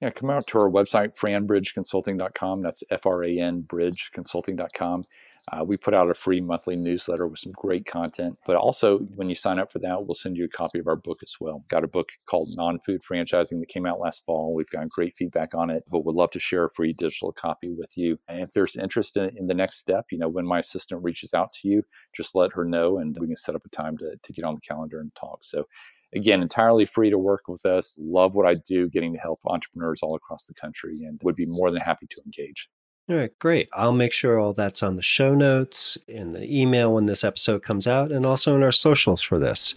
Yeah, 0.00 0.10
come 0.10 0.30
out 0.30 0.46
to 0.48 0.58
our 0.58 0.70
website, 0.70 1.18
franbridgeconsulting.com. 1.18 2.60
That's 2.60 2.84
F 2.90 3.04
R 3.04 3.24
A 3.24 3.38
N 3.38 3.64
bridgeconsulting.com. 3.64 5.04
Uh, 5.50 5.64
we 5.64 5.76
put 5.76 5.94
out 5.94 6.10
a 6.10 6.14
free 6.14 6.40
monthly 6.40 6.76
newsletter 6.76 7.26
with 7.26 7.38
some 7.38 7.52
great 7.52 7.86
content. 7.86 8.38
But 8.46 8.56
also, 8.56 8.98
when 8.98 9.28
you 9.28 9.34
sign 9.34 9.58
up 9.58 9.72
for 9.72 9.78
that, 9.80 10.04
we'll 10.04 10.14
send 10.14 10.36
you 10.36 10.44
a 10.44 10.48
copy 10.48 10.78
of 10.78 10.86
our 10.86 10.96
book 10.96 11.20
as 11.22 11.36
well. 11.40 11.64
Got 11.68 11.84
a 11.84 11.88
book 11.88 12.10
called 12.26 12.50
Non 12.56 12.78
Food 12.80 13.00
Franchising 13.02 13.58
that 13.60 13.68
came 13.68 13.86
out 13.86 13.98
last 13.98 14.24
fall. 14.24 14.54
We've 14.54 14.70
gotten 14.70 14.88
great 14.88 15.16
feedback 15.16 15.54
on 15.54 15.70
it, 15.70 15.84
but 15.90 16.04
would 16.04 16.14
love 16.14 16.30
to 16.32 16.40
share 16.40 16.64
a 16.64 16.70
free 16.70 16.92
digital 16.92 17.32
copy 17.32 17.70
with 17.70 17.96
you. 17.96 18.18
And 18.28 18.42
if 18.42 18.52
there's 18.52 18.76
interest 18.76 19.16
in, 19.16 19.36
in 19.36 19.46
the 19.46 19.54
next 19.54 19.78
step, 19.78 20.06
you 20.10 20.18
know, 20.18 20.28
when 20.28 20.46
my 20.46 20.58
assistant 20.58 21.02
reaches 21.02 21.32
out 21.32 21.52
to 21.54 21.68
you, 21.68 21.82
just 22.14 22.34
let 22.34 22.52
her 22.52 22.64
know 22.64 22.98
and 22.98 23.16
we 23.18 23.26
can 23.26 23.36
set 23.36 23.54
up 23.54 23.64
a 23.64 23.70
time 23.70 23.96
to, 23.98 24.16
to 24.22 24.32
get 24.32 24.44
on 24.44 24.54
the 24.54 24.60
calendar 24.60 25.00
and 25.00 25.14
talk. 25.14 25.38
So, 25.42 25.66
again, 26.14 26.42
entirely 26.42 26.84
free 26.84 27.10
to 27.10 27.18
work 27.18 27.48
with 27.48 27.66
us. 27.66 27.98
Love 28.00 28.34
what 28.34 28.46
I 28.46 28.54
do, 28.54 28.88
getting 28.88 29.12
to 29.12 29.18
help 29.18 29.40
entrepreneurs 29.46 30.00
all 30.02 30.14
across 30.14 30.44
the 30.44 30.54
country, 30.54 31.04
and 31.04 31.20
would 31.22 31.36
be 31.36 31.46
more 31.46 31.70
than 31.70 31.80
happy 31.80 32.06
to 32.10 32.20
engage. 32.24 32.68
All 33.10 33.16
right, 33.16 33.38
great. 33.38 33.68
I'll 33.72 33.92
make 33.92 34.12
sure 34.12 34.38
all 34.38 34.52
that's 34.52 34.82
on 34.82 34.96
the 34.96 35.02
show 35.02 35.34
notes, 35.34 35.96
in 36.08 36.32
the 36.32 36.60
email 36.60 36.94
when 36.94 37.06
this 37.06 37.24
episode 37.24 37.62
comes 37.62 37.86
out, 37.86 38.12
and 38.12 38.26
also 38.26 38.54
in 38.54 38.62
our 38.62 38.72
socials 38.72 39.22
for 39.22 39.38
this. 39.38 39.74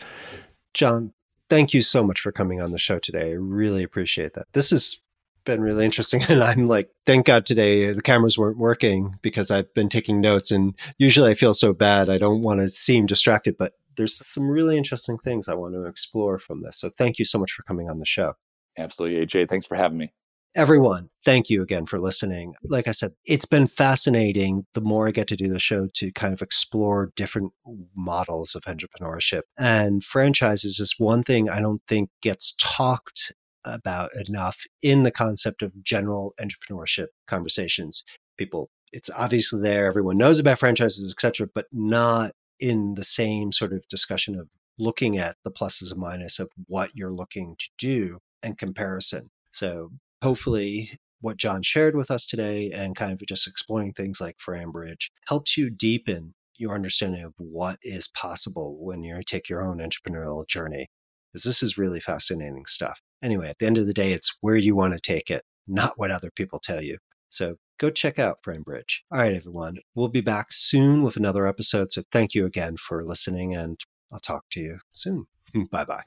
Jon, 0.74 1.14
thank 1.50 1.74
you 1.74 1.82
so 1.82 2.04
much 2.04 2.20
for 2.20 2.32
coming 2.32 2.62
on 2.62 2.72
the 2.72 2.78
show 2.78 3.00
today. 3.00 3.30
I 3.30 3.34
really 3.34 3.84
appreciate 3.84 4.34
that. 4.34 4.48
This 4.54 4.72
has 4.72 4.98
been 5.46 5.62
really 5.62 5.86
interesting. 5.86 6.22
And 6.30 6.44
I'm 6.44 6.68
like, 6.68 6.90
thank 7.06 7.26
God 7.26 7.46
today 7.46 7.90
uh, 7.90 7.94
the 7.94 8.02
cameras 8.02 8.38
weren't 8.38 8.58
working 8.58 9.18
because 9.22 9.52
I've 9.52 9.74
been 9.74 9.90
taking 9.90 10.22
notes. 10.22 10.52
And 10.52 10.76
usually 10.98 11.32
I 11.32 11.36
feel 11.36 11.54
so 11.54 11.74
bad. 11.74 12.10
I 12.10 12.18
don't 12.18 12.42
want 12.42 12.60
to 12.60 12.70
seem 12.70 13.06
distracted, 13.06 13.58
but 13.58 13.74
there's 13.98 14.26
some 14.26 14.48
really 14.48 14.78
interesting 14.78 15.18
things 15.18 15.48
I 15.48 15.54
want 15.54 15.74
to 15.74 15.86
explore 15.86 16.40
from 16.40 16.64
this. 16.64 16.80
So 16.80 16.90
thank 16.98 17.20
you 17.20 17.26
so 17.26 17.40
much 17.40 17.52
for 17.52 17.64
coming 17.64 17.90
on 17.90 18.00
the 18.00 18.06
show. 18.06 18.34
Absolutely, 18.78 19.26
AJ. 19.26 19.50
Thanks 19.50 19.66
for 19.66 19.76
having 19.76 19.98
me. 19.98 20.14
Everyone, 20.54 21.10
thank 21.24 21.50
you 21.50 21.62
again 21.62 21.86
for 21.86 21.98
listening. 21.98 22.56
Like 22.64 22.86
I 22.86 22.92
said, 22.92 23.14
it's 23.26 23.46
been 23.46 23.68
fascinating 23.68 24.66
the 24.74 24.82
more 24.82 25.08
I 25.08 25.12
get 25.12 25.30
to 25.30 25.38
do 25.38 25.48
the 25.48 25.60
show 25.60 25.88
to 25.94 26.12
kind 26.12 26.34
of 26.34 26.42
explore 26.42 27.14
different 27.16 27.54
models 27.96 28.54
of 28.54 28.64
entrepreneurship. 28.64 29.44
And 29.58 30.04
franchises 30.04 30.82
is 30.82 30.96
one 30.98 31.24
thing 31.24 31.50
I 31.50 31.62
don't 31.62 31.82
think 31.88 32.10
gets 32.22 32.54
talked 32.60 33.32
about 33.64 34.10
enough 34.28 34.66
in 34.82 35.04
the 35.04 35.12
concept 35.12 35.62
of 35.62 35.72
general 35.84 36.34
entrepreneurship 36.38 37.08
conversations. 37.28 38.04
People, 38.38 38.72
it's 38.92 39.10
obviously 39.16 39.62
there, 39.62 39.86
everyone 39.86 40.18
knows 40.18 40.38
about 40.38 40.60
franchises, 40.60 41.14
etc., 41.14 41.48
but 41.56 41.68
not 41.72 42.34
in 42.62 42.94
the 42.94 43.04
same 43.04 43.52
sort 43.52 43.74
of 43.74 43.88
discussion 43.88 44.40
of 44.40 44.48
looking 44.80 45.18
at 45.18 45.36
the 45.44 45.52
pluses 45.52 45.92
and 45.92 46.02
minuses 46.02 46.40
of 46.40 46.50
what 46.68 46.92
you're 46.96 47.12
looking 47.12 47.56
to 47.60 47.68
do 47.78 48.20
and 48.42 48.58
comparison. 48.58 49.30
So 49.52 49.92
hopefully 50.24 50.92
what 51.20 51.38
Jon 51.38 51.62
shared 51.62 51.96
with 51.96 52.10
us 52.10 52.26
today 52.26 52.72
and 52.72 52.96
kind 52.96 53.12
of 53.12 53.22
just 53.28 53.48
exploring 53.48 53.94
things 53.94 54.22
like 54.22 54.38
FranBridge 54.38 55.10
helps 55.28 55.58
you 55.58 55.70
deepen 55.70 56.34
your 56.56 56.74
understanding 56.74 57.24
of 57.24 57.34
what 57.38 57.78
is 57.84 58.08
possible 58.08 58.78
when 58.80 59.04
you 59.04 59.22
take 59.26 59.50
your 59.50 59.62
own 59.62 59.80
entrepreneurial 59.80 60.48
journey. 60.48 60.88
Because 61.32 61.44
this 61.44 61.64
is 61.64 61.78
really 61.78 62.00
fascinating 62.00 62.66
stuff. 62.66 63.02
Anyway, 63.24 63.48
at 63.48 63.60
the 63.60 63.66
end 63.66 63.78
of 63.78 63.88
the 63.88 63.94
day, 63.94 64.12
it's 64.12 64.36
where 64.42 64.56
you 64.56 64.76
want 64.76 64.94
to 64.94 65.00
take 65.00 65.30
it, 65.30 65.44
not 65.68 65.94
what 65.98 66.12
other 66.12 66.30
people 66.36 66.60
tell 66.60 66.82
you. 66.82 66.98
So 67.32 67.56
go 67.80 67.90
check 67.90 68.20
out 68.20 68.44
FranBridge. 68.44 69.00
All 69.10 69.20
right, 69.20 69.34
everyone. 69.34 69.78
We'll 69.96 70.10
be 70.10 70.20
back 70.20 70.48
soon 70.52 71.02
with 71.02 71.16
another 71.16 71.48
episode. 71.48 71.92
So 71.92 72.04
thank 72.12 72.34
you 72.34 72.46
again 72.46 72.76
for 72.76 73.06
listening, 73.06 73.56
and 73.56 73.80
I'll 74.12 74.20
talk 74.20 74.44
to 74.52 74.60
you 74.60 74.80
soon. 74.92 75.26
bye 75.72 75.86
bye. 75.86 76.04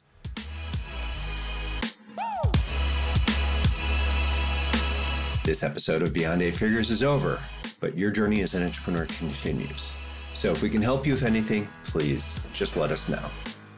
This 5.45 5.63
episode 5.63 6.03
of 6.03 6.13
Beyond 6.13 6.43
Eight 6.43 6.57
Figures 6.57 6.91
is 6.91 7.03
over, 7.03 7.41
but 7.81 7.97
your 7.97 8.11
journey 8.11 8.43
as 8.43 8.55
an 8.55 8.63
entrepreneur 8.63 9.07
continues. 9.07 9.91
So 10.35 10.53
if 10.53 10.61
we 10.61 10.69
can 10.69 10.83
help 10.83 11.07
you 11.07 11.15
with 11.15 11.23
anything, 11.23 11.69
please 11.85 12.39
just 12.53 12.77
let 12.77 12.93
us 12.93 13.09
know. 13.09 13.23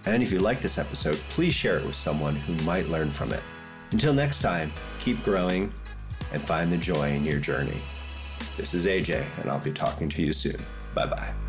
And 0.05 0.23
if 0.23 0.33
you 0.33 0.41
like 0.41 0.61
this 0.61 0.79
episode, 0.79 1.17
please 1.31 1.55
share 1.55 1.79
it 1.79 1.85
with 1.85 1.97
someone 1.97 2.35
who 2.35 2.55
might 2.65 2.89
learn 2.89 3.11
from 3.11 3.33
it. 3.33 3.43
Until 3.93 4.15
next 4.15 4.41
time, 4.41 4.73
keep 5.01 5.23
growing 5.23 5.73
and 6.33 6.43
find 6.47 6.73
the 6.73 6.77
joy 6.77 7.11
in 7.11 7.25
your 7.25 7.39
journey. 7.39 7.81
This 8.57 8.75
is 8.75 8.87
AJ, 8.87 9.27
and 9.41 9.51
I'll 9.51 9.61
be 9.61 9.73
talking 9.73 10.09
to 10.09 10.23
you 10.23 10.33
soon. 10.33 10.65
Bye 10.95 11.07
bye. 11.07 11.46